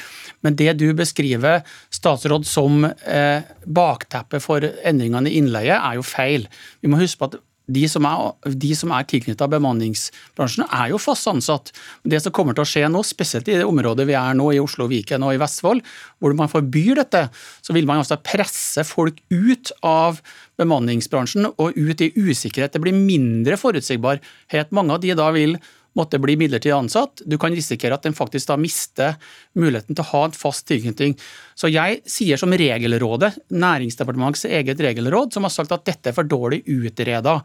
Men 0.46 0.56
det 0.60 0.78
du 0.80 0.88
beskriver, 0.96 1.66
statsråd, 1.94 2.48
som 2.48 2.88
eh, 2.88 3.44
bakteppet 3.68 4.44
for 4.44 4.64
endringene 4.64 5.32
i 5.32 5.42
innleie, 5.42 5.76
er 5.76 6.00
jo 6.00 6.08
feil. 6.08 6.48
Vi 6.80 6.92
må 6.92 7.02
huske 7.04 7.20
på 7.20 7.34
at 7.34 7.42
de 7.72 7.84
som 7.88 8.04
er, 8.08 8.54
de 8.60 8.72
som 8.76 8.92
er 8.92 9.06
tilknyttet 9.08 9.52
bemanningsbransjen, 9.54 10.66
er 10.68 10.92
jo 10.92 11.00
fast 11.00 11.30
ansatt. 11.32 11.72
Det 12.04 12.20
som 12.24 12.34
kommer 12.36 12.58
til 12.58 12.66
å 12.66 12.68
skje 12.68 12.90
nå, 12.92 13.04
spesielt 13.08 13.48
i 13.48 13.56
det 13.60 13.68
området 13.68 14.08
vi 14.10 14.18
er 14.20 14.36
nå, 14.36 14.50
i 14.52 14.62
Oslo, 14.64 14.90
Viken 14.92 15.24
og 15.24 15.36
i 15.36 15.40
Vestfold, 15.42 15.84
hvor 16.20 16.36
man 16.38 16.52
forbyr 16.52 17.00
dette, 17.00 17.28
så 17.64 17.76
vil 17.76 17.88
man 17.88 18.04
altså 18.04 18.20
presse 18.20 18.84
folk 18.88 19.22
ut 19.32 19.72
av 19.88 20.20
bemanningsbransjen 20.60 21.54
og 21.54 21.78
ut 21.78 22.04
i 22.04 22.12
usikkerhet. 22.18 22.76
Det 22.76 22.84
blir 22.84 22.98
mindre 22.98 23.58
forutsigbarhet. 23.60 24.76
Mange 24.76 24.98
av 24.98 25.04
de 25.04 25.16
da 25.18 25.32
vil 25.36 25.58
måtte 25.98 26.20
bli 26.22 26.36
midlertidig 26.40 26.74
ansatt. 26.76 27.22
Du 27.26 27.38
kan 27.42 27.54
risikere 27.54 27.98
at 27.98 28.06
den 28.06 28.16
faktisk 28.18 28.50
da 28.50 28.58
mister 28.60 29.18
muligheten 29.60 29.96
til 29.96 30.04
å 30.06 30.10
ha 30.12 30.24
en 30.28 30.38
fast 30.38 30.66
tilknytning. 30.70 31.16
Så 31.60 31.70
jeg 31.72 32.02
sier 32.10 32.40
som 32.42 32.54
Regelrådet, 32.54 33.34
Næringsdepartementets 33.54 34.48
eget 34.50 34.82
regelråd, 34.82 35.34
som 35.34 35.46
har 35.46 35.54
sagt 35.54 35.76
at 35.76 35.86
dette 35.90 36.12
er 36.12 36.18
for 36.18 36.28
dårlig 36.28 36.64
utreda. 36.66 37.40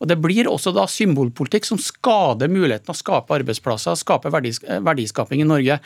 Og 0.00 0.08
Det 0.10 0.18
blir 0.20 0.50
også 0.50 0.74
da 0.74 0.84
symbolpolitikk 0.90 1.64
som 1.68 1.80
skader 1.80 2.50
muligheten 2.52 2.92
å 2.92 2.98
skape 2.98 3.38
arbeidsplasser, 3.38 3.96
skape 3.96 4.32
verdiskaping 4.34 5.40
i 5.40 5.48
Norge. 5.48 5.80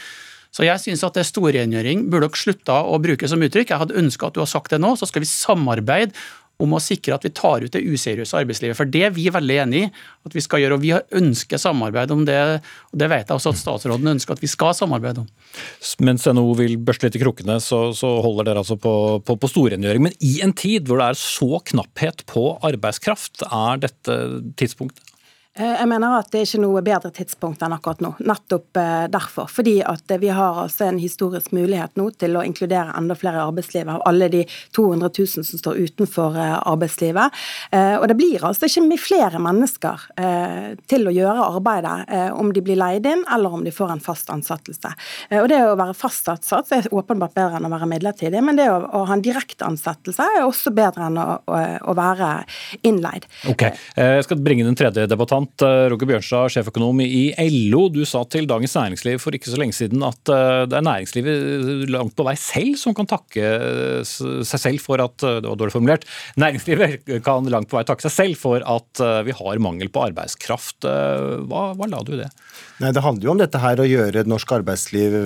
Så 0.54 0.64
jeg 0.64 0.80
syns 0.80 1.04
at 1.04 1.16
det 1.16 1.22
er 1.22 1.28
storrengjøring 1.28 2.06
burde 2.08 2.30
dere 2.30 2.40
slutta 2.40 2.80
å 2.88 2.96
bruke 3.02 3.28
som 3.28 3.42
uttrykk. 3.44 3.68
Jeg 3.74 3.82
hadde 3.82 3.98
ønska 4.00 4.28
at 4.28 4.36
du 4.36 4.40
hadde 4.40 4.54
sagt 4.54 4.72
det 4.72 4.80
nå. 4.80 4.94
Så 4.96 5.10
skal 5.10 5.22
vi 5.22 5.28
samarbeide 5.28 6.16
om 6.58 6.74
å 6.74 6.80
sikre 6.82 7.14
at 7.14 7.24
vi 7.26 7.30
tar 7.34 7.62
ut 7.62 7.74
det 7.74 7.84
useriøse 7.86 8.34
arbeidslivet. 8.40 8.76
For 8.78 8.90
det 8.90 9.04
er 9.06 9.14
vi 9.14 9.28
veldig 9.30 9.58
enig 9.62 9.82
i 9.86 9.90
at 10.26 10.34
vi 10.34 10.42
skal 10.42 10.62
gjøre. 10.62 10.78
og 10.78 10.82
Vi 10.82 10.92
ønsker 11.20 11.60
samarbeid 11.62 12.10
om 12.14 12.24
det. 12.26 12.38
og 12.90 12.98
Det 12.98 13.08
vet 13.12 13.30
jeg 13.30 13.38
også 13.38 13.52
at 13.54 13.60
statsråden 13.60 14.12
ønsker 14.14 14.34
at 14.34 14.42
vi 14.42 14.50
skal 14.50 14.74
samarbeide 14.74 15.22
om. 15.22 15.28
Mens 16.04 16.26
NHO 16.26 16.56
vil 16.58 16.74
børste 16.82 17.06
litt 17.06 17.18
i 17.18 17.22
krukkene, 17.22 17.60
så, 17.62 17.92
så 17.96 18.10
holder 18.24 18.50
dere 18.50 18.64
altså 18.64 18.78
på, 18.80 18.94
på, 19.22 19.38
på 19.38 19.52
storrengjøring. 19.52 20.08
Men 20.08 20.18
i 20.18 20.38
en 20.44 20.56
tid 20.56 20.90
hvor 20.90 21.02
det 21.02 21.12
er 21.12 21.20
så 21.22 21.62
knapphet 21.70 22.26
på 22.30 22.50
arbeidskraft, 22.66 23.46
er 23.46 23.84
dette 23.86 24.18
tidspunktet? 24.58 25.07
Eh, 25.58 25.74
jeg 25.80 25.88
mener 25.90 26.20
at 26.20 26.30
det 26.30 26.40
er 26.40 26.46
ikke 26.46 26.60
noe 26.62 26.82
bedre 26.86 27.10
tidspunkt 27.14 27.62
enn 27.66 27.74
akkurat 27.74 28.02
nå. 28.04 28.12
Nettopp 28.22 28.78
eh, 28.78 29.06
derfor. 29.10 29.48
Fordi 29.50 29.78
at 29.82 30.12
vi 30.22 30.30
har 30.34 30.60
altså 30.62 30.86
en 30.86 31.00
historisk 31.02 31.52
mulighet 31.56 31.98
nå 31.98 32.08
til 32.20 32.38
å 32.38 32.44
inkludere 32.46 32.94
enda 32.98 33.16
flere 33.18 33.40
i 33.40 33.46
arbeidslivet 33.46 33.96
av 33.96 34.04
alle 34.08 34.28
de 34.30 34.44
200 34.76 35.10
000 35.18 35.48
som 35.48 35.62
står 35.62 35.80
utenfor 35.88 36.38
eh, 36.38 36.54
arbeidslivet. 36.58 37.34
Og 37.98 38.04
det 38.10 38.16
blir 38.18 38.42
altså 38.44 38.68
ikke 38.68 38.96
flere 39.00 39.40
mennesker 39.42 40.02
til 40.90 41.08
å 41.08 41.12
gjøre 41.12 41.46
arbeidet 41.46 42.32
om 42.36 42.50
de 42.54 42.62
blir 42.64 42.78
leid 42.78 43.06
inn 43.08 43.22
eller 43.34 43.54
om 43.54 43.64
de 43.64 43.72
får 43.74 43.92
en 43.92 44.02
fast 44.02 44.30
ansettelse. 44.32 44.90
Og 45.40 45.48
det 45.50 45.58
å 45.64 45.76
være 45.78 45.96
fast 45.96 46.28
ansatt 46.32 46.72
er 46.74 46.88
åpenbart 46.94 47.34
bedre 47.36 47.58
enn 47.58 47.68
å 47.68 47.72
være 47.72 47.88
midlertidig, 47.90 48.42
men 48.44 48.58
det 48.58 48.68
å, 48.72 49.04
ha 49.08 49.14
en 49.14 49.24
direkte 49.24 49.66
ansettelse 49.68 50.26
er 50.38 50.46
også 50.46 50.72
bedre 50.76 51.08
enn 51.08 51.18
å 51.18 51.96
være 51.98 52.30
innleid. 52.88 53.28
Ok, 53.50 53.68
Jeg 53.96 54.26
skal 54.26 54.42
bringe 54.42 54.66
den 54.66 54.78
tredje 54.78 55.06
debattant 55.10 55.47
representant 55.48 55.62
eh, 55.62 55.88
Roger 55.90 56.08
Bjørnstad, 56.08 56.52
sjeføkonom 56.52 57.00
i 57.02 57.32
LO. 57.70 57.88
Du 57.88 58.04
sa 58.04 58.24
til 58.24 58.46
Dagens 58.46 58.74
Næringsliv 58.74 59.18
for 59.20 59.32
ikke 59.32 59.50
så 59.50 59.58
lenge 59.58 59.74
siden 59.74 60.02
at 60.02 60.28
eh, 60.28 60.66
det 60.68 60.76
er 60.76 60.86
næringslivet 60.86 61.88
langt 61.90 62.16
på 62.16 62.24
vei 62.24 62.36
selv 62.36 62.76
som 62.78 62.94
kan 62.94 63.06
takke 63.06 64.04
seg 64.04 64.60
selv 64.60 64.80
for 64.80 65.00
at 65.00 65.16
Det 65.18 65.46
var 65.48 65.56
dårlig 65.56 65.72
formulert. 65.72 66.04
Næringslivet 66.36 67.24
kan 67.24 67.48
langt 67.48 67.68
på 67.70 67.78
vei 67.78 67.84
takke 67.84 68.06
seg 68.06 68.14
selv 68.14 68.38
for 68.38 68.62
at 68.62 69.00
eh, 69.00 69.22
vi 69.26 69.32
har 69.32 69.58
mangel 69.58 69.88
på 69.90 70.04
arbeidskraft. 70.10 70.84
Hva, 70.84 71.72
hva 71.76 71.88
la 71.88 72.02
du 72.04 72.14
i 72.14 72.22
det? 72.22 72.30
Nei, 72.82 72.92
Det 72.92 73.02
handler 73.02 73.24
jo 73.24 73.34
om 73.34 73.40
dette 73.40 73.62
her 73.62 73.80
å 73.80 73.88
gjøre 73.88 74.26
norsk 74.28 74.52
arbeidsliv 74.60 75.18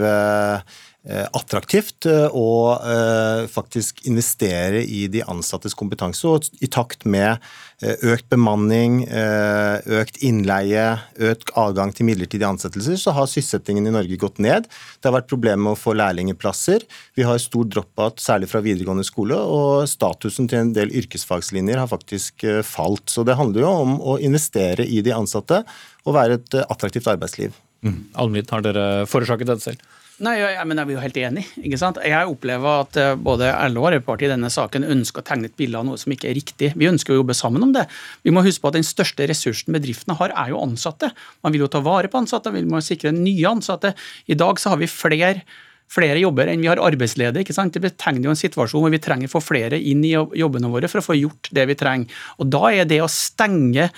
Eh, 1.03 1.25
attraktivt 1.35 2.07
og 2.07 2.85
eh, 2.87 3.49
faktisk 3.51 4.05
investere 4.07 4.85
i 4.87 5.09
de 5.11 5.25
ansattes 5.27 5.75
kompetanse. 5.75 6.23
Og 6.31 6.63
i 6.63 6.69
takt 6.71 7.03
med 7.03 7.33
eh, 7.33 7.41
økt 7.83 8.29
bemanning, 8.31 9.01
økt 9.11 10.21
innleie, 10.23 10.85
økt 11.19 11.51
adgang 11.59 11.91
til 11.95 12.07
midlertidige 12.09 12.49
ansettelser, 12.49 12.99
så 13.01 13.15
har 13.17 13.31
sysselsettingen 13.31 13.89
i 13.89 13.95
Norge 13.95 14.19
gått 14.21 14.39
ned. 14.43 14.69
Det 15.01 15.11
har 15.11 15.17
vært 15.17 15.31
problemer 15.33 15.63
med 15.65 15.75
å 15.75 15.81
få 15.81 15.97
lærlingplasser. 15.99 16.87
Vi 17.19 17.27
har 17.27 17.41
stor 17.43 17.67
drop-out, 17.71 18.23
særlig 18.23 18.51
fra 18.53 18.63
videregående 18.65 19.07
skole, 19.07 19.37
og 19.37 19.89
statusen 19.91 20.51
til 20.51 20.63
en 20.63 20.75
del 20.77 20.95
yrkesfagslinjer 21.03 21.83
har 21.83 21.91
faktisk 21.91 22.47
falt. 22.67 23.09
Så 23.11 23.27
det 23.27 23.39
handler 23.41 23.67
jo 23.67 23.75
om 23.83 23.99
å 23.99 24.19
investere 24.23 24.87
i 24.87 25.03
de 25.05 25.15
ansatte 25.17 25.65
og 26.07 26.17
være 26.19 26.39
et 26.41 26.63
attraktivt 26.65 27.11
arbeidsliv. 27.13 27.59
Mm. 27.83 27.99
Almid, 28.23 28.51
har 28.55 28.63
dere 28.63 28.87
forårsaket 29.11 29.51
dette 29.51 29.67
selv? 29.73 29.83
Nei, 30.21 30.35
jeg, 30.37 30.53
jeg, 30.53 30.67
men 30.69 30.77
jeg 30.77 30.85
er 30.85 30.93
jo 30.93 31.03
helt 31.03 31.19
enig. 31.23 31.43
ikke 31.65 31.79
sant? 31.81 31.99
Jeg 32.05 32.29
opplever 32.29 32.83
at 32.83 32.99
eh, 33.01 33.15
både 33.17 33.49
LO 33.73 33.81
og 33.81 33.89
Arbeiderpartiet 33.89 34.29
i 34.29 34.33
denne 34.35 34.51
saken 34.53 34.85
ønsker 34.85 35.23
å 35.23 35.27
tegne 35.27 35.49
et 35.49 35.57
bilde 35.57 35.81
av 35.81 35.87
noe 35.89 36.01
som 36.01 36.13
ikke 36.13 36.29
er 36.29 36.37
riktig. 36.37 36.73
Vi 36.77 36.89
ønsker 36.91 37.15
å 37.15 37.19
jobbe 37.23 37.37
sammen 37.39 37.65
om 37.65 37.73
det. 37.73 37.87
Vi 38.27 38.35
må 38.35 38.45
huske 38.45 38.63
på 38.63 38.71
at 38.71 38.77
Den 38.77 38.87
største 38.87 39.27
ressursen 39.31 39.73
bedriftene 39.73 40.19
har, 40.21 40.37
er 40.37 40.53
jo 40.53 40.61
ansatte. 40.61 41.11
Man 41.43 41.57
vil 41.57 41.65
jo 41.65 41.71
ta 41.73 41.81
vare 41.85 42.13
på 42.13 42.21
ansatte, 42.21 42.53
vil 42.53 42.69
man 42.69 42.85
sikre 42.85 43.15
nye 43.17 43.51
ansatte. 43.51 43.95
I 44.29 44.37
dag 44.39 44.61
så 44.61 44.75
har 44.75 44.83
vi 44.83 44.91
flere, 44.91 45.47
flere 45.91 46.21
jobber 46.21 46.53
enn 46.53 46.61
vi 46.61 46.71
har 46.71 46.83
arbeidsledige. 46.83 47.47
ikke 47.47 47.57
sant? 47.57 47.73
Det 47.73 47.83
betegner 47.89 48.29
jo 48.29 48.37
en 48.37 48.43
situasjon 48.45 48.85
hvor 48.85 48.93
vi 48.93 49.03
trenger 49.03 49.33
å 49.33 49.37
få 49.39 49.47
flere 49.49 49.81
inn 49.81 50.05
i 50.05 50.13
jobbene 50.13 50.71
våre 50.71 50.93
for 50.93 51.01
å 51.01 51.09
få 51.09 51.19
gjort 51.23 51.51
det 51.57 51.71
vi 51.73 51.79
trenger. 51.87 52.25
Og 52.37 52.53
Da 52.53 52.69
er 52.69 52.85
det 52.85 53.01
å 53.01 53.11
stenge 53.11 53.89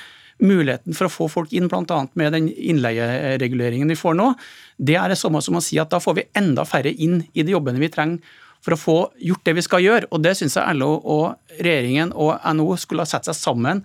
muligheten 0.42 0.96
for 0.96 1.08
å 1.08 1.12
få 1.12 1.28
folk 1.30 1.52
inn, 1.54 1.68
bl.a. 1.70 2.00
med 2.18 2.34
den 2.34 2.48
innleiereguleringen 2.50 3.90
vi 3.90 3.98
får 3.98 4.16
nå, 4.18 4.32
det 4.76 4.96
er 4.98 5.12
det 5.12 5.18
samme 5.20 5.42
som 5.44 5.58
å 5.58 5.62
si 5.64 5.78
at 5.80 5.92
da 5.92 6.00
får 6.02 6.18
vi 6.18 6.26
enda 6.38 6.64
færre 6.66 6.90
inn 6.90 7.22
i 7.32 7.44
de 7.44 7.54
jobbene 7.54 7.82
vi 7.82 7.92
trenger 7.92 8.40
for 8.64 8.74
å 8.74 8.80
få 8.80 8.96
gjort 9.20 9.44
det 9.44 9.56
vi 9.58 9.64
skal 9.64 9.84
gjøre. 9.84 10.08
Og 10.10 10.22
det 10.24 10.34
syns 10.38 10.56
jeg 10.56 10.78
LO 10.78 10.94
og 10.96 11.58
regjeringen 11.58 12.14
og 12.16 12.38
NHO 12.56 12.78
skulle 12.80 13.04
ha 13.04 13.10
sett 13.10 13.28
seg 13.28 13.36
sammen 13.36 13.84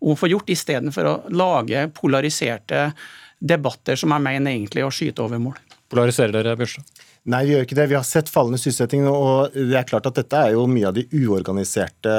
om 0.00 0.14
å 0.14 0.18
få 0.18 0.30
gjort, 0.30 0.48
istedenfor 0.48 1.08
å 1.08 1.16
lage 1.34 1.88
polariserte 1.96 2.90
debatter 3.40 3.98
som 4.00 4.14
jeg 4.14 4.24
mener 4.24 4.54
egentlig 4.54 4.84
å 4.86 4.92
skyte 4.94 5.24
over 5.24 5.40
mål. 5.42 5.58
Polariserer 5.90 6.32
dere, 6.36 6.54
Bjørstad? 6.56 6.99
Nei, 7.28 7.42
vi 7.44 7.52
gjør 7.52 7.66
ikke 7.66 7.76
det. 7.76 7.84
Vi 7.90 7.96
har 7.98 8.04
sett 8.06 8.30
fallende 8.32 8.56
sysselsetting. 8.56 9.04
og 9.04 9.52
det 9.52 9.76
er 9.76 9.84
klart 9.84 10.06
at 10.08 10.16
Dette 10.16 10.38
er 10.40 10.54
jo 10.54 10.64
mye 10.70 10.88
av 10.88 10.94
de 10.96 11.04
uorganiserte 11.12 12.12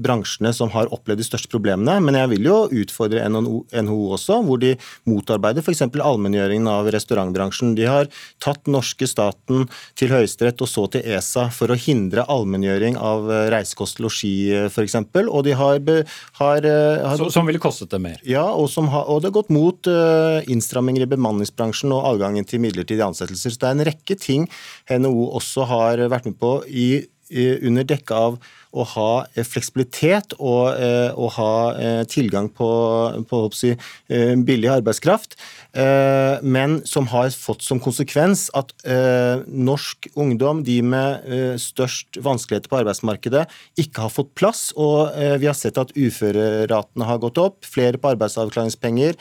bransjene 0.00 0.52
som 0.56 0.70
har 0.72 0.88
opplevd 0.94 1.20
de 1.20 1.26
største 1.26 1.50
problemene. 1.52 1.98
Men 2.00 2.16
jeg 2.16 2.30
vil 2.32 2.48
jo 2.48 2.56
utfordre 2.82 3.26
NHO 3.28 4.00
også, 4.16 4.38
hvor 4.46 4.60
de 4.62 4.72
motarbeider 5.08 5.60
f.eks. 5.60 5.84
allmenngjøringen 5.92 6.70
av 6.72 6.88
restaurantbransjen. 6.94 7.74
De 7.76 7.84
har 7.84 8.08
tatt 8.40 8.70
norske 8.70 9.04
staten 9.10 9.68
til 10.00 10.14
Høyesterett 10.14 10.64
og 10.64 10.72
så 10.72 10.86
til 10.94 11.04
ESA 11.04 11.50
for 11.52 11.72
å 11.72 11.78
hindre 11.78 12.24
allmenngjøring 12.24 12.96
av 12.96 13.28
reisekost, 13.52 14.00
losji 14.00 14.32
f.eks. 14.70 14.96
Og 15.20 15.44
de 15.44 15.56
har, 15.60 15.84
har, 16.40 16.70
har 17.04 17.26
Som 17.28 17.50
ville 17.50 17.60
kostet 17.60 17.92
det 17.92 18.00
mer? 18.00 18.16
Ja, 18.24 18.46
og, 18.48 18.72
har, 18.72 19.04
og 19.04 19.20
det 19.20 19.28
har 19.30 19.36
gått 19.36 19.52
mot 19.52 19.92
uh, 19.92 20.40
innstramminger 20.48 21.04
i 21.04 21.12
bemanningsbransjen 21.12 21.92
og 21.92 22.08
adgangen 22.14 22.48
til 22.48 22.64
midlertidige 22.64 23.04
ansettelser. 23.04 23.52
Så 23.52 23.60
det 23.60 23.68
er 23.68 23.76
en 23.76 23.88
rekke 23.92 24.16
ting 24.16 24.39
ting 24.40 25.02
NHO 25.02 25.30
også 25.40 25.68
har 25.70 26.08
vært 26.10 26.30
med 26.30 26.40
på 26.40 26.60
i, 26.66 27.04
i, 27.30 27.52
under 27.66 27.86
dekke 27.86 28.14
av 28.16 28.40
å 28.70 28.84
ha 28.86 29.24
eh, 29.34 29.42
fleksibilitet 29.42 30.36
og, 30.38 30.70
å 31.18 31.28
ha 31.34 31.54
eh, 31.74 32.02
tilgang 32.06 32.46
på, 32.54 32.68
på 33.26 33.40
si, 33.56 33.72
billig 34.46 34.70
arbeidskraft, 34.70 35.34
men 36.42 36.76
som 36.86 37.08
har 37.10 37.30
fått 37.34 37.62
som 37.66 37.80
konsekvens 37.82 38.48
at 38.58 38.72
norsk 39.46 40.08
ungdom, 40.18 40.64
de 40.66 40.80
med 40.82 41.58
størst 41.62 42.18
vanskeligheter 42.22 42.70
på 42.70 42.80
arbeidsmarkedet, 42.80 43.44
ikke 43.78 44.06
har 44.06 44.14
fått 44.14 44.32
plass. 44.38 44.64
Og 44.74 45.14
vi 45.38 45.46
har 45.46 45.58
sett 45.58 45.78
at 45.78 45.94
uføreratene 45.94 47.06
har 47.06 47.22
gått 47.22 47.38
opp, 47.42 47.62
flere 47.66 48.02
på 48.02 48.10
arbeidsavklaringspenger. 48.16 49.18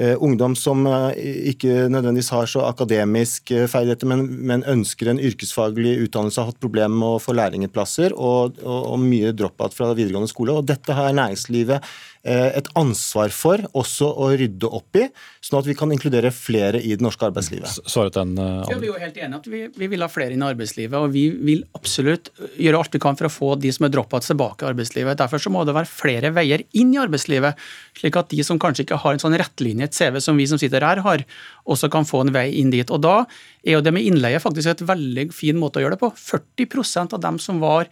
Eh, 0.00 0.16
ungdom 0.16 0.54
som 0.56 0.86
eh, 0.88 1.10
ikke 1.50 1.90
nødvendigvis 1.92 2.30
har 2.32 2.46
så 2.48 2.62
akademisk 2.64 3.50
eh, 3.52 3.66
ferdigheter, 3.68 4.08
men, 4.08 4.22
men, 4.48 4.62
ønsker 4.64 5.10
en 5.10 5.20
yrkesfaglig 5.20 5.98
utdannelse, 6.06 6.40
har 6.40 6.54
hatt 6.54 6.62
problemer 6.62 6.94
med 6.96 7.18
å 7.18 7.20
få 7.20 7.34
lærlingplasser 7.36 8.14
og, 8.16 8.56
og, 8.64 8.78
og 8.94 9.02
mye 9.04 9.34
drop-out 9.36 9.76
fra 9.76 9.90
videregående 9.92 10.30
skole. 10.32 10.56
Og 10.56 10.70
dette 10.70 10.96
har 10.96 11.12
næringslivet 11.18 11.84
et 12.28 12.66
ansvar 12.76 13.32
for 13.32 13.62
også 13.72 14.10
å 14.20 14.26
rydde 14.36 14.68
opp 14.68 14.98
i, 15.00 15.06
sånn 15.40 15.60
at 15.62 15.68
vi 15.70 15.76
kan 15.78 15.92
inkludere 15.94 16.28
flere 16.34 16.80
i 16.80 16.92
det 16.92 17.04
norske 17.04 17.24
arbeidslivet. 17.24 17.80
Svaret 17.88 18.18
den, 18.18 18.34
uh, 18.36 18.60
ja, 18.68 18.76
vi 18.76 18.90
er 18.90 18.92
jo 18.92 18.98
helt 19.00 19.16
enige 19.16 19.40
at 19.40 19.48
vi, 19.48 19.62
vi, 19.72 19.88
vil 19.94 20.04
ha 20.04 20.10
flere 20.12 20.36
inn 20.36 20.44
i 20.44 20.48
arbeidslivet, 20.50 20.98
og 20.98 21.14
vi 21.14 21.26
vil 21.32 21.62
absolutt 21.78 22.28
gjøre 22.60 22.82
alt 22.82 22.98
vi 22.98 23.02
kan 23.02 23.16
for 23.16 23.30
å 23.30 23.32
få 23.32 23.50
de 23.62 23.72
som 23.72 23.88
er 23.88 23.94
drop-out 23.94 24.26
tilbake 24.28 24.66
i 24.66 24.70
arbeidslivet. 24.74 25.20
Derfor 25.22 25.40
så 25.40 25.52
må 25.54 25.64
det 25.64 25.76
være 25.78 25.88
flere 25.88 26.32
veier 26.36 26.66
inn 26.76 26.92
i 26.92 27.00
arbeidslivet, 27.00 27.56
slik 28.02 28.20
at 28.20 28.28
de 28.34 28.44
som 28.44 28.60
kanskje 28.60 28.84
ikke 28.84 29.00
har 29.00 29.16
en 29.16 29.24
sånn 29.24 29.38
et 29.40 29.96
CV 29.96 30.20
som 30.20 30.36
vi 30.36 30.46
som 30.50 30.60
sitter 30.60 30.84
her 30.84 31.00
har, 31.06 31.24
også 31.64 31.88
kan 31.92 32.04
få 32.04 32.24
en 32.24 32.34
vei 32.34 32.50
inn 32.60 32.72
dit. 32.72 32.90
Og 32.90 33.00
Da 33.00 33.24
er 33.64 33.78
jo 33.78 33.82
det 33.84 33.92
med 33.96 34.04
innleie 34.04 34.40
faktisk 34.40 34.72
et 34.74 34.84
veldig 34.88 35.30
fin 35.32 35.56
måte 35.56 35.80
å 35.80 35.84
gjøre 35.84 35.96
det 35.96 36.02
på. 36.04 36.12
40% 36.16 37.16
av 37.16 37.24
dem 37.24 37.40
som 37.40 37.60
var 37.60 37.88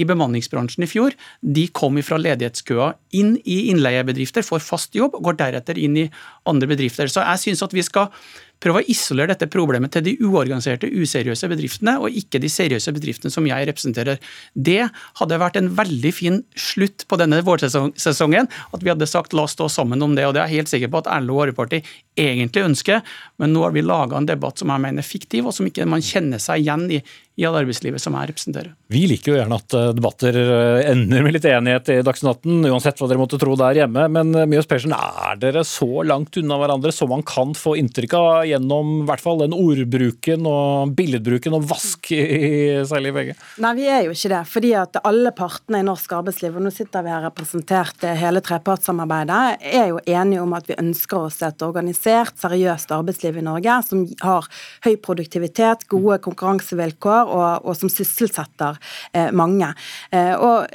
i 0.00 0.06
bemanningsbransjen 0.08 0.86
i 0.86 0.90
fjor, 0.90 1.16
de 1.40 1.66
kom 1.76 1.98
fra 2.04 2.20
ledighetskøa 2.20 2.92
inn 3.18 3.34
i 3.44 3.58
innleiebedrifter, 3.72 4.46
får 4.46 4.64
fast 4.64 4.96
jobb 4.96 5.18
og 5.18 5.28
går 5.28 5.40
deretter 5.42 5.80
inn 5.80 5.98
i 6.04 6.08
andre 6.48 6.70
bedrifter. 6.70 7.10
Så 7.12 7.24
jeg 7.24 7.44
synes 7.44 7.66
at 7.66 7.76
vi 7.76 7.84
skal 7.86 8.08
prøve 8.62 8.82
å 8.82 8.90
isolere 8.90 9.32
dette 9.32 9.48
problemet 9.50 9.92
til 9.94 10.04
de 10.06 10.14
uorganiserte, 10.22 10.90
useriøse 10.90 11.48
bedriftene, 11.50 11.96
og 11.98 12.14
ikke 12.18 12.40
de 12.42 12.50
seriøse 12.52 12.94
bedriftene 12.94 13.34
som 13.34 13.46
jeg 13.48 13.66
representerer. 13.68 14.20
Det 14.54 14.86
hadde 15.18 15.40
vært 15.42 15.58
en 15.58 15.72
veldig 15.78 16.12
fin 16.14 16.40
slutt 16.58 17.06
på 17.10 17.18
denne 17.20 17.42
vårsesongen, 17.46 18.48
at 18.48 18.84
vi 18.84 18.92
hadde 18.92 19.10
sagt 19.10 19.34
la 19.36 19.46
oss 19.48 19.56
stå 19.56 19.68
sammen 19.72 20.04
om 20.04 20.14
det. 20.16 20.26
og 20.28 20.36
Det 20.36 20.44
er 20.44 20.52
jeg 20.52 20.62
helt 20.62 20.74
sikker 20.74 20.92
på 20.92 21.02
at 21.02 21.10
Erlend 21.10 21.34
og 21.34 21.42
Arbeiderpartiet 21.46 21.90
egentlig 22.18 22.66
ønsker, 22.68 23.02
men 23.42 23.54
nå 23.54 23.66
har 23.66 23.74
vi 23.74 23.84
laga 23.84 24.18
en 24.18 24.30
debatt 24.30 24.62
som 24.62 24.70
jeg 24.72 24.84
mener 24.86 25.02
er 25.02 25.10
fiktiv, 25.10 25.48
og 25.48 25.56
som 25.56 25.68
ikke 25.68 25.88
man 25.88 26.04
kjenner 26.04 26.42
seg 26.42 26.62
igjen 26.62 26.88
i 26.92 27.02
i 27.40 27.46
arbeidslivet 27.48 28.02
som 28.02 28.12
jeg 28.18 28.28
representerer. 28.28 28.74
Vi 28.92 29.06
liker 29.08 29.32
jo 29.32 29.36
gjerne 29.38 29.56
at 29.56 29.74
eh, 29.76 29.90
debatter 29.96 30.36
eh, 30.36 30.90
ender 30.90 31.22
med 31.24 31.32
litt 31.32 31.46
enighet 31.48 31.88
i 31.88 31.94
Dagsnytt 32.04 32.42
18, 32.44 32.66
uansett 32.68 32.98
hva 33.00 33.06
dere 33.08 33.20
måtte 33.22 33.38
tro 33.40 33.54
der 33.56 33.78
hjemme. 33.80 34.04
Men 34.12 34.34
eh, 34.36 34.48
Mjøs 34.50 34.68
Persen, 34.68 34.92
er 34.92 35.38
dere 35.40 35.62
så 35.64 36.04
langt 36.04 36.36
unna 36.36 36.58
hverandre 36.60 36.92
som 36.92 37.08
man 37.12 37.24
kan 37.24 37.54
få 37.56 37.72
inntrykk 37.80 38.16
av 38.18 38.44
gjennom 38.50 38.90
i 38.98 39.06
hvert 39.08 39.24
fall 39.24 39.40
den 39.40 39.56
ordbruken 39.56 40.44
og 40.48 40.92
billedbruken 40.98 41.56
og 41.56 41.64
vask 41.70 42.10
i 42.12 42.82
særlig 42.88 43.14
VG? 43.16 43.32
Nei, 43.64 43.72
vi 43.80 43.88
er 43.88 44.04
jo 44.04 44.12
ikke 44.12 44.32
det. 44.34 44.42
Fordi 44.52 44.74
at 44.82 45.00
alle 45.00 45.32
partene 45.36 45.80
i 45.80 45.88
norsk 45.88 46.12
arbeidsliv, 46.18 46.60
og 46.60 46.66
nå 46.66 46.74
sitter 46.74 47.06
vi 47.06 47.14
her 47.14 47.24
representert 47.30 48.06
hele 48.20 48.44
trepartssamarbeidet, 48.44 49.40
er 49.72 49.88
jo 49.94 50.02
enige 50.04 50.44
om 50.44 50.52
at 50.58 50.68
vi 50.68 50.76
ønsker 50.76 51.30
oss 51.30 51.40
et 51.48 51.64
organisert, 51.64 52.36
seriøst 52.44 52.92
arbeidsliv 52.92 53.40
i 53.40 53.48
Norge 53.48 53.80
som 53.88 54.04
har 54.20 54.52
høy 54.84 54.94
produktivitet, 55.00 55.88
gode 55.88 56.20
konkurransevilkår 56.28 57.21
og, 57.26 57.66
og 57.66 57.78
som 57.78 57.90
sysselsetter 57.92 58.78
eh, 59.12 59.30
mange. 59.34 59.72
Eh, 60.10 60.34
og 60.36 60.66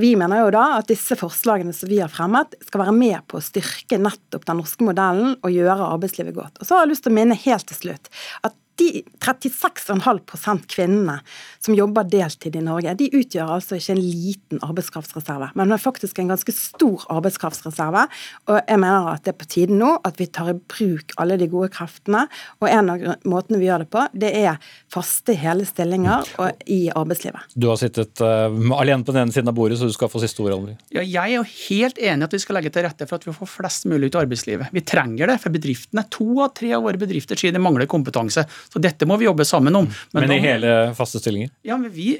Vi 0.00 0.14
mener 0.18 0.44
jo 0.44 0.52
da 0.54 0.64
at 0.78 0.90
disse 0.90 1.16
forslagene 1.18 1.74
som 1.76 1.90
vi 1.90 2.00
har 2.02 2.12
fremmet, 2.12 2.56
skal 2.66 2.84
være 2.84 2.96
med 2.96 3.24
på 3.30 3.38
å 3.38 3.44
styrke 3.44 4.00
nettopp 4.00 4.46
den 4.48 4.60
norske 4.62 4.86
modellen 4.86 5.36
og 5.42 5.52
gjøre 5.54 5.92
arbeidslivet 5.94 6.36
godt. 6.36 6.58
Og 6.60 6.68
så 6.68 6.76
har 6.76 6.86
jeg 6.86 6.94
lyst 6.94 7.06
til 7.06 7.14
å 7.14 7.18
minne 7.18 7.38
helt 7.38 7.68
til 7.70 7.82
slutt 7.82 8.10
at 8.46 8.56
36,5% 8.78 10.66
kvinnene 10.70 11.18
som 11.58 11.74
jobber 11.74 12.06
deltid 12.08 12.56
i 12.56 12.62
Norge, 12.64 12.94
de 12.98 13.08
utgjør 13.18 13.54
altså 13.58 13.78
ikke 13.78 13.94
en 13.96 14.02
liten 14.02 14.62
arbeidskraftsreserve, 14.64 15.50
men 15.58 15.74
er 15.74 15.82
faktisk 15.82 16.20
en 16.22 16.30
ganske 16.32 16.54
stor 16.54 17.04
arbeidskraftsreserve. 17.12 18.06
Og 18.48 18.60
jeg 18.60 18.80
mener 18.80 19.10
at 19.12 19.24
det 19.26 19.34
er 19.34 19.38
på 19.40 19.48
tide 19.50 19.76
nå 19.76 19.90
at 20.06 20.20
vi 20.20 20.28
tar 20.30 20.52
i 20.52 20.56
bruk 20.58 21.14
alle 21.20 21.38
de 21.40 21.48
gode 21.50 21.70
kreftene. 21.74 22.24
Og 22.62 22.68
en 22.70 22.92
av 22.92 23.04
måtene 23.28 23.60
vi 23.60 23.68
gjør 23.68 23.84
det 23.84 23.90
på, 23.92 24.04
det 24.14 24.32
er 24.38 24.58
faste 24.92 25.34
hele 25.38 25.66
stillinger 25.68 26.28
i 26.70 26.80
arbeidslivet. 26.94 27.56
Du 27.58 27.68
har 27.70 27.78
sittet 27.80 28.22
uh, 28.24 28.48
alene 28.78 29.04
på 29.04 29.14
den 29.14 29.26
ene 29.26 29.34
siden 29.34 29.50
av 29.50 29.56
bordet, 29.58 29.80
så 29.80 29.88
du 29.88 29.94
skal 29.96 30.10
få 30.12 30.22
siste 30.22 30.42
ord. 30.44 30.54
Aldri. 30.54 30.78
Ja, 30.94 31.02
jeg 31.02 31.34
er 31.34 31.34
jo 31.34 31.44
helt 31.68 31.98
enig 32.00 32.24
i 32.24 32.28
at 32.28 32.34
vi 32.34 32.40
skal 32.42 32.58
legge 32.58 32.72
til 32.72 32.86
rette 32.86 33.08
for 33.08 33.18
at 33.18 33.26
vi 33.26 33.34
får 33.36 33.50
flest 33.58 33.88
mulig 33.90 34.08
ut 34.08 34.16
i 34.16 34.22
arbeidslivet. 34.22 34.72
Vi 34.74 34.84
trenger 34.86 35.32
det 35.32 35.38
for 35.42 35.54
bedriftene. 35.54 36.06
To 36.14 36.28
av 36.46 36.54
tre 36.56 36.72
av 36.76 36.86
våre 36.86 37.00
bedrifter 37.00 37.38
sier 37.38 37.54
de 37.54 37.62
mangler 37.62 37.90
kompetanse. 37.90 38.46
Så 38.68 38.82
dette 38.84 39.06
må 39.08 39.16
vi 39.20 39.28
jobbe 39.28 39.46
sammen 39.48 39.76
om. 39.78 39.86
Men, 40.12 40.26
men 40.26 40.34
i 40.36 40.42
hele 40.44 40.74
faste 40.96 41.20
stillinger? 41.22 41.52
Ja, 41.66 41.78
men 41.80 41.92
vi, 41.94 42.12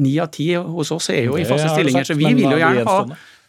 Ni 0.00 0.16
av 0.22 0.32
ti 0.34 0.48
hos 0.54 0.90
oss 0.94 1.10
er 1.14 1.28
jo 1.28 1.38
i 1.38 1.46
faste 1.46 1.70
stillinger, 1.70 2.06
så 2.08 2.16
vi 2.18 2.32
vil 2.34 2.48
jo 2.48 2.58
gjerne 2.58 2.84
ha 2.88 2.98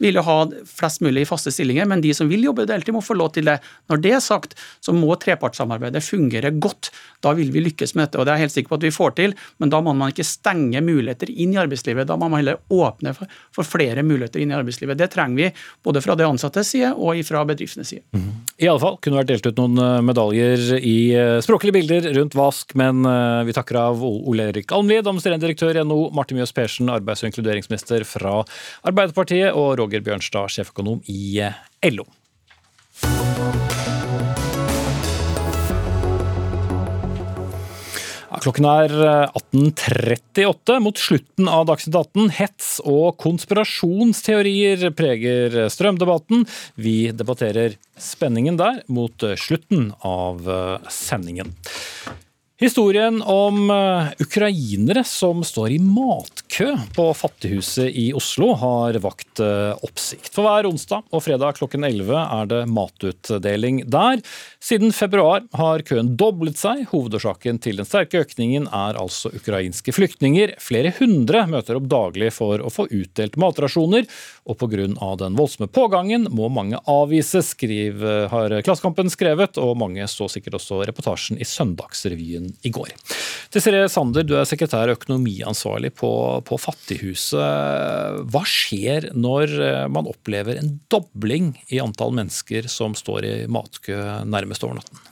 vil 0.02 0.20
jo 0.20 0.24
ha 0.26 0.38
flest 0.70 1.04
mulig 1.06 1.24
i 1.26 1.30
faste 1.30 1.54
stillinger, 1.54 1.88
men 1.90 2.04
de 2.04 2.14
som 2.16 2.30
vil 2.32 2.44
jobbe 2.48 2.68
deltid, 2.70 2.96
må 2.96 3.04
få 3.06 3.18
lov 3.18 3.34
til 3.36 3.48
det. 3.50 3.58
Når 3.92 4.02
det 4.04 4.14
er 4.18 4.24
sagt, 4.24 4.56
så 4.84 4.96
må 4.96 5.16
trepartssamarbeidet 5.22 6.04
fungere 6.06 6.52
godt. 6.52 6.92
Da 7.26 7.34
vil 7.38 7.52
vi 7.54 7.64
lykkes 7.66 7.96
med 7.96 8.08
dette, 8.08 8.20
og 8.20 8.28
det 8.28 8.34
er 8.34 8.42
jeg 8.42 8.48
helt 8.48 8.56
sikker 8.56 8.74
på 8.74 8.80
at 8.80 8.88
vi 8.88 8.94
får 8.94 9.16
til. 9.20 9.36
Men 9.62 9.74
da 9.74 9.82
må 9.84 9.96
man 9.98 10.14
ikke 10.14 10.28
stenge 10.28 10.82
muligheter 10.86 11.32
inn 11.32 11.56
i 11.56 11.62
arbeidslivet. 11.62 12.08
Da 12.10 12.18
må 12.20 12.30
man 12.30 12.44
heller 12.44 12.62
åpne 12.74 13.16
for, 13.16 13.66
flere 13.66 14.04
muligheter 14.06 14.44
inn 14.44 14.54
i 14.54 14.58
arbeidslivet. 14.58 15.00
Det 15.00 15.10
trenger 15.16 15.40
vi 15.40 15.52
både 15.86 16.04
fra 16.06 16.16
de 16.18 16.28
ansattes 16.28 16.70
side 16.76 16.92
og 16.94 17.18
fra 17.26 17.42
bedriftenes 17.48 17.94
side. 17.94 18.06
Mm. 18.14 18.46
I 18.62 18.70
alle 18.72 18.80
fall 18.80 19.00
kunne 19.04 19.20
vært 19.20 19.32
delt 19.34 19.48
ut 19.50 19.58
noen 19.60 19.80
eh, 19.82 20.04
medaljer 20.06 20.62
i 20.78 20.98
eh, 21.18 21.40
språklige 21.44 21.76
bilder 21.76 22.06
rundt 22.16 22.38
vask, 22.38 22.76
men 22.80 23.04
eh, 23.10 23.42
vi 23.48 23.56
takker 23.56 23.80
av 23.82 24.04
Ole 24.06 24.50
Erik 24.52 24.72
Almlid, 24.76 25.04
administrerende 25.04 25.44
direktør 25.44 25.76
i 25.76 25.84
NHO, 25.84 26.12
Martin 26.16 26.40
Mjøs 26.40 26.56
Persen, 26.56 26.92
arbeids- 26.94 27.26
og 27.26 27.32
inkluderingsminister 27.32 28.06
fra 28.08 28.38
Arbeiderpartiet, 28.88 29.50
og 29.52 29.76
Roger 29.82 29.85
Bjørnstad, 29.90 30.52
sjeføkonom 30.54 31.02
i 31.12 31.40
eh, 31.46 31.58
LO. 31.92 32.08
Klokken 38.46 38.66
er 38.68 38.92
18.38 39.32 40.74
eh, 40.76 40.82
mot 40.84 41.00
slutten 41.00 41.48
av 41.50 41.66
Dagsnytt 41.70 41.96
18. 41.98 42.28
Hets 42.36 42.68
og 42.86 43.16
konspirasjonsteorier 43.24 44.90
preger 44.98 45.64
strømdebatten. 45.74 46.44
Vi 46.78 47.10
debatterer 47.16 47.78
spenningen 47.98 48.60
der 48.60 48.84
mot 48.92 49.26
slutten 49.40 49.94
av 50.06 50.46
eh, 50.46 50.92
sendingen. 50.94 51.56
Historien 52.58 53.18
om 53.22 53.70
eh, 53.70 54.08
ukrainere 54.20 55.02
som 55.04 55.42
står 55.44 55.74
i 55.76 55.80
matkø 55.84 56.70
på 56.96 57.10
Fattighuset 57.20 57.90
i 57.92 58.06
Oslo, 58.16 58.54
har 58.56 58.96
vakt 59.04 59.42
eh, 59.44 59.74
oppsikt. 59.84 60.30
For 60.32 60.48
hver 60.48 60.70
onsdag 60.70 61.04
og 61.12 61.26
fredag 61.26 61.58
klokken 61.58 61.84
11 61.84 62.16
er 62.16 62.48
det 62.54 62.62
matutdeling 62.72 63.82
der. 63.92 64.22
Siden 64.64 64.96
februar 64.96 65.44
har 65.60 65.84
køen 65.84 66.14
doblet 66.16 66.56
seg. 66.56 66.86
Hovedårsaken 66.94 67.60
til 67.60 67.82
den 67.82 67.90
sterke 67.90 68.22
økningen 68.24 68.70
er 68.72 69.02
altså 69.04 69.34
ukrainske 69.36 69.92
flyktninger. 69.92 70.56
Flere 70.64 70.94
hundre 70.96 71.44
møter 71.52 71.76
opp 71.76 71.92
daglig 71.92 72.32
for 72.38 72.64
å 72.64 72.72
få 72.72 72.88
utdelt 72.88 73.36
matrasjoner, 73.36 74.08
og 74.48 74.62
pga. 74.64 74.88
den 75.20 75.36
voldsomme 75.36 75.68
pågangen 75.68 76.30
må 76.32 76.48
mange 76.48 76.80
avvises, 76.88 77.52
har 78.32 78.58
Klassekampen 78.64 79.12
skrevet, 79.12 79.60
og 79.60 79.76
mange 79.84 80.08
så 80.08 80.32
sikkert 80.32 80.62
også 80.62 80.86
reportasjen 80.88 81.36
i 81.42 81.48
Søndagsrevyen 81.50 82.45
i 82.66 82.72
går. 82.74 82.92
Desiree 83.56 83.88
Sander, 83.92 84.26
du 84.28 84.34
er 84.36 84.48
sekretær 84.50 84.90
og 84.90 85.00
økonomiansvarlig 85.00 85.94
på, 85.96 86.12
på 86.44 86.60
Fattighuset. 86.60 88.26
Hva 88.32 88.44
skjer 88.50 89.12
når 89.16 89.58
eh, 89.64 89.82
man 89.92 90.10
opplever 90.12 90.60
en 90.60 90.78
dobling 90.92 91.54
i 91.72 91.80
antall 91.84 92.16
mennesker 92.18 92.68
som 92.72 92.98
står 92.98 93.28
i 93.30 93.36
matkø 93.52 94.00
nærmest 94.28 94.66
over 94.68 94.82
natten? 94.82 95.04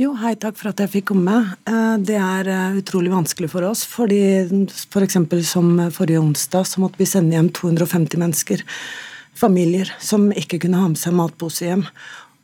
Jo, 0.00 0.14
hei, 0.16 0.32
takk 0.40 0.56
for 0.56 0.70
at 0.70 0.80
jeg 0.80 0.90
fikk 0.94 1.10
komme. 1.10 1.36
Eh, 1.68 1.94
det 2.00 2.16
er 2.16 2.48
eh, 2.48 2.80
utrolig 2.80 3.12
vanskelig 3.12 3.50
for 3.52 3.68
oss. 3.68 3.84
fordi 3.84 4.22
F.eks. 4.72 5.18
For 5.28 5.46
som 5.46 5.74
forrige 5.92 6.22
onsdag 6.22 6.68
så 6.70 6.80
måtte 6.80 7.02
vi 7.02 7.10
sende 7.10 7.36
hjem 7.36 7.52
250 7.52 8.22
mennesker. 8.22 8.64
Familier 9.36 9.92
som 10.00 10.30
ikke 10.32 10.62
kunne 10.64 10.80
ha 10.80 10.88
med 10.88 11.00
seg 11.00 11.16
matpose 11.18 11.68
hjem. 11.68 11.84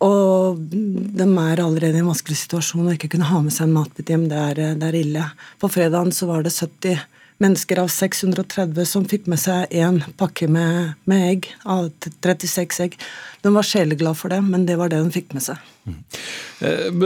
Og 0.05 0.59
de 0.71 1.27
er 1.27 1.61
allerede 1.63 1.97
i 1.97 2.03
en 2.03 2.11
vanskelig 2.11 2.39
situasjon 2.45 2.87
og 2.87 2.95
ikke 2.95 3.11
kunne 3.17 3.29
ha 3.29 3.41
med 3.43 3.55
seg 3.55 3.67
en 3.67 3.77
matbit 3.81 4.13
hjem. 4.13 4.29
Det 4.31 4.43
er, 4.53 4.61
det 4.79 4.91
er 4.91 4.99
ille. 4.99 5.25
På 5.59 5.71
fredagen 5.73 6.13
så 6.15 6.29
var 6.31 6.47
det 6.47 6.55
70 6.55 7.01
mennesker 7.39 7.79
av 7.79 7.89
630 7.93 8.87
som 8.87 9.07
fikk 9.09 9.29
med 9.31 9.41
seg 9.41 9.71
én 9.75 10.01
pakke 10.19 10.49
med, 10.51 10.95
med, 11.11 11.25
egg, 11.33 11.49
av 11.63 11.91
36 12.25 12.81
egg. 12.85 12.97
De 13.45 13.53
var 13.55 13.67
sjeleglad 13.67 14.19
for 14.19 14.35
det, 14.35 14.41
men 14.47 14.67
det 14.67 14.79
var 14.79 14.91
det 14.91 15.01
de 15.05 15.15
fikk 15.15 15.35
med 15.37 15.47
seg. 15.47 15.63
Mm. 15.87 16.01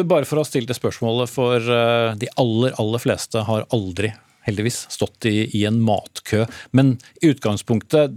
Bare 0.09 0.25
for 0.29 0.41
å 0.41 0.45
ha 0.45 0.49
stilt 0.49 0.73
det 0.73 0.79
spørsmålet, 0.79 1.33
for 1.33 1.61
eh, 1.61 2.13
de 2.19 2.31
aller, 2.41 2.77
aller 2.81 3.03
fleste 3.03 3.45
har 3.49 3.69
aldri, 3.77 4.15
heldigvis, 4.49 4.87
stått 4.93 5.29
i, 5.29 5.45
i 5.59 5.67
en 5.69 5.83
matkø. 5.85 6.47
Men 6.77 6.97
i 7.21 7.33
utgangspunktet, 7.35 8.17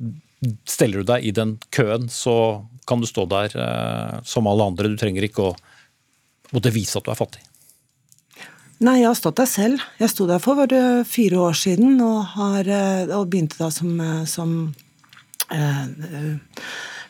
steller 0.70 1.04
du 1.04 1.12
deg 1.12 1.28
i 1.28 1.36
den 1.36 1.58
køen, 1.76 2.08
så 2.12 2.38
kan 2.88 3.02
du 3.02 3.10
stå 3.10 3.26
der 3.30 3.56
eh, 3.58 4.22
som 4.28 4.48
alle 4.50 4.70
andre. 4.72 4.92
Du 4.92 4.98
trenger 5.00 5.28
ikke 5.28 5.50
å 5.50 5.56
måtte 6.54 6.74
vise 6.74 7.00
at 7.00 7.08
du 7.08 7.14
er 7.14 7.20
fattig. 7.20 7.44
Nei, 8.84 8.98
jeg 9.00 9.08
har 9.08 9.16
stått 9.16 9.40
der 9.40 9.48
selv. 9.48 9.84
Jeg 10.02 10.12
sto 10.12 10.26
der 10.28 10.42
for 10.44 10.60
fire 11.08 11.44
år 11.48 11.56
siden 11.56 12.02
og, 12.04 12.26
har, 12.36 12.68
eh, 12.68 13.14
og 13.16 13.30
begynte 13.32 13.60
da 13.60 13.70
som, 13.72 13.94
eh, 14.04 14.26
som 14.28 14.52
eh, 15.50 15.86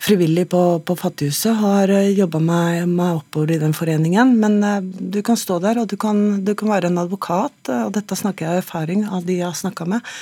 frivillig 0.05 0.49
på, 0.49 0.79
på 0.79 0.95
Fattighuset. 0.95 1.55
Har 1.57 1.89
jobba 1.89 2.39
meg, 2.43 2.83
meg, 2.89 3.21
oppover 3.21 3.55
i 3.55 3.59
den 3.61 3.73
foreningen. 3.73 4.35
Men 4.41 4.59
eh, 4.63 4.81
du 4.83 5.21
kan 5.25 5.39
stå 5.39 5.57
der, 5.63 5.81
og 5.81 5.89
du 5.89 5.97
kan, 6.01 6.43
du 6.45 6.53
kan 6.57 6.71
være 6.73 6.91
en 6.91 7.01
advokat. 7.01 7.55
Og 7.73 7.93
dette 7.95 8.17
snakker 8.19 8.45
jeg 8.45 8.53
av 8.53 8.61
erfaring 8.61 9.05
av 9.09 9.25
de 9.25 9.39
jeg 9.39 9.47
har 9.47 9.57
snakka 9.57 9.87
med. 9.95 10.13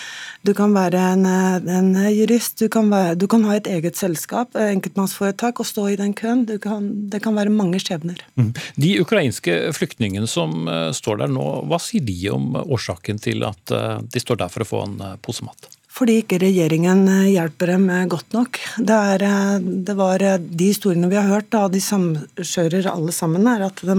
Du 0.44 0.54
kan 0.56 0.74
være 0.76 1.00
en, 1.14 1.28
en 1.72 1.92
jurist, 2.12 2.58
du 2.60 2.68
kan, 2.72 2.90
være, 2.92 3.16
du 3.20 3.28
kan, 3.32 3.46
ha 3.48 3.56
et 3.56 3.70
eget 3.72 4.00
selskap, 4.00 4.58
enkeltmannsforetak, 4.60 5.60
og 5.60 5.68
stå 5.68 5.88
i 5.94 6.00
den 6.00 6.16
køen. 6.20 6.44
Kan, 6.64 6.90
det 7.12 7.24
kan 7.24 7.38
være 7.38 7.54
mange 7.54 7.80
skjebner. 7.84 8.20
Mm. 8.40 8.52
De 8.76 8.96
ukrainske 9.04 9.60
flyktningene 9.76 10.28
som 10.28 10.68
står 10.96 11.24
der 11.24 11.32
nå, 11.32 11.48
hva 11.72 11.80
sier 11.80 12.04
de 12.04 12.18
om 12.34 12.58
årsaken 12.64 13.24
til 13.24 13.48
at 13.48 13.78
de 14.04 14.24
står 14.24 14.44
der 14.44 14.52
for 14.52 14.66
å 14.66 14.70
få 14.74 14.84
en 14.88 15.00
pose 15.24 15.48
mat? 15.48 15.73
Fordi 15.94 16.20
ikke 16.24 16.42
regjeringen 16.42 17.06
hjelper 17.30 17.76
dem 17.76 17.90
godt 18.10 18.34
nok. 18.34 18.58
Det, 18.78 18.96
er, 19.16 19.26
det 19.62 19.94
var 19.98 20.24
De 20.42 20.70
historiene 20.72 21.12
vi 21.12 21.20
har 21.20 21.30
hørt, 21.30 21.52
da, 21.54 21.68
de 21.70 21.82
samkjører 21.84 22.90
alle 22.90 23.14
sammen, 23.14 23.46
er 23.52 23.68
at 23.68 23.84
de 23.86 23.98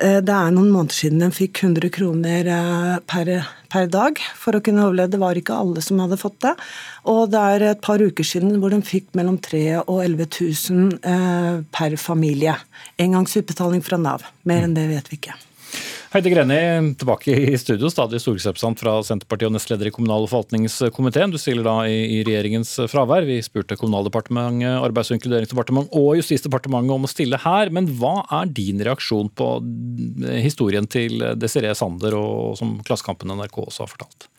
Eh, 0.00 0.20
det 0.24 0.32
er 0.32 0.52
noen 0.54 0.70
måneder 0.72 0.96
siden 0.96 1.20
de 1.20 1.28
fikk 1.34 1.62
100 1.66 1.92
kroner 1.92 2.48
eh, 2.48 2.94
per, 3.08 3.30
per, 3.72 3.88
dag 3.92 4.20
for 4.38 4.56
å 4.56 4.62
kunne 4.64 4.86
overleve. 4.86 5.12
Det 5.12 5.20
var 5.20 5.38
ikke 5.38 5.58
alle 5.58 5.84
som 5.84 6.00
hadde 6.02 6.20
fått 6.20 6.38
det. 6.46 6.54
Og 7.12 7.26
det 7.32 7.44
er 7.54 7.66
et 7.72 7.84
par 7.84 8.00
uker 8.00 8.26
siden 8.26 8.56
hvor 8.62 8.72
de 8.72 8.80
fikk 8.86 9.12
mellom 9.18 9.38
3000 9.42 9.84
og 9.84 10.02
11 10.06 10.28
000 10.72 10.98
eh, 11.12 11.62
per 11.74 11.96
familie. 12.00 12.56
Engangsutbetaling 13.02 13.84
fra 13.84 14.00
Nav. 14.00 14.28
Mer 14.48 14.68
enn 14.68 14.76
det 14.78 14.88
vet 14.90 15.12
vi 15.12 15.20
ikke. 15.20 15.36
Heidi 16.12 16.28
Greni, 16.28 16.56
tilbake 17.00 17.32
i 17.32 17.58
studio, 17.58 17.88
stadig 17.88 18.20
stortingsrepresentant 18.20 18.82
fra 18.82 18.94
Senterpartiet 19.06 19.48
og 19.48 19.54
nestleder 19.54 19.88
i 19.88 19.92
kommunal- 19.94 20.26
og 20.26 20.30
forvaltningskomiteen. 20.32 21.32
Du 21.32 21.38
stiller 21.40 21.64
da 21.64 21.76
i, 21.88 22.20
regjeringens 22.26 22.74
fravær. 22.92 23.24
Vi 23.28 23.38
spurte 23.44 23.78
Kommunaldepartementet, 23.80 24.76
Arbeids- 24.84 25.12
og 25.12 25.16
inkluderingsdepartementet 25.16 25.96
og 25.96 26.18
Justisdepartementet 26.20 26.96
om 26.96 27.08
å 27.08 27.12
stille 27.12 27.40
her. 27.40 27.72
Men 27.72 27.88
hva 27.96 28.18
er 28.42 28.52
din 28.52 28.84
reaksjon 28.84 29.32
på 29.32 29.48
historien 30.44 30.88
til 30.90 31.24
Desiree 31.40 31.72
Sander, 31.78 32.18
og 32.18 32.58
som 32.60 32.76
Klassekampen 32.84 33.32
NRK 33.32 33.62
også 33.64 33.86
har 33.86 33.94
fortalt? 33.94 34.31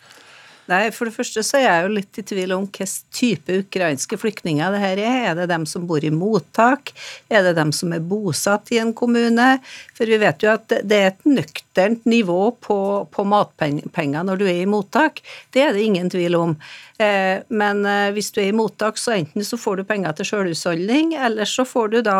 Nei, 0.69 0.91
For 0.95 1.09
det 1.09 1.15
første 1.15 1.43
så 1.43 1.59
er 1.59 1.65
jeg 1.65 1.85
jo 1.85 1.93
litt 1.97 2.19
i 2.19 2.25
tvil 2.27 2.53
om 2.55 2.67
hvilken 2.67 2.91
type 3.13 3.57
ukrainske 3.65 4.19
flyktninger 4.19 4.75
det 4.75 4.83
her 4.83 5.01
er. 5.03 5.17
Er 5.31 5.35
det 5.41 5.49
dem 5.51 5.65
som 5.69 5.87
bor 5.89 6.03
i 6.03 6.11
mottak? 6.13 6.93
Er 7.29 7.43
det 7.47 7.57
dem 7.59 7.73
som 7.75 7.91
er 7.95 8.03
bosatt 8.03 8.71
i 8.71 8.79
en 8.79 8.93
kommune? 8.95 9.57
For 9.97 10.09
vi 10.09 10.21
vet 10.21 10.45
jo 10.45 10.53
at 10.53 10.71
det 10.71 10.99
er 10.99 11.11
et 11.11 11.27
nøkternt 11.27 12.07
nivå 12.07 12.53
på, 12.63 12.79
på 13.11 13.27
matpenger 13.27 14.23
når 14.23 14.39
du 14.39 14.47
er 14.47 14.63
i 14.63 14.69
mottak. 14.69 15.19
Det 15.51 15.67
er 15.67 15.75
det 15.75 15.83
ingen 15.83 16.11
tvil 16.13 16.39
om. 16.39 16.57
Eh, 16.97 17.41
men 17.47 17.85
eh, 17.85 18.11
hvis 18.13 18.31
du 18.31 18.39
er 18.41 18.51
i 18.51 18.55
mottak, 18.55 18.99
så 19.01 19.15
enten 19.15 19.45
så 19.45 19.57
får 19.57 19.81
du 19.81 19.83
penger 19.87 20.13
til 20.17 20.27
selvhusholdning, 20.29 21.15
eller 21.17 21.49
så 21.49 21.65
får 21.65 21.89
du 21.89 21.99
da 22.05 22.17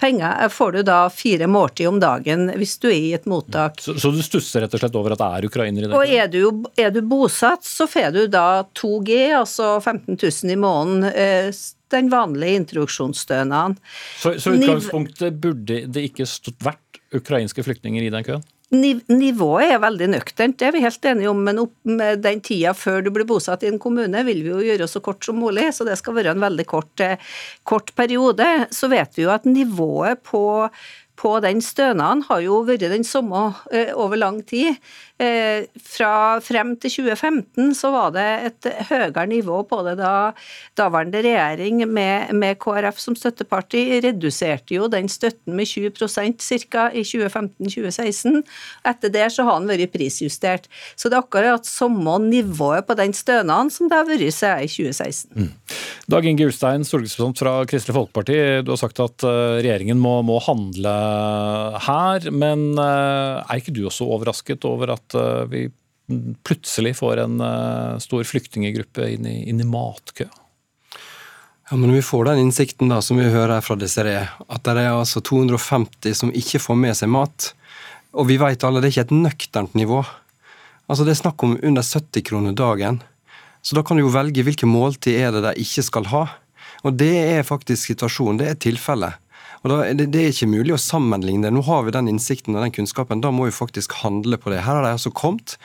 penger, 0.00 0.44
eh, 0.44 0.50
får 0.52 0.76
du 0.76 0.82
da 0.86 0.98
fire 1.14 1.48
måltid 1.48 1.88
om 1.88 2.00
dagen 2.02 2.50
hvis 2.60 2.76
du 2.82 2.90
er 2.90 2.98
i 2.98 3.14
et 3.16 3.28
mottak. 3.30 3.80
Så, 3.80 3.96
så 4.00 4.12
du 4.12 4.20
stusser 4.24 4.64
rett 4.64 4.76
og 4.76 4.82
slett 4.82 4.98
over 5.00 5.16
at 5.16 5.22
det 5.22 5.30
er 5.38 5.48
ukrainere 5.48 5.88
i 5.88 5.88
det? 5.88 5.96
Og 5.96 6.14
er 6.20 6.28
du, 6.32 6.68
er 6.76 6.92
du 6.92 7.00
bosatt, 7.00 7.64
så 7.64 7.79
får 7.88 8.12
du 8.16 8.24
da 8.28 8.64
2G, 8.76 9.20
altså 9.38 9.76
15 9.80 10.18
000 10.18 10.52
i 10.52 10.58
måneden 10.60 11.52
den 11.90 12.10
vanlige 12.10 12.60
introduksjonsstønaden. 12.60 13.76
Så, 14.20 14.36
så 14.38 14.54
utgangspunktet 14.54 15.40
burde 15.42 15.84
det 15.90 16.06
ikke 16.10 16.28
stått 16.28 16.62
vært 16.64 17.00
ukrainske 17.16 17.64
flyktninger 17.66 18.06
i 18.06 18.12
den 18.14 18.26
køen? 18.26 18.46
Nivået 18.70 19.72
er 19.74 19.80
veldig 19.82 20.06
nøkternt, 20.12 20.60
det 20.60 20.68
er 20.68 20.74
vi 20.76 20.84
helt 20.84 21.06
enige 21.10 21.30
om. 21.32 21.40
Men 21.42 21.64
med 21.90 22.22
den 22.22 22.38
tida 22.46 22.70
før 22.76 23.02
du 23.02 23.10
blir 23.14 23.26
bosatt 23.26 23.64
i 23.66 23.70
en 23.72 23.80
kommune, 23.82 24.22
vil 24.28 24.44
vi 24.44 24.52
jo 24.52 24.62
gjøre 24.62 24.86
så 24.90 25.02
kort 25.02 25.26
som 25.26 25.40
mulig. 25.42 25.72
Så 25.74 25.86
det 25.88 25.98
skal 25.98 26.14
være 26.20 26.36
en 26.36 26.44
veldig 26.44 26.66
kort, 26.70 26.94
eh, 27.02 27.18
kort 27.66 27.90
periode. 27.98 28.46
Så 28.70 28.86
vet 28.92 29.18
vi 29.18 29.26
jo 29.26 29.34
at 29.34 29.48
nivået 29.48 30.22
på 30.22 30.70
på 31.20 31.36
den 31.44 31.60
stønaden 31.60 32.22
har 32.30 32.40
jo 32.44 32.62
vært 32.64 32.86
den 32.88 33.04
samme 33.04 33.50
eh, 33.72 33.92
over 33.92 34.16
lang 34.16 34.40
tid. 34.46 34.78
Eh, 35.20 35.66
fra 35.84 36.40
frem 36.40 36.72
til 36.80 36.94
2015 36.94 37.74
så 37.76 37.90
var 37.92 38.12
det 38.14 38.28
et 38.48 38.68
høyere 38.88 39.26
nivå 39.28 39.58
på 39.68 39.82
det 39.84 39.98
da 39.98 40.32
daværende 40.80 41.20
regjering 41.26 41.82
med, 41.84 42.32
med 42.32 42.56
KrF 42.62 42.96
som 43.02 43.16
støtteparti 43.18 44.00
reduserte 44.00 44.78
jo 44.78 44.88
den 44.88 45.10
støtten 45.12 45.58
med 45.58 45.68
20% 45.68 46.40
ca. 46.72 46.86
i 46.96 47.04
2015-2016. 47.04 48.40
Etter 48.88 49.12
det 49.12 49.26
så 49.34 49.44
har 49.44 49.60
den 49.60 49.68
vært 49.68 49.92
prisjustert. 49.92 50.70
Så 50.96 51.10
det 51.10 51.18
er 51.18 51.26
akkurat 51.26 51.68
samme 51.68 52.16
nivået 52.24 52.88
på 52.88 52.96
den 52.96 53.12
stønaden 53.16 53.68
som 53.74 53.90
det 53.90 54.00
har 54.00 54.08
vært 54.08 54.24
siden 54.32 54.64
i 54.64 54.72
2016. 54.72 55.30
Mm. 55.36 55.52
Dag 56.10 56.26
Inge 56.26 56.48
Ulstein, 56.48 56.82
stortingsrepresentant 56.86 57.42
fra 57.44 57.52
Kristelig 57.68 57.94
Folkeparti. 57.98 58.38
Du 58.64 58.72
har 58.72 58.80
sagt 58.80 58.98
at 59.04 59.26
eh, 59.26 59.60
regjeringen 59.60 60.00
må, 60.00 60.16
må 60.26 60.40
handle 60.42 60.94
her. 61.84 62.30
Men 62.32 62.72
eh, 62.80 63.44
er 63.44 63.60
ikke 63.60 63.74
du 63.76 63.84
også 63.84 64.08
overrasket 64.08 64.64
over 64.68 64.96
at 64.96 65.09
eh, 65.18 65.44
vi 65.50 65.64
plutselig 66.46 66.96
får 66.98 67.22
en 67.24 67.40
eh, 67.40 67.98
stor 68.02 68.24
flyktninggruppe 68.26 69.08
inn 69.14 69.26
i, 69.26 69.36
inn 69.50 69.62
i 69.62 69.68
matkø? 69.68 70.26
Ja, 71.70 71.76
men 71.76 71.92
Vi 71.94 72.02
får 72.02 72.24
den 72.24 72.38
innsikten 72.38 72.90
da, 72.90 72.98
som 73.02 73.20
vi 73.20 73.28
hører 73.30 73.62
fra 73.62 73.76
Desiree, 73.78 74.24
at 74.26 74.64
det 74.66 74.74
er 74.82 74.90
altså 74.90 75.22
250 75.22 76.16
som 76.18 76.32
ikke 76.34 76.58
får 76.58 76.78
med 76.80 76.98
seg 76.98 77.12
mat. 77.14 77.52
Og 78.10 78.26
vi 78.26 78.40
vet 78.42 78.64
alle, 78.66 78.82
det 78.82 78.90
er 78.90 78.96
ikke 78.96 79.06
et 79.06 79.20
nøkternt 79.22 79.76
nivå. 79.78 80.02
Altså 80.90 81.06
Det 81.06 81.14
er 81.14 81.20
snakk 81.22 81.44
om 81.46 81.54
under 81.62 81.86
70 81.86 82.26
kroner 82.26 82.56
dagen. 82.58 82.98
Så 83.62 83.76
da 83.78 83.84
kan 83.86 83.96
du 83.96 84.02
jo 84.02 84.10
velge 84.10 84.42
hvilke 84.42 84.66
måltid 84.66 85.14
er 85.20 85.30
det 85.36 85.44
de 85.44 85.62
ikke 85.62 85.84
skal 85.86 86.10
ha. 86.10 86.24
Og 86.82 86.96
det 86.98 87.12
er 87.36 87.46
faktisk 87.46 87.92
situasjonen, 87.92 88.40
det 88.40 88.48
er 88.50 88.58
tilfellet. 88.58 89.20
Og 89.60 89.72
da, 89.72 89.80
det, 89.92 90.08
det, 90.14 90.22
er 90.22 90.32
ikke 90.32 90.48
mulig 90.48 90.74
å 90.76 90.80
sammenligne 90.80 91.46
det. 91.46 91.52
Nå 91.52 91.64
har 91.66 91.84
vi 91.84 91.92
den 91.94 92.08
innsikten 92.08 92.56
og 92.56 92.64
den 92.64 92.72
kunnskapen. 92.74 93.20
Da 93.24 93.32
må 93.34 93.48
vi 93.48 93.56
faktisk 93.56 93.98
handle 94.00 94.38
på 94.40 94.52
det. 94.52 94.62
Her 94.64 94.78
har 94.78 94.86
de 94.86 94.94
altså 94.96 95.12
kommet 95.12 95.58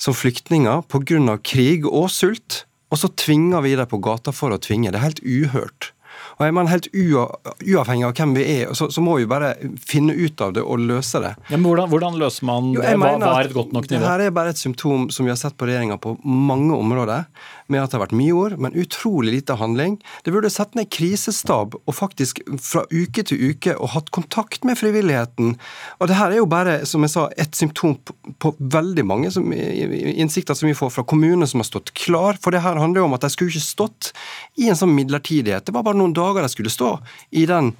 som 0.00 0.16
flyktninger 0.16 0.84
pga. 0.90 1.38
krig 1.40 1.86
og 1.88 2.10
sult, 2.10 2.64
og 2.92 3.00
så 3.00 3.08
tvinger 3.16 3.64
vi 3.64 3.76
dem 3.78 3.88
på 3.88 4.02
gata 4.04 4.34
for 4.36 4.52
å 4.52 4.60
tvinge. 4.60 4.92
Det 4.92 5.00
er 5.00 5.08
helt 5.08 5.24
uhørt. 5.24 5.92
Og 6.38 6.46
jeg 6.46 6.56
mener 6.56 6.72
Helt 6.72 6.88
uavhengig 6.94 8.06
av 8.06 8.14
hvem 8.16 8.34
vi 8.36 8.44
er, 8.48 8.70
så, 8.78 8.88
så, 8.92 9.02
må 9.04 9.18
vi 9.18 9.26
bare 9.28 9.52
finne 9.76 10.14
ut 10.16 10.40
av 10.40 10.54
det 10.56 10.62
og 10.64 10.80
løse 10.80 11.20
det. 11.20 11.34
Ja, 11.50 11.58
men 11.58 11.66
hvordan, 11.68 11.90
hvordan 11.92 12.16
løser 12.20 12.46
man 12.48 12.70
det? 12.76 12.94
Hva, 12.96 13.10
hva 13.20 13.32
er 13.40 13.50
et 13.50 13.56
godt 13.56 13.74
nok 13.76 13.88
nivå? 13.90 14.00
Dette 14.00 14.28
er 14.28 14.34
bare 14.34 14.54
et 14.54 14.60
symptom 14.60 15.08
som 15.12 15.28
vi 15.28 15.32
har 15.34 15.40
sett 15.40 15.58
på 15.60 15.68
regjeringa 15.68 15.98
på 16.00 16.14
mange 16.24 16.72
områder 16.76 17.26
med 17.72 17.82
at 17.82 17.92
det 17.92 17.98
har 17.98 18.04
vært 18.04 18.16
mye 18.16 18.36
ord, 18.36 18.56
men 18.60 18.76
utrolig 18.78 19.34
lite 19.36 19.56
handling. 19.60 19.98
Det 20.24 20.32
burde 20.34 20.50
sette 20.52 20.78
ned 20.78 20.90
krisestab 20.92 21.76
og 21.78 21.96
faktisk 21.96 22.42
fra 22.60 22.84
uke 22.92 23.24
til 23.28 23.52
uke 23.52 23.76
og 23.78 23.92
hatt 23.94 24.10
kontakt 24.14 24.66
med 24.68 24.78
frivilligheten. 24.80 25.54
Og 26.00 26.10
det 26.10 26.18
her 26.18 26.32
er 26.32 26.40
jo 26.42 26.48
bare, 26.50 26.80
som 26.88 27.04
jeg 27.04 27.14
sa, 27.14 27.28
et 27.40 27.56
symptom 27.56 27.96
på, 28.00 28.16
på 28.42 28.54
veldig 28.72 29.06
mange 29.08 29.32
som, 29.34 29.48
innsikter 29.52 30.58
som 30.58 30.70
vi 30.70 30.76
får 30.78 30.92
fra 30.96 31.06
kommuner 31.08 31.48
som 31.48 31.62
har 31.62 31.68
stått 31.68 31.94
klar. 31.98 32.40
For 32.42 32.54
det 32.54 32.64
her 32.64 32.80
handler 32.80 33.02
jo 33.02 33.08
om 33.10 33.16
at 33.16 33.24
de 33.26 33.32
skulle 33.32 33.52
ikke 33.52 33.64
stått 33.64 34.12
i 34.60 34.68
en 34.72 34.78
sånn 34.78 34.94
midlertidighet. 34.96 35.66
Det 35.68 35.76
var 35.76 35.86
bare 35.86 35.98
noen 35.98 36.12
dager 36.16 36.21
de 36.42 36.52
skulle 36.52 36.72
stå 36.72 36.94
i 37.30 37.46
den 37.50 37.74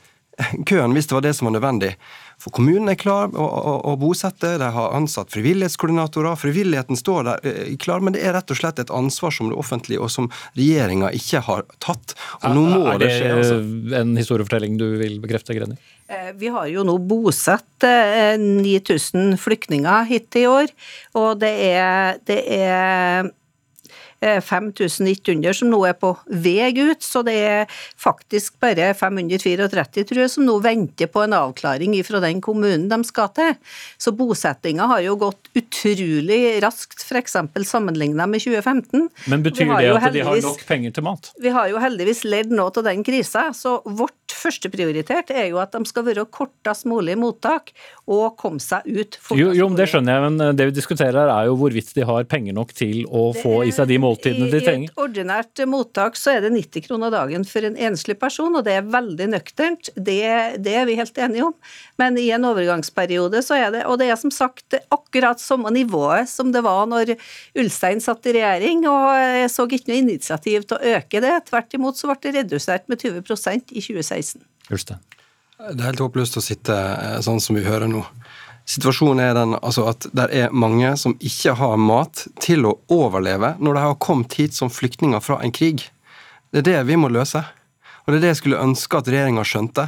køen 0.69 0.95
hvis 0.97 1.09
det 1.09 1.17
var 1.17 1.25
det 1.25 1.35
som 1.37 1.49
var 1.49 1.57
nødvendig. 1.57 1.95
For 2.43 2.51
kommunen 2.55 2.91
er 2.91 2.99
klar 2.99 3.31
å, 3.31 3.45
å, 3.45 3.73
å, 3.87 3.95
bosette, 4.01 4.57
de 4.59 4.69
har 4.75 4.95
ansatt 4.97 5.31
frivillighetskoordinatorer. 5.31 6.35
Frivilligheten 6.41 6.99
står 6.99 7.29
der 7.29 7.45
eh, 7.47 7.75
klar, 7.79 8.03
men 8.03 8.17
det 8.17 8.25
er 8.27 8.35
rett 8.35 8.51
og 8.51 8.59
slett 8.59 8.81
et 8.83 8.91
ansvar 8.91 9.35
som 9.35 9.53
det 9.53 9.59
offentlige 9.61 10.03
og 10.03 10.11
som 10.11 10.27
regjeringa 10.59 11.13
ikke 11.15 11.45
har 11.47 11.63
tatt. 11.85 12.17
Og 12.41 12.57
nå 12.57 12.65
må 12.73 12.81
er 12.91 12.99
det, 12.99 13.13
det 13.13 13.19
skje. 13.21 13.29
Altså. 13.37 13.61
En 14.01 14.17
historiefortelling 14.19 14.81
du 14.81 14.89
vil 14.99 15.21
bekrefte, 15.23 15.55
Greni? 15.55 15.79
Eh, 16.11 16.33
vi 16.41 16.51
har 16.51 16.67
jo 16.73 16.83
nå 16.89 16.97
bosatt 16.99 17.87
9000 17.87 19.23
eh, 19.37 19.39
flyktninger 19.39 20.11
hittil 20.11 20.43
i 20.43 20.51
år, 20.51 20.75
og 21.21 21.31
det 21.45 21.53
er, 21.69 22.19
det 22.27 22.41
er 22.59 23.31
5100 24.23 25.49
eh, 25.49 25.57
som 25.57 25.71
nå 25.73 25.81
er 25.89 25.97
på 25.99 26.13
vei 26.31 26.71
ut, 26.79 27.03
så 27.03 27.25
det 27.27 27.35
er 27.43 27.73
faktisk 28.01 28.61
bare 28.63 28.93
534 28.95 29.69
tror 30.07 30.21
jeg, 30.23 30.31
som 30.31 30.47
nå 30.47 30.59
venter 30.63 31.11
på 31.11 31.25
en 31.25 31.35
avklaring 31.37 31.97
fra 32.07 32.21
den 32.23 32.41
kommunen 32.45 32.89
de 32.91 33.01
skal 33.09 33.33
til. 33.35 33.57
Så 33.99 34.15
bosettinga 34.15 34.87
har 34.91 35.03
jo 35.05 35.17
gått 35.21 35.51
utrolig 35.59 36.61
raskt, 36.63 37.03
f.eks. 37.03 37.37
sammenlignet 37.67 38.31
med 38.31 38.43
2015. 38.45 39.09
Men 39.33 39.45
betyr 39.45 39.73
det 39.75 39.91
at 39.97 40.15
de 40.15 40.25
har 40.27 40.43
nok 40.47 40.67
penger 40.69 40.95
til 40.95 41.07
mat? 41.07 41.33
Vi 41.43 41.53
har 41.55 41.71
jo 41.73 41.83
heldigvis 41.83 42.23
ledd 42.29 42.55
nå 42.55 42.69
til 42.75 42.87
den 42.87 43.03
krisa, 43.07 43.49
så 43.57 43.81
vårt 43.85 44.15
førsteprioritet 44.33 45.33
er 45.35 45.51
jo 45.51 45.61
at 45.63 45.75
de 45.75 45.83
skal 45.89 46.07
være 46.07 46.25
kortest 46.33 46.87
mulig 46.89 47.19
mottak 47.21 47.75
og 48.11 48.39
komme 48.41 48.63
seg 48.63 48.87
ut. 48.87 49.19
Jo, 49.37 49.51
jo, 49.57 49.69
det 49.77 49.89
skjønner 49.91 50.17
jeg, 50.17 50.31
men 50.31 50.57
det 50.57 50.71
vi 50.71 50.77
diskuterer 50.79 51.21
her 51.25 51.33
er 51.35 51.51
jo 51.51 51.59
hvorvidt 51.61 51.93
de 51.97 52.07
har 52.07 52.27
penger 52.31 52.57
nok 52.57 52.73
til 52.77 53.05
å 53.07 53.31
det 53.33 53.43
få 53.43 53.63
i 53.67 53.75
seg 53.75 53.91
de 53.91 53.99
målene 54.03 54.12
måltidene 54.13 54.49
de 54.53 54.61
trenger? 54.63 54.89
I 54.89 54.93
et 54.93 55.03
ordinært 55.03 55.63
mottak 55.69 56.19
så 56.21 56.37
er 56.37 56.45
det 56.45 56.53
90 56.55 56.87
kroner 56.87 57.13
dagen 57.15 57.47
for 57.49 57.67
en 57.67 57.79
enslig 57.89 58.19
person, 58.21 58.55
og 58.59 58.67
det 58.67 58.77
er 58.79 58.89
veldig 58.93 59.29
nøkternt. 59.33 59.93
Det, 59.97 60.21
det, 60.63 60.77
er 60.79 60.89
vi 60.89 60.99
helt 61.01 61.19
enige 61.19 61.49
om. 61.49 61.57
Men 62.01 62.19
i 62.21 62.29
en 62.35 62.47
overgangsperiode 62.49 63.43
så 63.45 63.59
er 63.59 63.71
det 63.75 63.83
Og 63.91 63.99
det 64.01 64.09
er 64.13 64.19
som 64.21 64.33
sagt 64.35 64.77
akkurat 64.95 65.41
samme 65.41 65.73
nivået 65.75 66.31
som 66.31 66.53
det 66.55 66.63
var 66.65 66.87
når 66.91 67.15
Ulstein 67.59 68.03
satt 68.03 68.27
i 68.29 68.37
regjering, 68.39 68.87
og 68.91 69.09
jeg 69.19 69.53
så 69.53 69.67
ikke 69.67 69.93
noe 69.93 70.03
initiativ 70.03 70.69
til 70.69 70.79
å 70.79 70.97
øke 70.99 71.23
det. 71.25 71.35
Tvert 71.49 71.79
imot 71.79 71.99
så 71.99 72.13
ble 72.13 72.21
det 72.23 72.37
redusert 72.41 72.89
med 72.93 73.03
20% 73.03 73.75
i 73.75 73.83
2016. 73.83 74.45
Ulstein. 74.73 75.03
Det 75.63 75.79
er 75.79 75.93
helt 75.93 76.03
håpløst 76.03 76.41
å 76.41 76.43
sitte 76.43 76.75
eh, 76.75 77.19
sånn 77.23 77.41
som 77.43 77.55
vi 77.55 77.63
hører 77.63 77.91
nå. 77.91 78.03
Situasjonen 78.73 79.21
er 79.21 79.35
den 79.37 79.57
altså 79.59 79.85
at 79.91 80.07
det 80.17 80.29
er 80.33 80.53
mange 80.55 80.95
som 81.01 81.17
ikke 81.21 81.53
har 81.59 81.81
mat 81.81 82.25
til 82.41 82.65
å 82.69 82.77
overleve 82.93 83.57
når 83.61 83.77
de 83.77 83.83
har 83.85 83.99
kommet 84.01 84.37
hit 84.39 84.57
som 84.57 84.73
flyktninger 84.73 85.21
fra 85.21 85.41
en 85.45 85.53
krig. 85.53 85.89
Det 86.53 86.63
er 86.63 86.69
det 86.71 86.79
vi 86.89 86.97
må 87.01 87.11
løse. 87.13 87.43
Og 88.03 88.11
det 88.11 88.19
er 88.19 88.23
det 88.25 88.31
jeg 88.33 88.41
skulle 88.41 88.63
ønske 88.63 88.99
at 88.99 89.09
regjeringa 89.13 89.45
skjønte. 89.47 89.85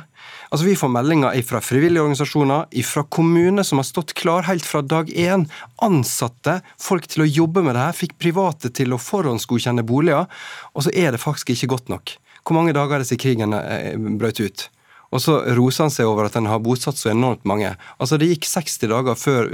Altså 0.52 0.66
Vi 0.68 0.76
får 0.78 0.92
meldinger 0.94 1.38
fra 1.46 1.60
frivillige 1.64 2.04
organisasjoner, 2.04 2.68
fra 2.86 3.02
kommuner 3.10 3.66
som 3.66 3.80
har 3.80 3.88
stått 3.88 4.14
klar 4.14 4.46
helt 4.46 4.66
fra 4.66 4.84
dag 4.86 5.10
én. 5.10 5.48
Ansatte 5.82 6.60
folk 6.80 7.08
til 7.10 7.24
å 7.24 7.30
jobbe 7.30 7.64
med 7.64 7.74
det 7.74 7.88
her, 7.88 7.96
fikk 8.04 8.14
private 8.22 8.70
til 8.70 8.94
å 8.94 9.00
forhåndsgodkjenne 9.02 9.82
boliger. 9.86 10.28
Og 10.74 10.86
så 10.86 10.94
er 10.94 11.14
det 11.14 11.24
faktisk 11.24 11.50
ikke 11.56 11.72
godt 11.74 11.90
nok. 11.90 12.14
Hvor 12.44 12.58
mange 12.60 12.76
dager 12.76 12.98
er 12.98 13.02
det 13.02 13.08
siden 13.08 13.24
krigen 13.24 13.56
eh, 13.56 13.96
brøt 14.20 14.44
ut? 14.44 14.68
Og 15.14 15.22
så 15.22 15.36
roser 15.56 15.86
han 15.86 15.94
seg 15.94 16.08
over 16.10 16.28
at 16.28 16.36
han 16.38 16.48
har 16.50 16.62
bosatt 16.64 16.98
så 16.98 17.12
enormt 17.12 17.44
mange. 17.48 17.70
Altså 18.02 18.18
Det 18.20 18.28
gikk 18.32 18.48
60 18.50 18.90
dager 18.90 19.18
før 19.18 19.50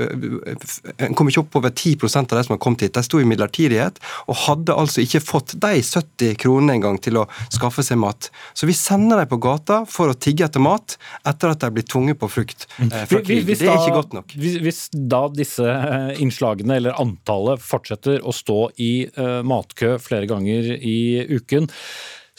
En 1.07 1.17
kom 1.19 1.29
ikke 1.31 1.45
opp 1.45 1.59
over 1.61 1.73
10% 1.73 2.33
av 2.33 2.39
de 2.39 2.45
som 2.47 2.57
har 2.57 2.63
kommet 2.63 2.87
hit. 2.87 2.95
De 2.97 3.05
sto 3.05 3.21
i 3.21 3.29
midlertidighet 3.29 4.01
og 4.27 4.39
hadde 4.47 4.77
altså 4.77 5.05
ikke 5.05 5.23
fått 5.23 5.55
de 5.61 5.83
70 5.85 6.37
kronene 6.41 6.79
engang 6.79 6.99
til 7.03 7.21
å 7.21 7.27
skaffe 7.53 7.85
seg 7.87 8.01
mat. 8.01 8.31
Så 8.57 8.69
vi 8.69 8.77
sender 8.77 9.21
dem 9.21 9.31
på 9.31 9.41
gata 9.43 9.83
for 9.91 10.13
å 10.13 10.17
tigge 10.17 10.47
etter 10.49 10.63
mat 10.65 10.97
etter 11.29 11.53
at 11.53 11.63
de 11.63 11.73
blitt 11.75 11.91
tvunget 11.93 12.21
på 12.21 12.31
frukt 12.31 12.67
eh, 12.81 13.05
fra 13.11 13.23
krig. 13.25 13.45
Det 13.49 13.59
er 13.61 13.77
ikke 13.77 13.97
godt 13.99 14.17
nok. 14.17 14.37
Hvis 14.37 14.87
da 14.93 15.25
disse 15.35 15.67
eh, 15.67 16.15
innslagene, 16.23 16.79
eller 16.81 16.97
antallet, 17.01 17.63
fortsetter 17.63 18.25
å 18.25 18.35
stå 18.35 18.61
i 18.81 18.93
uh, 19.19 19.41
matkø 19.47 19.97
flere 20.03 20.29
ganger 20.31 20.73
i 20.77 20.99
uken, 21.31 21.69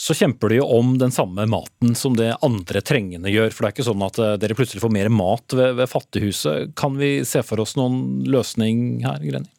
så 0.02 0.16
kjemper 0.18 0.50
de 0.50 0.56
jo 0.58 0.66
om 0.66 0.96
den 0.98 1.12
samme 1.14 1.44
maten 1.46 1.94
som 1.96 2.16
det 2.18 2.32
andre 2.42 2.82
trengende 2.82 3.30
gjør. 3.30 3.52
For 3.54 3.62
det 3.62 3.68
er 3.68 3.76
ikke 3.76 3.86
sånn 3.86 4.06
at 4.08 4.18
eh, 4.18 4.38
dere 4.42 4.56
plutselig 4.58 4.82
får 4.82 4.94
mer 4.96 5.10
mat 5.14 5.54
ved, 5.54 5.76
ved 5.78 5.92
Fattighuset. 5.92 6.72
Kan 6.80 6.98
vi 6.98 7.20
se 7.28 7.44
for 7.46 7.62
oss 7.62 7.76
noen 7.78 8.24
løsning 8.26 9.04
her, 9.06 9.22
Greni? 9.22 9.52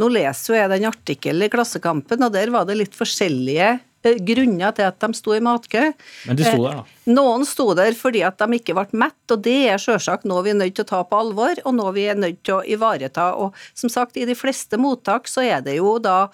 Nå 0.00 0.08
leser 0.10 0.56
jeg 0.56 0.72
den 0.72 0.88
artikkelen 0.90 1.46
i 1.46 1.50
Klassekampen, 1.52 2.26
og 2.26 2.34
der 2.34 2.50
var 2.50 2.66
det 2.66 2.80
litt 2.80 2.98
forskjellige 2.98 3.76
grunner 4.02 4.74
til 4.76 4.86
at 4.88 5.00
de 5.02 5.10
sto 5.16 5.34
i 5.36 5.42
matkø. 5.44 5.90
Men 6.26 6.38
de 6.38 6.46
sto 6.46 6.62
der, 6.64 6.80
da? 6.80 6.84
Eh, 6.84 7.12
noen 7.14 7.44
sto 7.48 7.70
der 7.76 7.96
fordi 7.98 8.22
at 8.26 8.38
de 8.40 8.58
ikke 8.58 8.76
ble 8.76 8.86
mett, 9.02 9.18
og 9.32 9.42
det 9.44 9.56
er 9.72 9.82
selvsagt 9.82 10.26
noe 10.28 10.44
vi 10.46 10.54
er 10.54 10.60
nødt 10.60 10.76
til 10.78 10.86
å 10.86 10.90
ta 10.90 11.02
på 11.04 11.20
alvor, 11.20 11.60
og 11.64 11.76
noe 11.76 11.92
vi 11.96 12.06
er 12.10 12.18
nødt 12.18 12.42
til 12.46 12.58
å 12.58 12.64
ivareta. 12.64 13.30
Og 13.40 13.56
som 13.74 13.92
sagt, 13.92 14.16
i 14.16 14.28
de 14.28 14.36
fleste 14.38 14.80
mottak 14.80 15.28
så 15.30 15.44
er 15.46 15.64
det 15.66 15.76
jo 15.78 15.98
da 16.02 16.30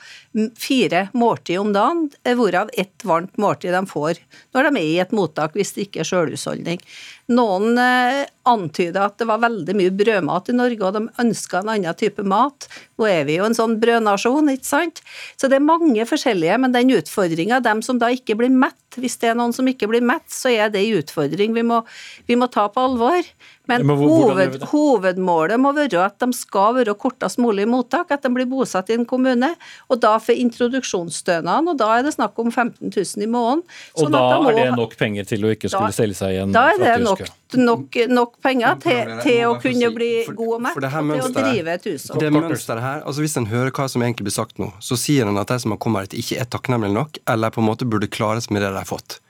fire 0.61 1.07
måltid 1.17 1.61
om 1.63 1.73
dagen, 1.77 2.07
hvorav 2.39 2.73
ett 2.77 3.07
varmt 3.07 3.37
måltid 3.41 3.75
de 3.75 3.85
får 3.89 4.21
når 4.55 4.69
de 4.69 4.81
er 4.81 4.87
i 4.87 4.99
et 5.03 5.13
mottak, 5.17 5.57
hvis 5.57 5.75
det 5.77 5.89
ikke 5.89 6.03
er 6.03 6.09
selvhusholdning. 6.09 6.83
Noen 7.27 7.75
eh, 7.83 8.23
antyda 8.47 9.09
at 9.09 9.17
det 9.19 9.27
var 9.27 9.41
veldig 9.43 9.75
mye 9.75 9.93
brødmat 9.99 10.51
i 10.53 10.55
Norge, 10.55 10.83
og 10.87 10.95
de 10.95 11.03
ønska 11.23 11.59
en 11.61 11.73
annen 11.73 11.99
type 11.99 12.23
mat. 12.23 12.69
Nå 13.01 13.09
er 13.11 13.27
vi 13.27 13.41
jo 13.41 13.49
en 13.49 13.57
sånn 13.57 13.75
brødnasjon, 13.83 14.53
ikke 14.53 14.69
sant? 14.69 15.03
Så 15.35 15.51
det 15.51 15.59
er 15.59 15.67
mange 15.67 16.07
forskjellige, 16.07 16.61
men 16.63 16.77
den 16.77 16.95
utfordringa, 16.95 17.59
dem 17.65 17.83
som 17.83 17.99
da 17.99 18.13
ikke 18.15 18.39
blir 18.39 18.55
mett, 18.55 18.79
hvis 18.95 19.19
det 19.21 19.33
er 19.33 19.41
noen 19.41 19.55
som 19.57 19.67
ikke 19.67 19.91
blir 19.91 20.07
mett, 20.07 20.29
så 20.31 20.55
er 20.55 20.71
det 20.71 20.85
en 20.85 21.03
utfordring 21.03 21.57
vi 21.57 21.67
må, 21.67 21.83
vi 22.31 22.39
må 22.39 22.47
ta 22.53 22.69
på 22.71 22.87
alvor. 22.87 23.27
Men, 23.67 23.87
Men 23.87 23.99
hoved, 23.99 24.61
hovedmålet 24.71 25.59
må 25.61 25.73
være 25.77 26.05
at 26.05 26.21
de 26.23 26.29
skal 26.37 26.77
være 26.79 26.95
kortest 26.99 27.41
mulig 27.43 27.67
i 27.67 27.71
mottak, 27.71 28.13
at 28.15 28.23
de 28.23 28.31
blir 28.35 28.47
bosatt 28.51 28.93
i 28.93 28.97
en 28.99 29.07
kommune. 29.09 29.49
Og 29.91 30.01
da 30.03 30.15
for 30.23 30.39
introduksjonsstønaden, 30.39 31.73
og 31.73 31.81
da 31.81 31.91
er 31.97 32.07
det 32.07 32.15
snakk 32.15 32.39
om 32.43 32.53
15 32.53 32.93
000 32.93 33.27
i 33.27 33.31
måneden. 33.31 33.65
Sånn 33.97 34.15
og 34.15 34.15
da 34.15 34.39
må, 34.43 34.53
er 34.53 34.61
det 34.61 34.79
nok 34.79 34.95
penger 35.01 35.27
til 35.29 35.49
å 35.49 35.53
ikke 35.57 35.73
skulle 35.73 35.91
da, 35.91 35.99
selge 35.99 36.19
seg 36.21 36.37
igjen? 36.37 36.55
Da 36.55 36.65
er 36.73 36.81
det 36.85 36.95
nok, 37.03 37.25
nok, 37.59 38.01
nok, 38.13 38.39
penger 38.47 38.81
til, 38.87 39.13
til 39.27 39.43
å 39.49 39.59
kunne 39.63 39.93
bli 39.99 40.13
god 40.31 40.55
og 40.61 40.65
mett, 40.69 40.81
og 40.87 41.11
til 41.11 41.27
å 41.27 41.35
drive 41.35 41.77
et 41.77 41.91
hus. 41.91 42.09
Det 42.23 42.33
mønsteret 42.35 42.85
her, 42.87 43.03
altså 43.03 43.27
Hvis 43.27 43.39
en 43.41 43.51
hører 43.51 43.75
hva 43.75 43.91
som 43.91 44.07
egentlig 44.07 44.31
blir 44.31 44.39
sagt 44.39 44.63
nå, 44.63 44.71
så 44.79 44.99
sier 45.01 45.27
en 45.27 45.43
at 45.43 45.51
de 45.51 45.59
som 45.63 45.75
har 45.75 45.83
kommet 45.83 46.07
hit, 46.07 46.21
ikke 46.23 46.43
er 46.43 46.51
takknemlige 46.55 46.95
nok, 46.95 47.23
eller 47.35 47.55
på 47.55 47.65
en 47.65 47.71
måte 47.73 47.89
burde 47.89 48.11
klares 48.11 48.51
med 48.53 48.63
det 48.63 48.71
de 48.71 48.79
har 48.79 48.89
fått. 48.89 49.21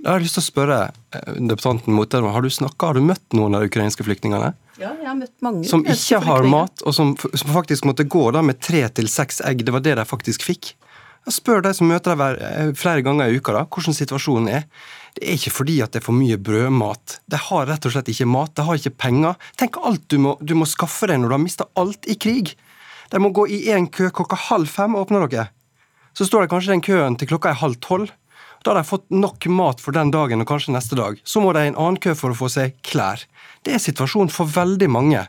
Jeg 0.00 0.08
har 0.08 0.22
lyst 0.22 0.38
til 0.38 0.40
å 0.40 0.46
spørre 0.46 0.76
deputanten 1.12 1.48
debattanten 1.50 1.96
mot 1.96 2.08
deg, 2.08 2.24
Har 2.24 2.42
du 2.42 2.50
snakket, 2.50 2.86
har 2.88 2.94
du 2.96 3.04
møtt 3.04 3.36
noen 3.36 3.54
av 3.54 3.60
de 3.60 3.68
ukrainske 3.68 4.04
flyktningene? 4.06 4.54
Ja, 4.80 4.94
jeg 4.96 5.06
har 5.06 5.16
møtt 5.18 5.34
mange. 5.44 5.66
Som 5.68 5.84
ikke 5.84 6.22
har 6.24 6.46
mat, 6.48 6.80
og 6.88 6.94
som, 6.96 7.12
som 7.20 7.52
faktisk 7.52 7.84
måtte 7.84 8.08
gå 8.08 8.30
da 8.32 8.40
med 8.40 8.62
tre 8.64 8.86
til 8.88 9.10
seks 9.12 9.42
egg. 9.44 9.66
Det 9.66 9.74
var 9.74 9.84
det 9.84 9.98
de 9.98 10.06
faktisk 10.08 10.46
fikk. 10.48 10.72
Jeg 11.28 11.36
spør 11.36 11.60
de 11.66 11.74
som 11.76 11.90
møter 11.90 12.16
deg 12.16 12.40
eh, 12.40 12.70
flere 12.80 13.04
ganger 13.04 13.28
i 13.28 13.36
uka, 13.36 13.52
da, 13.52 13.66
hvordan 13.68 13.96
situasjonen 13.96 14.48
er. 14.48 14.64
Det 15.18 15.26
er 15.26 15.36
ikke 15.36 15.52
fordi 15.52 15.76
at 15.84 15.92
det 15.92 16.00
er 16.00 16.06
for 16.06 16.16
mye 16.16 16.38
brødmat. 16.40 17.18
De 17.28 17.40
har 17.50 17.68
rett 17.68 17.84
og 17.84 17.92
slett 17.92 18.08
ikke 18.08 18.28
mat, 18.30 18.54
de 18.56 18.64
har 18.64 18.80
ikke 18.80 18.96
penger. 19.04 19.36
Tenk 19.60 19.76
alt 19.84 20.06
du 20.08 20.16
må, 20.22 20.36
du 20.40 20.54
må 20.56 20.68
skaffe 20.70 21.10
deg 21.10 21.20
når 21.20 21.28
du 21.28 21.36
har 21.36 21.44
mista 21.44 21.68
alt 21.80 22.08
i 22.08 22.16
krig. 22.16 22.54
De 23.12 23.20
må 23.20 23.34
gå 23.36 23.44
i 23.52 23.66
én 23.74 23.90
kø 23.92 24.08
klokka 24.14 24.38
halv 24.48 24.70
fem, 24.70 24.96
åpner 24.96 25.26
dere. 25.28 25.50
Så 26.16 26.24
står 26.24 26.46
det 26.46 26.52
kanskje 26.54 26.70
i 26.70 26.74
den 26.78 26.86
køen 26.88 27.20
til 27.20 27.28
klokka 27.34 27.52
er 27.52 27.60
halv 27.60 27.76
tolv. 27.84 28.14
Da 28.64 28.72
har 28.72 28.80
de 28.80 28.88
fått 28.88 29.08
nok 29.12 29.46
mat 29.48 29.80
for 29.80 29.96
den 29.96 30.12
dagen 30.12 30.42
og 30.42 30.48
kanskje 30.50 30.74
neste 30.74 30.98
dag. 30.98 31.20
Så 31.24 31.40
må 31.40 31.54
de 31.56 31.64
i 31.64 31.72
en 31.72 31.78
annen 31.78 32.00
kø 32.00 32.14
for 32.18 32.34
å 32.34 32.36
få 32.36 32.50
seg 32.52 32.76
klær. 32.86 33.24
Det 33.64 33.76
er 33.76 33.82
situasjonen 33.82 34.32
for 34.32 34.50
veldig 34.50 34.90
mange. 34.92 35.26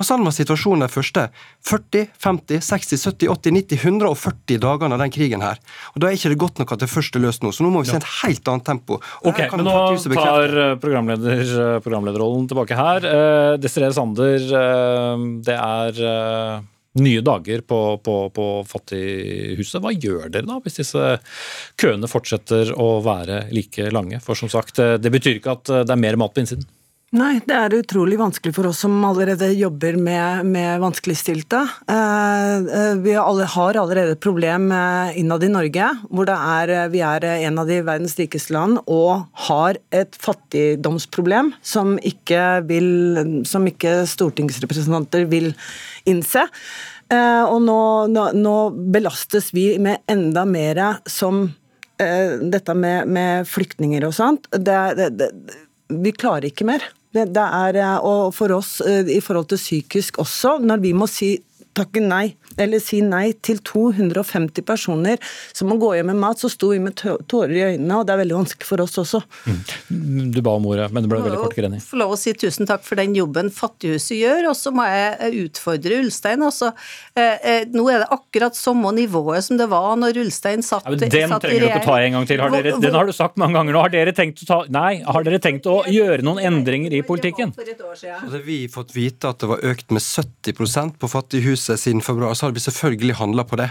Og 0.00 0.06
Sånn 0.08 0.24
var 0.26 0.34
situasjonen 0.34 0.82
de 0.82 0.90
første 0.90 1.28
40, 1.68 2.08
50, 2.18 2.62
60, 2.66 2.98
70, 3.04 3.28
80, 3.30 3.54
90, 3.76 3.82
140 3.86 4.58
dagene 4.64 4.96
av 4.96 5.04
den 5.04 5.12
krigen 5.14 5.44
her. 5.44 5.60
Og 5.94 6.02
Da 6.02 6.08
er 6.08 6.18
ikke 6.18 6.32
det 6.32 6.40
godt 6.42 6.58
nok 6.58 6.74
at 6.74 6.82
det 6.82 6.90
først 6.90 7.18
er 7.18 7.22
løst 7.22 7.46
nå, 7.46 7.52
så 7.54 7.62
nå 7.62 7.70
må 7.70 7.84
vi 7.84 7.92
se 7.92 8.00
et 8.00 8.10
helt 8.24 8.50
annet 8.50 8.66
tempo. 8.66 8.98
Ok, 9.22 9.38
men 9.52 9.62
Nå 9.68 9.76
tar 10.16 10.58
eh, 10.64 10.74
programleder, 10.82 11.44
eh, 11.44 11.78
programlederrollen 11.84 12.48
tilbake 12.50 12.78
her. 12.78 13.06
Eh, 13.06 13.52
Desiree 13.62 13.94
Sander, 13.94 14.42
eh, 14.42 15.26
det 15.46 15.54
er 15.54 16.02
uh, 16.02 16.66
nye 17.00 17.22
dager 17.24 17.62
på, 17.64 17.78
på, 18.04 18.16
på 18.36 18.46
Fattighuset. 18.68 19.80
Hva 19.80 19.94
gjør 19.94 20.28
dere 20.28 20.48
da, 20.48 20.58
hvis 20.60 20.80
disse 20.82 21.16
køene 21.80 22.10
fortsetter 22.10 22.74
å 22.76 22.98
være 23.04 23.46
like 23.54 23.88
lange? 23.94 24.20
For 24.24 24.38
som 24.38 24.52
sagt, 24.52 24.76
det 24.76 25.12
betyr 25.12 25.38
ikke 25.38 25.56
at 25.56 25.72
det 25.86 25.94
er 25.94 26.02
mer 26.04 26.20
mat 26.20 26.34
på 26.34 26.44
innsiden. 26.44 26.68
Nei, 27.12 27.42
det 27.44 27.52
er 27.52 27.74
utrolig 27.76 28.16
vanskelig 28.16 28.54
for 28.56 28.70
oss 28.70 28.78
som 28.86 28.94
allerede 29.04 29.50
jobber 29.52 29.98
med, 30.00 30.46
med 30.48 30.80
vanskeligstilte. 30.80 31.58
Eh, 31.92 32.52
eh, 32.56 32.94
vi 33.04 33.12
har 33.12 33.76
allerede 33.76 34.14
et 34.14 34.22
problem 34.24 34.70
eh, 34.72 35.18
innad 35.20 35.44
i 35.44 35.50
Norge, 35.52 35.90
hvor 36.08 36.30
er, 36.32 36.72
vi 36.88 37.02
er 37.04 37.26
en 37.34 37.60
av 37.60 37.68
de 37.68 37.82
verdens 37.84 38.16
rikeste 38.16 38.54
land 38.56 38.78
og 38.86 39.26
har 39.50 39.76
et 39.92 40.16
fattigdomsproblem 40.24 41.50
som 41.60 41.98
ikke, 42.00 42.62
vil, 42.70 42.88
som 43.44 43.68
ikke 43.68 44.06
stortingsrepresentanter 44.08 45.28
vil 45.28 45.50
innse. 46.08 46.46
Og 47.12 47.58
nå, 47.60 47.78
nå, 48.08 48.24
nå 48.40 48.56
belastes 48.94 49.50
vi 49.52 49.74
med 49.76 50.00
enda 50.08 50.46
mer 50.48 50.80
som 51.04 51.44
dette 52.00 52.72
med, 52.72 53.04
med 53.04 53.44
flyktninger 53.52 54.08
og 54.08 54.16
sånt. 54.16 54.48
Det, 54.48 54.80
det, 54.96 55.12
det, 55.20 55.30
vi 55.92 56.16
klarer 56.16 56.48
ikke 56.48 56.64
mer. 56.72 56.88
Det, 57.12 57.26
det 57.36 57.44
er, 57.44 57.78
eh, 57.80 58.04
og 58.08 58.32
for 58.36 58.54
oss 58.56 58.80
eh, 58.80 59.08
i 59.12 59.20
forhold 59.20 59.50
til 59.52 59.60
psykisk 59.60 60.20
også, 60.22 60.56
når 60.64 60.80
vi 60.84 60.94
må 60.96 61.08
si 61.10 61.34
takke 61.76 62.00
nei 62.04 62.34
eller 62.60 62.82
si 62.82 63.00
nei 63.04 63.32
til 63.44 63.60
250 63.64 64.66
personer 64.66 65.20
som 65.52 65.70
må 65.70 65.78
gå 65.80 65.94
hjem 65.96 66.10
med 66.12 66.20
mat, 66.22 66.40
så 66.40 66.50
sto 66.52 66.72
vi 66.72 66.80
med 66.82 66.98
tårer 66.98 67.54
i 67.54 67.64
øynene, 67.72 68.00
og 68.00 68.06
det 68.08 68.14
er 68.14 68.22
veldig 68.22 68.38
vanskelig 68.40 68.68
for 68.68 68.84
oss 68.84 68.98
også. 69.00 69.22
Mm. 69.46 70.30
Du 70.34 70.40
ba 70.44 70.56
om 70.58 70.66
ordet, 70.70 70.88
men 70.92 71.04
det 71.04 71.12
ble 71.12 71.22
veldig 71.24 71.40
kort, 71.40 71.56
Greni. 71.56 71.80
Få 71.82 72.00
lov 72.00 72.14
å 72.16 72.20
si 72.20 72.34
tusen 72.38 72.68
takk 72.68 72.84
for 72.86 73.00
den 73.00 73.16
jobben 73.16 73.50
Fattighuset 73.52 74.16
gjør, 74.18 74.50
og 74.52 74.56
så 74.58 74.72
må 74.74 74.86
jeg 74.88 75.42
utfordre 75.46 76.00
Ulstein. 76.02 76.44
Altså, 76.46 76.72
eh, 77.16 77.36
eh, 77.42 77.64
nå 77.72 77.86
er 77.92 78.04
det 78.04 78.10
akkurat 78.14 78.56
samme 78.58 78.92
nivået 78.96 79.44
som 79.46 79.60
det 79.60 79.68
var 79.70 79.94
når 80.00 80.22
Ulstein 80.24 80.64
satt, 80.66 80.86
ja, 80.86 80.96
Den 80.96 81.10
satt 81.30 81.44
trenger 81.44 81.66
du 81.66 81.68
ikke 81.70 81.84
ta 81.86 81.98
en 82.00 82.18
gang 82.18 82.28
til. 82.28 82.42
Har 82.42 82.54
dere, 82.54 82.74
den 82.82 82.98
har 82.98 83.08
du 83.08 83.14
sagt 83.16 83.38
mange 83.40 83.58
ganger 83.58 83.76
nå. 83.76 83.84
Har 83.84 83.92
dere 83.92 84.14
tenkt 84.16 84.44
å 84.44 84.48
ta 84.48 84.60
Nei, 84.72 85.02
har 85.04 85.26
dere 85.26 85.40
tenkt 85.42 85.66
å 85.68 85.82
gjøre 85.90 86.24
noen 86.24 86.40
endringer 86.42 86.94
i 86.94 87.02
politikken? 87.06 87.52
Hadde 87.56 88.42
vi 88.46 88.62
fått 88.72 88.94
vite 88.96 89.32
at 89.32 89.42
det 89.42 89.50
var 89.50 89.64
økt 89.72 89.92
med 89.94 90.02
70% 90.02 90.96
på 91.00 91.10
Fattighuset 91.10 91.80
siden 91.80 92.02
februar 92.04 92.36
så 92.42 92.48
hadde 92.48 92.58
vi 92.58 92.64
selvfølgelig 92.66 93.14
handla 93.20 93.44
på 93.46 93.56
det. 93.60 93.68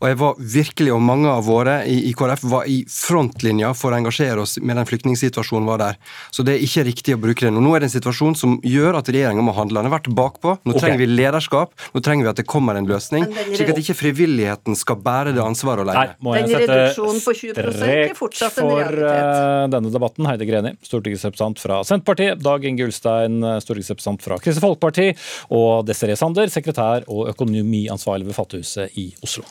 Og 0.00 0.08
jeg 0.10 0.18
var 0.20 0.40
virkelig, 0.56 0.92
og 0.92 1.02
mange 1.04 1.30
av 1.30 1.46
våre 1.46 1.78
i, 1.88 1.96
i 2.10 2.12
KrF 2.16 2.44
var 2.50 2.68
i 2.68 2.82
frontlinja 2.90 3.72
for 3.76 3.94
å 3.94 4.00
engasjere 4.00 4.42
oss 4.42 4.56
med 4.60 4.76
den 4.76 4.88
flyktningsituasjonen 4.88 5.68
var 5.68 5.80
der. 5.82 6.00
Så 6.34 6.44
det 6.46 6.56
er 6.56 6.66
ikke 6.66 6.84
riktig 6.90 7.16
å 7.16 7.20
bruke 7.22 7.46
det 7.46 7.52
nå. 7.54 7.62
Nå 7.64 7.74
er 7.76 7.84
det 7.84 7.90
en 7.90 7.96
situasjon 7.96 8.36
som 8.38 8.58
gjør 8.66 9.00
at 9.00 9.10
regjeringa 9.12 9.44
må 9.46 9.54
handle. 9.56 9.80
Den 9.80 9.90
har 9.90 9.96
vært 9.98 10.10
bakpå. 10.16 10.56
Nå 10.62 10.74
okay. 10.74 10.82
trenger 10.84 11.02
vi 11.02 11.08
lederskap. 11.10 11.72
Nå 11.94 12.02
trenger 12.04 12.28
vi 12.28 12.32
at 12.34 12.42
det 12.42 12.46
kommer 12.50 12.78
en 12.78 12.88
løsning, 12.88 13.26
slik 13.52 13.72
at 13.72 13.80
ikke 13.80 13.96
frivilligheten 13.96 14.76
skal 14.78 15.00
bære 15.00 15.34
det 15.36 15.44
ansvaret 15.44 15.86
alene. 15.86 16.12
Nei, 16.12 16.20
må 16.26 16.36
jeg 16.36 16.52
sette 16.52 17.62
strek 17.76 18.16
for 18.18 19.00
uh, 19.00 19.66
denne 19.72 19.92
debatten. 19.92 20.28
Heidi 20.28 20.48
Greni, 20.48 20.74
stortingsrepresentant 20.86 21.62
fra 21.62 21.80
Senterpartiet. 21.88 22.42
Dag 22.44 22.64
Inge 22.68 22.86
Ulstein, 22.88 23.40
eh, 23.42 23.58
stortingsrepresentant 23.64 24.24
fra 24.24 24.40
Kristelig 24.42 24.66
Folkeparti. 24.66 25.08
Og 25.56 25.86
Desiree 25.88 26.18
Sander, 26.18 26.50
sekretær 26.52 27.06
og 27.12 27.30
økonomiansvarlig 27.32 28.28
ved 28.28 28.36
Fattighuset 28.36 28.98
i 29.00 29.08
Oslo. 29.24 29.46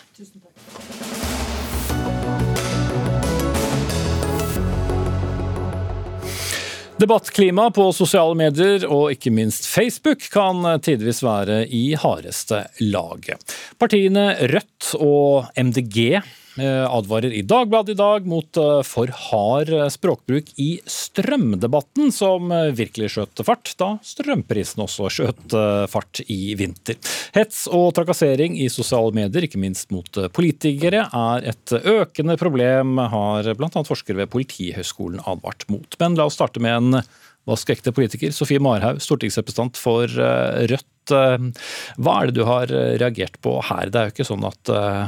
Tusen 7.05 7.09
Debattklima 7.13 7.69
på 7.69 7.91
sosiale 7.93 8.33
medier 8.33 8.85
og 8.89 9.11
ikke 9.13 9.29
minst 9.29 9.67
Facebook 9.69 10.23
kan 10.33 10.63
tidvis 10.81 11.21
være 11.21 11.67
i 11.69 11.93
hardeste 11.93 12.63
laget. 12.81 13.37
Partiene 13.77 14.33
Rødt 14.49 14.95
og 14.97 15.45
MDG 15.53 16.17
advarer 16.63 17.33
i 17.35 17.41
Dagbladet 17.41 17.93
i 17.95 17.97
dag 17.99 18.27
mot 18.29 18.57
eh, 18.57 18.79
for 18.87 19.11
hard 19.29 19.71
eh, 19.73 19.87
språkbruk 19.91 20.53
i 20.61 20.69
strømdebatten, 20.87 22.11
som 22.15 22.53
virkelig 22.77 23.11
skjøt 23.15 23.43
fart 23.47 23.73
da 23.79 23.89
strømprisen 24.05 24.83
også 24.85 25.09
skjøt 25.11 25.55
fart 25.91 26.21
i 26.31 26.55
vinter. 26.59 26.97
Hets 27.35 27.65
og 27.67 27.89
trakassering 27.97 28.57
i 28.61 28.69
sosiale 28.71 29.13
medier, 29.15 29.47
ikke 29.47 29.61
minst 29.61 29.91
mot 29.95 30.19
politikere, 30.35 31.05
er 31.11 31.51
et 31.51 31.75
økende 31.75 32.37
problem, 32.39 32.97
har 33.11 33.51
bl.a. 33.57 33.85
forskere 33.85 34.23
ved 34.23 34.31
Politihøgskolen 34.33 35.23
advart 35.27 35.67
mot. 35.71 35.99
Men 36.01 36.17
la 36.19 36.29
oss 36.29 36.39
starte 36.39 36.63
med 36.63 36.77
en 36.79 37.01
vaskeekte 37.45 37.93
politiker. 37.95 38.33
Sofie 38.35 38.63
Marhaug, 38.63 39.01
stortingsrepresentant 39.03 39.79
for 39.79 40.09
Rødt. 40.09 40.89
Eh, 41.13 41.67
hva 42.01 42.15
er 42.19 42.29
det 42.29 42.37
du 42.39 42.45
har 42.47 42.71
eh, 42.71 42.95
reagert 43.01 43.37
på 43.43 43.57
her? 43.69 43.91
Det 43.91 44.01
er 44.01 44.09
jo 44.09 44.15
ikke 44.15 44.27
sånn 44.27 44.47
at 44.47 44.73
uh, 44.73 45.05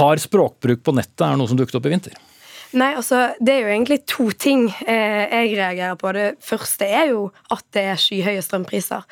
hard 0.00 0.22
språkbruk 0.22 0.82
på 0.86 0.96
nettet 0.96 1.26
er 1.26 1.38
noe 1.38 1.50
som 1.50 1.58
dukket 1.60 1.78
opp 1.78 1.88
i 1.88 1.94
vinter? 1.94 2.18
Nei, 2.78 2.92
altså, 2.94 3.32
Det 3.40 3.54
er 3.54 3.64
jo 3.64 3.72
egentlig 3.72 3.98
to 4.06 4.28
ting 4.38 4.68
eh, 4.86 5.26
jeg 5.26 5.56
reagerer 5.58 5.96
på. 5.98 6.12
Det 6.14 6.26
første 6.44 6.86
er 6.86 7.10
jo 7.10 7.24
at 7.50 7.64
det 7.74 7.82
er 7.90 7.98
skyhøye 7.98 8.42
strømpriser. 8.44 9.06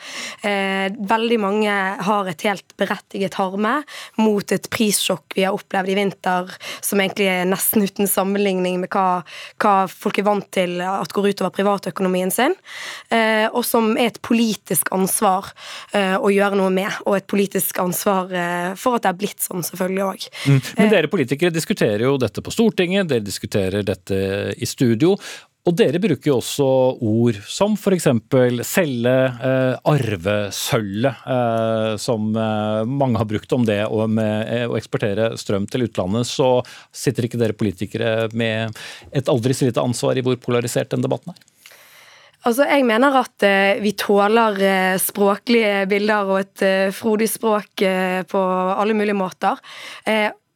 Eh, 0.47 0.87
veldig 0.95 1.39
mange 1.43 1.75
har 2.07 2.31
et 2.31 2.45
helt 2.47 2.77
berettiget 2.79 3.35
harme 3.39 3.81
mot 4.23 4.55
et 4.55 4.69
prissjokk 4.71 5.35
vi 5.35 5.47
har 5.47 5.57
opplevd 5.57 5.91
i 5.91 5.97
vinter, 5.99 6.53
som 6.85 7.03
egentlig 7.03 7.27
er 7.33 7.49
nesten 7.51 7.83
uten 7.83 8.11
sammenligning 8.11 8.79
med 8.83 8.93
hva, 8.95 9.25
hva 9.59 9.75
folk 9.91 10.21
er 10.23 10.29
vant 10.29 10.47
til 10.55 10.79
at 10.85 11.13
går 11.15 11.33
utover 11.33 11.55
privatøkonomien 11.59 12.31
sin, 12.35 12.55
eh, 13.11 13.49
og 13.51 13.67
som 13.67 13.91
er 13.97 14.13
et 14.13 14.23
politisk 14.23 14.93
ansvar 14.95 15.51
eh, 15.97 16.15
å 16.15 16.31
gjøre 16.31 16.61
noe 16.61 16.71
med, 16.75 17.03
og 17.07 17.19
et 17.19 17.29
politisk 17.31 17.83
ansvar 17.83 18.31
eh, 18.31 18.71
for 18.79 18.99
at 18.99 19.07
det 19.07 19.13
er 19.13 19.21
blitt 19.25 19.43
sånn, 19.43 19.67
selvfølgelig 19.67 20.05
òg. 20.07 20.31
Mm. 20.47 20.63
Men 20.79 20.95
dere 20.95 21.11
politikere 21.11 21.55
diskuterer 21.55 22.07
jo 22.07 22.15
dette 22.21 22.45
på 22.45 22.55
Stortinget. 22.55 23.11
dere 23.11 23.25
diskuterer 23.25 23.48
diskuterer 23.49 23.83
dette 23.83 24.55
i 24.57 24.67
studio. 24.67 25.17
Og 25.69 25.75
dere 25.77 26.01
bruker 26.01 26.31
jo 26.31 26.39
også 26.39 26.67
ord 27.05 27.39
som 27.45 27.75
f.eks. 27.77 28.07
selge 28.65 29.13
eh, 29.13 29.75
arvesølvet, 29.85 31.27
eh, 31.29 31.97
som 32.01 32.31
eh, 32.33 32.87
mange 32.89 33.19
har 33.21 33.29
brukt 33.29 33.53
om 33.53 33.67
det, 33.67 33.85
og 33.85 34.09
med 34.09 34.49
eh, 34.49 34.65
å 34.65 34.79
eksportere 34.79 35.35
strøm 35.37 35.67
til 35.69 35.85
utlandet. 35.85 36.25
Så 36.25 36.63
sitter 36.89 37.29
ikke 37.29 37.43
dere 37.43 37.59
politikere 37.59 38.31
med 38.33 38.73
et 39.13 39.29
aldri 39.29 39.53
så 39.53 39.69
lite 39.69 39.85
ansvar 39.85 40.17
i 40.17 40.25
hvor 40.25 40.41
polarisert 40.41 40.95
den 40.95 41.05
debatten 41.05 41.35
er? 41.35 41.45
Altså, 42.47 42.65
Jeg 42.71 42.85
mener 42.87 43.17
at 43.19 43.45
eh, 43.45 43.81
vi 43.83 43.93
tåler 43.99 44.61
eh, 44.63 44.97
språklige 45.03 45.89
bilder 45.91 46.29
og 46.31 46.39
et 46.45 46.65
eh, 46.65 46.91
frodig 46.95 47.29
språk 47.33 47.83
på 48.31 48.43
alle 48.79 48.95
mulige 48.97 49.19
måter. 49.19 49.59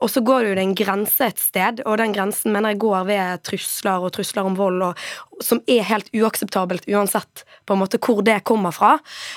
Og 0.02 0.10
så 0.10 0.22
går 0.24 0.42
det 0.42 0.52
jo 0.52 0.60
en 0.62 0.74
grense 0.76 1.28
et 1.30 1.40
sted, 1.40 1.82
og 1.86 1.98
den 2.00 2.14
grensen 2.16 2.54
mener 2.54 2.74
jeg 2.74 2.82
går 2.82 3.06
ved 3.08 3.42
trusler 3.46 4.02
og 4.02 4.12
trusler 4.16 4.48
om 4.48 4.56
vold, 4.58 4.82
og, 4.88 5.02
som 5.42 5.62
er 5.70 5.86
helt 5.86 6.10
uakseptabelt 6.14 6.88
uansett 6.90 7.44
på 7.66 7.74
en 7.74 7.82
måte 7.82 8.00
hvor 8.02 8.22
det 8.26 8.40
kommer 8.48 8.74
fra. 8.74 8.96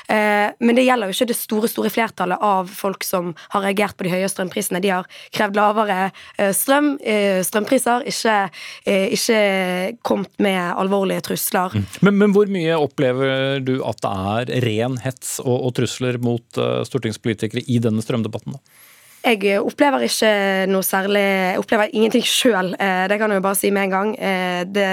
Eh, 0.10 0.50
men 0.60 0.78
det 0.78 0.88
gjelder 0.88 1.10
jo 1.10 1.18
ikke 1.18 1.30
det 1.30 1.38
store 1.38 1.70
store 1.70 1.92
flertallet 1.94 2.42
av 2.42 2.70
folk 2.72 3.06
som 3.06 3.34
har 3.54 3.66
reagert 3.66 3.98
på 3.98 4.08
de 4.08 4.14
høye 4.14 4.30
strømprisene. 4.32 4.82
De 4.82 4.94
har 4.94 5.10
krevd 5.36 5.60
lavere 5.60 6.00
eh, 6.38 6.52
strøm, 6.56 6.96
eh, 7.06 7.42
strømpriser, 7.46 8.08
ikke, 8.10 8.38
eh, 8.90 9.08
ikke 9.16 9.40
kommet 10.06 10.34
med 10.42 10.62
alvorlige 10.74 11.28
trusler. 11.30 11.76
Mm. 11.76 11.86
Men, 12.02 12.20
men, 12.24 12.36
hvor 12.36 12.50
mye 12.52 12.80
opplever 12.80 13.62
du 13.64 13.78
at 13.86 14.02
det 14.02 14.16
er 14.16 14.66
ren 14.66 14.98
hets 15.04 15.38
og, 15.44 15.56
og 15.70 15.78
trusler 15.78 16.20
mot 16.22 16.66
stortingspolitikere 16.90 17.66
i 17.70 17.80
denne 17.84 18.04
strømdebatten? 18.06 18.58
da? 18.58 18.85
Jeg 19.26 19.58
opplever 19.58 20.06
ikke 20.06 20.32
noe 20.70 20.86
særlig 20.86 21.24
Jeg 21.24 21.62
opplever 21.62 21.94
ingenting 21.94 22.26
sjøl, 22.30 22.76
eh, 22.78 23.06
det 23.10 23.18
kan 23.18 23.32
jeg 23.32 23.42
jo 23.42 23.46
bare 23.48 23.58
si 23.58 23.72
med 23.74 23.88
en 23.88 23.96
gang. 23.96 24.12
Eh, 24.20 24.62
det 24.70 24.90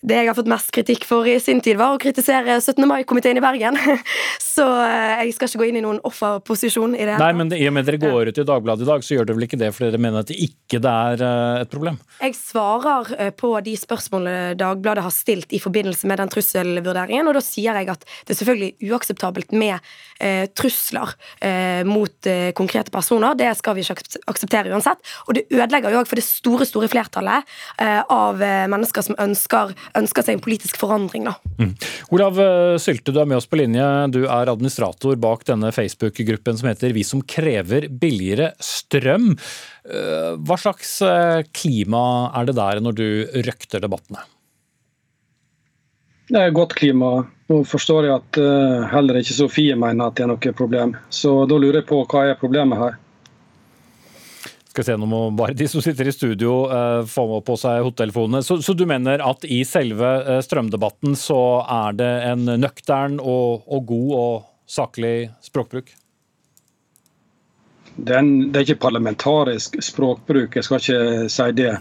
det 0.00 0.16
jeg 0.16 0.30
har 0.30 0.36
fått 0.36 0.48
mest 0.48 0.70
kritikk 0.72 1.04
for 1.08 1.28
i 1.28 1.36
sin 1.42 1.60
tid, 1.60 1.76
var 1.80 1.92
å 1.92 2.00
kritisere 2.00 2.56
17. 2.56 2.86
mai-komiteen 2.88 3.36
i 3.36 3.44
Bergen. 3.44 3.76
Så 4.50 4.64
eh, 4.84 5.26
jeg 5.26 5.34
skal 5.36 5.50
ikke 5.50 5.60
gå 5.60 5.68
inn 5.68 5.80
i 5.80 5.84
noen 5.84 6.00
offerposisjon 6.08 6.96
i 6.96 7.04
det. 7.04 7.18
Nei, 7.20 7.32
men 7.36 7.52
i 7.56 7.66
og 7.68 7.74
med 7.76 7.88
dere 7.88 8.00
går 8.00 8.30
ut 8.30 8.40
i 8.40 8.46
Dagbladet 8.48 8.86
i 8.86 8.88
dag, 8.88 9.04
så 9.04 9.16
gjør 9.16 9.28
dere 9.28 9.38
vel 9.38 9.46
ikke 9.46 9.60
det 9.60 9.70
fordi 9.76 9.90
dere 9.92 10.02
mener 10.02 10.24
at 10.24 10.30
det 10.32 10.38
ikke 10.46 10.80
er 10.80 11.24
eh, 11.26 11.62
et 11.64 11.72
problem? 11.72 12.00
Jeg 12.20 12.36
svarer 12.38 13.12
eh, 13.18 13.32
på 13.36 13.52
de 13.66 13.76
spørsmålene 13.78 14.56
Dagbladet 14.60 15.04
har 15.04 15.14
stilt 15.14 15.52
i 15.56 15.60
forbindelse 15.62 16.08
med 16.08 16.22
den 16.22 16.32
trusselvurderingen, 16.32 17.28
og 17.28 17.36
da 17.36 17.44
sier 17.44 17.76
jeg 17.80 17.92
at 17.92 18.08
det 18.24 18.34
er 18.34 18.40
selvfølgelig 18.40 18.90
uakseptabelt 18.90 19.52
med 19.52 19.76
eh, 20.20 20.46
trusler 20.56 21.12
eh, 21.40 21.84
mot 21.84 22.26
eh, 22.26 22.50
konkrete 22.56 22.92
personer. 22.94 23.36
Det 23.38 23.52
skal 23.58 23.76
vi 23.76 23.84
ikke 23.84 24.20
akseptere 24.30 24.72
uansett. 24.72 25.00
Og 25.26 25.36
det 25.36 25.46
ødelegger 25.50 25.92
jo 25.92 26.00
òg 26.02 26.08
for 26.08 26.20
det 26.20 26.26
store, 26.26 26.68
store 26.68 26.88
flertallet 26.90 27.48
av 27.80 28.40
mennesker 28.40 29.04
som 29.04 29.16
ønsker 29.20 29.72
ønsker 29.98 30.24
seg 30.24 30.36
en 30.36 30.42
politisk 30.44 30.78
forandring. 30.80 31.26
Da. 31.28 31.34
Mm. 31.60 31.72
Olav 32.14 32.40
eh, 32.42 32.76
Sylte, 32.82 33.14
du 33.14 33.20
er 33.22 33.28
med 33.28 33.40
oss 33.40 33.48
på 33.50 33.58
linje. 33.60 33.86
Du 34.14 34.22
er 34.24 34.50
administrator 34.52 35.18
bak 35.20 35.46
denne 35.48 35.72
Facebook-gruppen 35.74 36.60
som 36.60 36.70
heter 36.70 36.94
Vi 36.96 37.04
som 37.06 37.22
krever 37.22 37.88
billigere 37.90 38.52
strøm. 38.62 39.32
Eh, 39.84 40.32
hva 40.38 40.60
slags 40.60 40.98
eh, 41.06 41.42
klima 41.56 42.04
er 42.38 42.50
det 42.50 42.58
der 42.60 42.84
når 42.84 42.98
du 43.00 43.08
røkter 43.48 43.82
debattene? 43.82 44.24
Det 46.30 46.38
er 46.38 46.52
godt 46.54 46.76
klima 46.78 47.24
Nå 47.50 47.64
forstår 47.66 48.06
jeg 48.06 48.14
at 48.14 48.36
heller 48.92 49.16
ikke 49.18 49.34
Sofie 49.34 49.74
mener 49.74 50.06
at 50.06 50.14
det 50.14 50.22
er 50.22 50.28
noe 50.30 50.52
problem. 50.54 50.92
Så 51.10 51.32
da 51.50 51.56
lurer 51.58 51.80
jeg 51.80 51.88
på 51.88 52.04
hva 52.04 52.28
er 52.28 52.38
problemet 52.38 52.78
her? 52.78 53.00
Skal 54.70 54.86
se, 54.86 54.94
nå 54.94 55.06
må 55.10 55.20
bare 55.34 55.56
de 55.58 55.66
som 55.66 55.82
sitter 55.82 56.06
i 56.06 56.14
studio 56.14 56.60
uh, 56.70 57.02
få 57.08 57.24
på 57.42 57.56
seg 57.58 57.82
hodetelefonene. 57.82 58.42
Så, 58.46 58.60
så, 58.62 58.74
du 58.78 58.84
mener 58.86 59.22
at 59.24 59.42
i 59.42 59.64
selve 59.66 60.10
uh, 60.28 60.36
strømdebatten 60.46 61.16
så 61.18 61.40
er 61.66 61.98
det 61.98 62.12
en 62.28 62.46
nøktern 62.62 63.18
og, 63.18 63.66
og 63.66 63.88
god 63.90 64.12
og 64.20 64.36
saklig 64.70 65.16
språkbruk? 65.42 65.90
Det 67.96 68.14
er, 68.14 68.22
det 68.22 68.56
er, 68.56 68.62
ikke 68.62 68.84
parlamentarisk 68.86 69.74
språkbruk, 69.82 70.54
jeg 70.56 70.64
skal 70.64 70.78
ikke 70.78 71.32
si 71.34 71.48
det. 71.58 71.72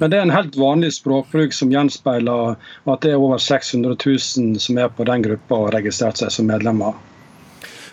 Men 0.00 0.10
det 0.10 0.18
er 0.18 0.24
en 0.24 0.34
helt 0.34 0.56
vanlig 0.58 0.94
språkbruk 0.96 1.54
som 1.54 1.70
gjenspeiler 1.70 2.56
at 2.56 3.04
det 3.04 3.12
er 3.12 3.20
over 3.20 3.38
600 3.38 3.94
000 3.94 4.64
som 4.64 4.80
er 4.80 4.88
på 4.88 5.06
den 5.06 5.28
gruppa 5.28 5.58
og 5.58 5.68
har 5.68 5.78
registrert 5.82 6.22
seg 6.22 6.32
som 6.34 6.48
medlemmer. 6.50 6.96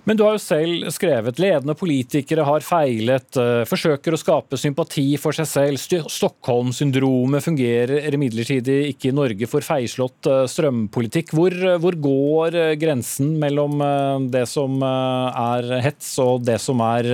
Men 0.07 0.15
du 0.15 0.21
har 0.23 0.37
jo 0.37 0.39
selv 0.39 0.85
skrevet 0.95 1.39
ledende 1.41 1.73
politikere 1.75 2.45
har 2.47 2.63
feilet, 2.63 3.27
eh, 3.35 3.65
forsøker 3.67 4.15
å 4.15 4.19
skape 4.21 4.55
sympati 4.55 5.03
for 5.19 5.35
seg 5.35 5.49
selv. 5.51 6.05
Stockholm-syndromet 6.07 7.43
fungerer 7.43 8.15
imidlertid 8.15 8.69
ikke 8.71 9.09
i 9.09 9.17
Norge 9.17 9.49
for 9.51 9.67
feilslått 9.67 10.29
eh, 10.31 10.45
strømpolitikk. 10.47 11.33
Hvor, 11.35 11.51
hvor, 11.83 11.97
går 12.07 12.55
eh, 12.55 12.75
grensen 12.79 13.33
mellom 13.41 13.83
det 14.31 14.45
som 14.47 14.79
er 14.79 15.67
hets 15.83 16.13
og 16.23 16.45
det 16.47 16.55
som 16.63 16.79
er 16.87 17.09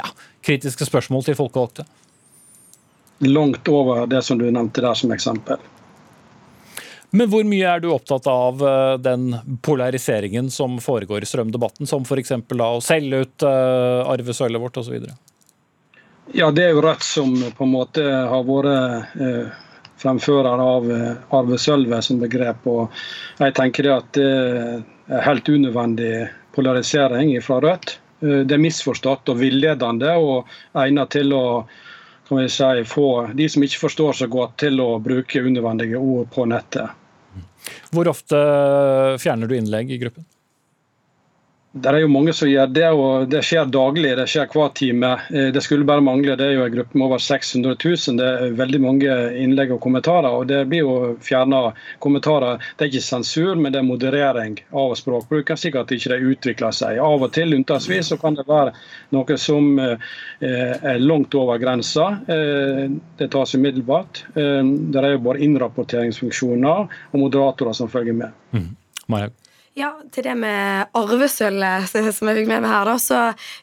ja, 0.00 0.08
kritiske 0.40 0.88
spørsmål 0.88 1.26
til 1.28 1.36
folkevalgte? 1.36 1.84
Langt 3.28 3.68
over 3.68 4.06
det 4.08 4.24
som 4.24 4.40
du 4.40 4.46
nevnte 4.48 4.80
der 4.80 4.96
som 4.96 5.12
eksempel. 5.12 5.60
Men 7.10 7.30
hvor 7.30 7.46
mye 7.46 7.66
er 7.66 7.82
du 7.82 7.88
opptatt 7.90 8.26
av 8.30 8.60
eh, 8.62 8.94
den 9.02 9.34
polariseringen 9.66 10.50
som 10.54 10.78
foregår 10.82 11.24
i 11.24 11.28
strømdebatten, 11.28 11.88
som 11.90 12.06
f.eks. 12.06 12.36
å 12.38 12.70
selge 12.84 13.24
ut 13.24 13.46
eh, 13.46 14.12
arvesølvet 14.14 14.62
vårt 14.62 14.78
osv.? 14.78 15.08
Ja, 16.30 16.52
det 16.54 16.68
er 16.68 16.76
jo 16.76 16.84
Rødt 16.84 17.02
som 17.02 17.34
på 17.56 17.66
en 17.66 17.74
måte 17.74 18.04
har 18.06 18.46
vært 18.46 19.18
eh, 19.18 19.50
fremfører 19.98 20.62
av 20.62 20.86
arvesølvet 21.40 22.06
som 22.06 22.22
begrep. 22.22 22.62
og 22.70 23.02
Jeg 23.42 23.56
tenker 23.58 23.90
at 23.96 24.14
det 24.14 24.30
er 25.10 25.26
helt 25.26 25.50
unødvendig 25.50 26.14
polarisering 26.54 27.34
fra 27.44 27.58
Rødt. 27.60 27.98
Det 28.20 28.54
er 28.54 28.62
misforstått 28.62 29.32
og 29.32 29.38
villedende 29.40 30.14
og 30.20 30.48
egnet 30.78 31.12
til 31.16 31.34
å 31.36 31.44
kan 32.30 32.38
vi 32.38 32.48
si, 32.52 32.84
få 32.86 33.26
de 33.34 33.48
som 33.50 33.64
ikke 33.66 33.80
forstår 33.80 34.12
så 34.20 34.26
godt, 34.30 34.52
til 34.62 34.78
å 34.78 35.00
bruke 35.02 35.42
unødvendige 35.42 35.98
ord 35.98 36.28
på 36.30 36.44
nettet. 36.46 36.99
Hvor 37.90 38.10
ofte 38.12 38.38
fjerner 39.22 39.50
du 39.50 39.56
innlegg 39.56 39.90
i 39.92 39.98
gruppen? 40.00 40.26
Det 41.72 41.86
er 41.86 42.00
jo 42.02 42.08
mange 42.10 42.32
som 42.34 42.48
gjør 42.50 42.70
det, 42.74 42.86
og 42.98 43.28
det 43.30 43.44
skjer 43.46 43.68
daglig. 43.70 44.10
Det 44.18 44.24
skjer 44.26 44.48
hver 44.50 44.72
time. 44.74 45.10
Eh, 45.30 45.50
det 45.54 45.60
skulle 45.62 45.86
bare 45.86 46.02
mangle. 46.02 46.34
Det 46.34 46.48
er 46.48 46.56
jo 46.56 46.64
en 46.64 46.72
gruppe 46.72 46.98
med 46.98 47.06
over 47.06 47.20
600 47.22 47.76
000. 47.78 48.16
Det 48.18 48.30
er 48.30 48.56
veldig 48.58 48.80
mange 48.82 49.18
innlegg 49.38 49.70
og 49.76 49.78
kommentarer. 49.84 50.26
og 50.34 50.48
Det 50.50 50.64
blir 50.66 50.82
jo 50.82 50.94
fjerna 51.22 51.60
kommentarer. 52.02 52.58
Det 52.74 52.86
er 52.86 52.90
ikke 52.90 53.06
sensur, 53.06 53.54
men 53.54 53.70
det 53.70 53.78
er 53.78 53.86
moderering 53.86 54.56
av 54.82 54.96
språkbruken, 54.98 55.60
slik 55.62 55.78
at 55.78 55.92
det 55.92 56.00
ikke 56.00 56.18
utvikler 56.32 56.74
seg. 56.74 56.98
Av 56.98 57.22
og 57.22 57.30
til, 57.36 57.54
unntaksvis, 57.54 58.10
så 58.10 58.18
kan 58.18 58.34
det 58.34 58.48
være 58.50 58.74
noe 59.14 59.38
som 59.38 59.70
eh, 59.78 60.10
er 60.42 60.98
langt 61.04 61.38
over 61.38 61.60
grensa. 61.62 62.08
Eh, 62.26 62.88
det 63.20 63.30
tas 63.30 63.54
umiddelbart. 63.54 64.24
Det 64.34 64.98
er 65.04 65.14
jo 65.14 65.22
bare 65.22 65.46
innrapporteringsfunksjoner 65.46 66.82
og 66.90 67.16
moderatorer 67.22 67.78
som 67.78 67.92
følger 67.92 68.18
med. 68.24 68.42
Mm. 68.50 68.72
Ja, 69.78 69.92
Til 70.10 70.24
det 70.26 70.32
med 70.34 70.90
arvesølvet 70.98 71.86
som 72.16 72.28
jeg 72.28 72.40
fikk 72.40 72.48
med 72.50 72.64
meg 72.64 72.72
her, 72.72 72.88
da, 72.88 72.96
så 72.98 73.18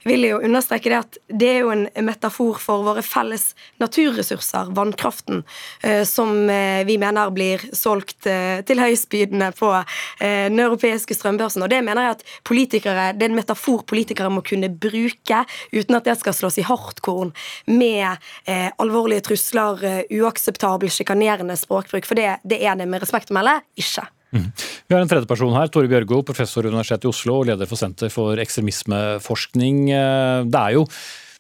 vil 0.07 0.23
jeg 0.23 0.31
jo 0.31 0.39
understreke 0.47 0.91
det 0.93 0.99
at 1.01 1.17
det 1.27 1.49
er 1.51 1.59
jo 1.65 1.73
en 1.73 1.83
metafor 2.07 2.61
for 2.63 2.85
våre 2.85 3.03
felles 3.03 3.49
naturressurser, 3.83 4.71
vannkraften, 4.77 5.43
eh, 5.83 6.05
som 6.07 6.31
eh, 6.47 6.85
vi 6.87 6.95
mener 7.01 7.33
blir 7.35 7.65
solgt 7.75 8.29
eh, 8.29 8.63
til 8.63 8.79
høystbydende 8.79 9.51
på 9.57 9.73
den 10.21 10.59
europeiske 10.63 11.15
strømbørsen. 11.17 11.65
Og 11.65 11.69
Det 11.69 11.83
mener 11.83 12.05
jeg 12.05 12.15
at 12.15 12.25
politikere, 12.47 13.11
det 13.13 13.27
er 13.27 13.33
en 13.33 13.39
metafor 13.41 13.83
politikere 13.89 14.31
må 14.31 14.41
kunne 14.47 14.71
bruke 14.71 15.43
uten 15.75 15.99
at 15.99 16.07
det 16.07 16.17
skal 16.21 16.35
slås 16.35 16.59
i 16.61 16.65
hardkorn 16.65 17.33
med 17.69 18.27
alvorlige 18.79 19.27
trusler, 19.29 19.83
uakseptabel 20.07 20.91
sjikanerende 20.93 21.57
språkbruk. 21.59 22.07
For 22.07 22.19
det, 22.19 22.39
det 22.47 22.63
er 22.63 22.79
det 22.79 22.89
med 22.89 23.03
respekt 23.03 23.33
å 23.33 23.37
melde 23.37 23.59
ikke. 23.79 24.07
Mm. 24.35 24.49
Vi 24.87 24.95
har 24.95 25.01
en 25.01 25.09
tredje 25.09 25.29
person 25.29 25.55
her, 25.55 25.69
Tore 25.71 25.89
Bjørgo, 25.91 26.19
professor 26.27 26.65
ved 26.65 26.73
Universitetet 26.73 27.07
i 27.07 27.11
Oslo 27.11 27.39
og 27.39 27.47
leder 27.47 27.69
for 27.69 27.79
Senter 27.79 28.11
for 28.11 28.39
ekstremismeforskning. 28.41 29.85
Eh, 29.95 30.41
det 30.47 30.63
er 30.63 30.75
jo 30.75 30.83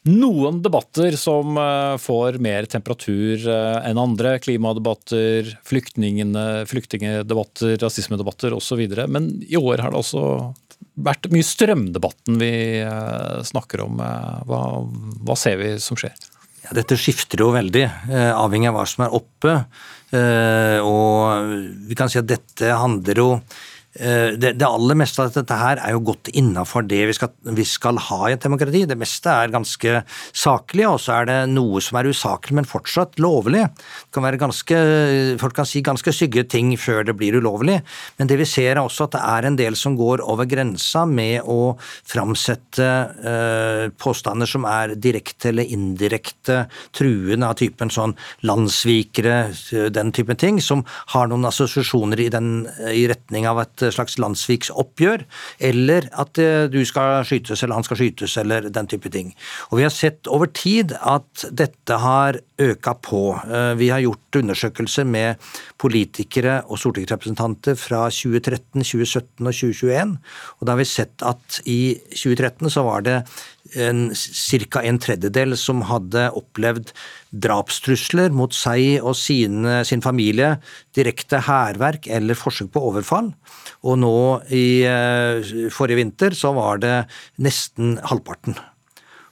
noen 0.07 0.61
debatter 0.63 1.17
som 1.19 1.57
eh, 1.59 1.97
får 1.99 2.39
mer 2.43 2.69
temperatur 2.71 3.43
eh, 3.43 3.89
enn 3.89 3.99
andre. 3.99 4.37
Klimadebatter, 4.43 5.51
flyktningdebatter, 5.67 7.75
rasismedebatter 7.83 8.55
osv. 8.55 8.85
Men 9.11 9.33
i 9.43 9.59
år 9.59 9.83
har 9.83 9.91
det 9.91 10.01
også 10.03 10.23
vært 10.97 11.27
mye 11.33 11.45
strømdebatten 11.45 12.39
vi 12.41 12.53
snakker 13.45 13.83
om. 13.83 13.99
Hva, 14.49 14.61
hva 15.27 15.35
ser 15.37 15.59
vi 15.59 15.75
som 15.83 15.99
skjer? 15.99 16.15
Ja, 16.63 16.71
dette 16.73 16.97
skifter 16.99 17.43
jo 17.43 17.51
veldig, 17.53 17.83
avhengig 18.33 18.71
av 18.71 18.79
hva 18.79 18.85
som 18.89 19.05
er 19.05 19.13
oppe. 19.15 19.59
Eh, 20.15 20.79
og 20.79 21.49
vi 21.87 21.95
kan 21.99 22.07
si 22.11 22.19
at 22.21 22.29
dette 22.29 22.71
handler 22.79 23.19
jo 23.19 23.31
det, 23.97 24.53
det, 24.59 24.67
aller 24.67 24.97
meste 24.99 25.23
av 25.23 25.31
dette 25.33 25.57
her 25.57 25.79
er 25.81 25.95
jo 25.95 26.03
godt 26.11 26.29
innafor 26.37 26.85
det 26.85 26.99
vi 27.09 27.15
skal, 27.17 27.31
vi 27.57 27.65
skal, 27.65 27.97
ha 28.07 28.19
i 28.27 28.35
et 28.35 28.43
demokrati. 28.43 28.83
Det 28.89 28.97
meste 28.99 29.31
er 29.31 29.53
ganske 29.53 30.01
saklig, 30.35 30.85
og 30.87 30.99
så 31.01 31.19
er 31.19 31.29
det 31.29 31.37
noe 31.51 31.81
som 31.83 31.97
er 31.99 32.09
usaklig, 32.11 32.57
men 32.59 32.69
fortsatt 32.69 33.17
lovlig. 33.23 33.63
Det 33.65 34.15
kan 34.15 34.25
være 34.27 34.41
ganske, 34.41 34.81
folk 35.41 35.57
kan 35.57 35.69
si 35.69 35.81
ganske 35.85 36.13
stygge 36.13 36.45
ting 36.51 36.73
før 36.79 37.07
det 37.07 37.17
blir 37.17 37.39
ulovlig, 37.39 37.79
men 38.19 38.29
det 38.29 38.39
vi 38.41 38.47
ser 38.49 38.75
er 38.75 38.83
også 38.83 39.07
at 39.07 39.15
det 39.17 39.23
er 39.23 39.49
en 39.49 39.59
del 39.59 39.77
som 39.79 39.97
går 39.97 40.23
over 40.25 40.47
grensa 40.49 41.05
med 41.09 41.47
å 41.47 41.75
framsette 41.81 42.87
eh, 43.31 43.83
påstander 43.97 44.49
som 44.49 44.67
er 44.69 44.95
direkte 44.95 45.51
eller 45.51 45.73
indirekte 45.73 46.65
truende 46.95 47.49
av 47.49 47.57
typen 47.59 47.91
sånn 47.93 48.15
landssvikere, 48.47 49.37
den 49.93 50.13
type 50.15 50.35
ting, 50.39 50.61
som 50.63 50.83
har 51.13 51.29
noen 51.29 51.47
assosiasjoner 51.49 52.21
i, 52.21 52.29
den, 52.33 52.51
i 52.91 53.07
retning 53.09 53.47
av 53.49 53.61
et 53.63 53.86
slags 53.95 54.17
landssviksoppgjør, 54.21 55.23
eller 55.69 56.09
at 56.19 56.41
eh, 56.41 56.65
du 56.71 56.79
skal 56.87 57.25
skytes 57.27 57.63
eller 57.63 57.77
han 57.77 57.87
skal 57.87 58.01
skytes, 58.01 58.37
eller 58.41 58.69
den 58.73 58.89
type 58.89 59.11
ting. 59.13 59.33
Og 59.71 59.79
Vi 59.79 59.85
har 59.85 59.93
sett 59.93 60.27
over 60.27 60.49
tid 60.51 60.95
at 60.97 61.47
dette 61.51 61.99
har 62.01 62.39
øka 62.57 62.93
på. 63.01 63.21
Eh, 63.45 63.73
vi 63.77 63.89
har 63.93 64.03
gjort 64.03 64.39
undersøkelser 64.41 65.05
med 65.05 65.35
politikere 65.77 66.63
og 66.67 66.79
stortingsrepresentanter 66.81 67.77
fra 67.77 68.07
2013, 68.09 68.81
2017 68.81 69.47
og 69.47 69.53
2021, 69.53 70.17
og 70.57 70.65
da 70.65 70.73
har 70.73 70.81
vi 70.81 70.89
sett 70.89 71.25
at 71.25 71.61
i 71.65 71.97
2013 72.13 72.73
så 72.73 72.85
var 72.87 73.05
det 73.05 73.19
ca. 73.73 74.81
en 74.81 74.99
tredjedel 74.99 75.57
som 75.57 75.83
hadde 75.89 76.29
opplevd 76.37 76.93
drapstrusler 77.31 78.31
mot 78.35 78.53
seg 78.55 79.01
og 79.01 79.15
sine, 79.19 79.81
sin 79.87 80.01
familie, 80.01 80.55
direkte 80.95 81.41
hærverk 81.47 82.07
eller 82.07 82.39
forsøk 82.39 82.71
på 82.73 82.85
overfall. 82.91 83.33
Og 83.83 83.99
nå 84.01 84.15
i 84.53 84.83
eh, 84.87 85.69
forrige 85.73 86.01
vinter 86.01 86.37
så 86.37 86.53
var 86.57 86.81
det 86.83 86.95
nesten 87.43 87.97
halvparten. 88.07 88.57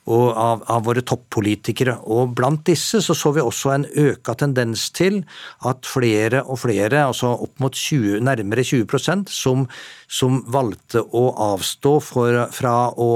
Av, 0.05 0.59
av, 0.69 0.83
våre 0.85 1.01
toppolitikere. 1.01 1.95
Og 2.13 2.35
blant 2.37 2.61
disse 2.67 2.99
så, 3.01 3.15
så 3.17 3.31
vi 3.33 3.41
også 3.41 3.71
en 3.73 3.87
øka 3.97 4.35
tendens 4.37 4.91
til 4.93 5.23
at 5.65 5.89
flere 5.89 6.43
og 6.43 6.59
flere, 6.61 7.07
altså 7.07 7.31
opp 7.33 7.57
mot 7.63 7.73
20, 7.73 8.19
nærmere 8.21 8.61
20% 8.61 9.33
som, 9.33 9.65
som 10.05 10.43
valgte 10.53 11.01
å 11.01 11.23
avstå 11.47 11.95
for, 12.05 12.37
fra 12.53 12.75
å 12.93 13.09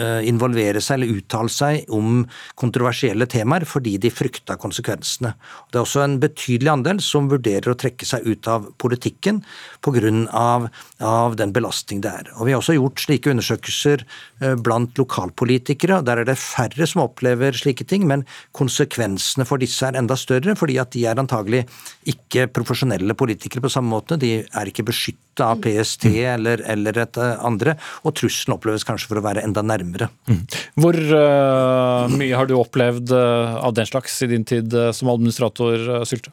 involvere 0.00 0.80
seg 0.80 0.98
eller 0.98 1.18
uttale 1.18 1.52
seg 1.52 1.90
om 1.92 2.22
kontroversielle 2.58 3.26
temaer 3.30 3.66
fordi 3.68 3.98
de 4.00 4.10
frykta 4.12 4.56
konsekvensene. 4.60 5.34
Det 5.70 5.78
er 5.78 5.84
også 5.84 6.04
en 6.04 6.18
betydelig 6.22 6.70
andel 6.72 7.02
som 7.04 7.28
vurderer 7.30 7.72
å 7.72 7.78
trekke 7.78 8.08
seg 8.08 8.24
ut 8.26 8.48
av 8.50 8.70
politikken 8.82 9.42
pga. 9.84 10.02
Av, 10.32 10.68
av 11.04 11.36
den 11.36 11.52
belastning 11.54 12.00
det 12.02 12.10
er. 12.10 12.30
Og 12.36 12.46
Vi 12.46 12.54
har 12.54 12.62
også 12.62 12.74
gjort 12.74 13.02
slike 13.04 13.30
undersøkelser 13.32 14.04
eh, 14.42 14.54
blant 14.58 14.96
lokalpolitikere. 14.98 16.00
Der 16.06 16.22
er 16.22 16.28
det 16.28 16.38
færre 16.40 16.86
som 16.88 17.04
opplever 17.04 17.54
slike 17.56 17.86
ting, 17.88 18.06
men 18.08 18.24
konsekvensene 18.56 19.46
for 19.48 19.62
disse 19.62 19.86
er 19.86 19.98
enda 20.00 20.16
større, 20.18 20.56
fordi 20.58 20.78
at 20.82 20.94
de 20.96 21.04
er 21.08 21.20
antagelig 21.20 21.64
ikke 22.08 22.48
profesjonelle 22.56 23.16
politikere 23.18 23.64
på 23.64 23.72
samme 23.72 23.92
måte. 23.92 24.18
De 24.20 24.38
er 24.42 24.72
ikke 24.72 24.86
beskytta 24.88 25.52
av 25.52 25.62
PST 25.64 26.08
eller, 26.32 26.64
eller 26.72 27.04
et 27.04 27.20
eh, 27.20 27.44
andre, 27.44 27.76
og 28.02 28.16
trusselen 28.18 28.56
oppleves 28.56 28.88
kanskje 28.88 29.12
for 29.12 29.20
å 29.20 29.26
være 29.28 29.44
enda 29.46 29.62
nærmere 29.62 29.81
nærmere. 29.82 30.08
Mm. 30.28 30.42
Hvor 30.80 30.96
uh, 30.96 32.12
mye 32.16 32.36
har 32.36 32.48
du 32.48 32.56
opplevd 32.58 33.12
uh, 33.12 33.56
av 33.66 33.74
den 33.74 33.88
slags 33.88 34.22
i 34.22 34.30
din 34.30 34.44
tid 34.44 34.72
uh, 34.74 34.90
som 34.92 35.10
administrator, 35.12 36.04
Sylte? 36.08 36.32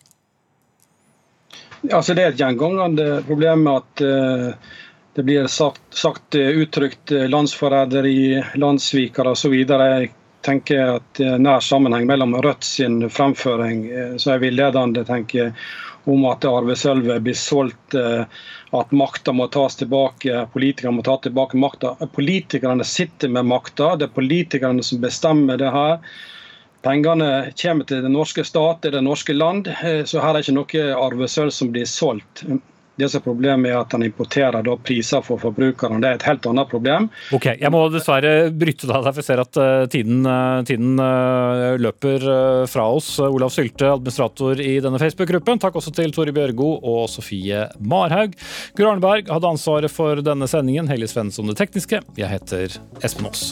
Altså, 1.89 2.14
det 2.14 2.24
er 2.24 2.34
et 2.34 2.39
gjengangende 2.41 3.22
problem 3.28 3.68
at 3.72 4.02
det 5.16 5.24
blir 5.24 5.45
sagt, 5.47 5.80
sagt 5.95 6.36
uttrykt 6.36 7.14
landsforræderi, 7.32 8.41
landssvikere 8.60 9.32
osv. 9.32 9.56
Jeg 9.64 10.10
tenker 10.43 10.97
at 10.97 11.22
nær 11.39 11.64
sammenheng 11.64 12.04
mellom 12.10 12.36
Rødt 12.43 12.68
sin 12.68 13.06
fremføring, 13.08 13.86
så 14.20 14.34
er 14.34 14.43
villedende, 14.43 15.06
tenker 15.08 15.54
om 16.10 16.26
at 16.30 16.45
arvesølvet 16.47 17.22
blir 17.26 17.38
solgt, 17.38 17.95
at 17.95 18.91
makta 19.01 19.34
må 19.36 19.47
tas 19.53 19.78
tilbake, 19.80 20.43
politikerne 20.53 20.97
må 20.97 21.05
ta 21.05 21.18
tilbake 21.24 21.57
makta. 21.62 21.93
Politikerne 22.16 22.86
sitter 22.86 23.32
med 23.34 23.49
makta, 23.49 23.93
det 23.95 24.10
er 24.10 24.16
politikerne 24.18 24.86
som 24.86 25.01
bestemmer 25.03 25.60
det 25.62 25.72
her. 25.74 25.99
Pengene 26.86 27.51
kommer 27.60 27.88
til 27.88 28.03
den 28.05 28.16
norske 28.16 28.45
stat, 28.47 28.86
er 28.88 28.95
det 28.95 29.03
norske 29.03 29.36
land, 29.36 29.68
så 30.07 30.22
her 30.24 30.38
er 30.38 30.45
ikke 30.45 30.55
noe 30.55 30.86
arvesølv 31.10 31.51
som 31.51 31.74
blir 31.76 31.89
solgt. 31.89 32.45
Det 33.00 33.10
som 33.10 33.22
er 33.22 33.26
Problemet 33.30 33.72
er 33.72 33.78
at 33.80 33.93
han 33.95 34.04
importerer 34.04 34.66
da 34.66 34.76
priser 34.82 35.24
for 35.26 35.39
forbrukerne. 35.41 36.00
Det 36.02 36.10
er 36.10 36.18
et 36.18 36.26
helt 36.28 36.47
annet 36.50 36.72
problem. 36.72 37.08
Ok, 37.36 37.47
Jeg 37.60 37.72
må 37.72 37.84
dessverre 37.93 38.50
bryte 38.52 38.89
deg 38.89 38.95
der, 38.95 39.14
for 39.14 39.22
jeg 39.22 39.28
ser 39.28 39.43
at 39.43 39.60
uh, 39.62 39.86
tiden, 39.91 40.22
uh, 40.26 40.60
tiden 40.68 41.00
uh, 41.00 41.78
løper 41.80 42.26
fra 42.70 42.88
oss. 42.97 43.12
Olav 43.24 43.54
Sylte, 43.54 43.88
administrator 43.93 44.60
i 44.64 44.76
denne 44.84 45.00
Facebook-gruppen. 45.02 45.62
Takk 45.62 45.80
også 45.80 45.93
til 45.95 46.14
Tore 46.16 46.34
Bjørgo 46.36 46.76
og 46.80 47.08
Sofie 47.12 47.68
Marhaug. 47.80 48.36
Guro 48.76 48.93
Arneberg 48.93 49.32
hadde 49.32 49.56
ansvaret 49.56 49.93
for 49.93 50.24
denne 50.26 50.50
sendingen. 50.50 50.89
Hellig 50.91 51.12
Svensson 51.14 51.52
det 51.52 51.60
tekniske. 51.62 52.04
Jeg 52.20 52.34
heter 52.36 52.80
Espen 53.04 53.30
Aas. 53.30 53.52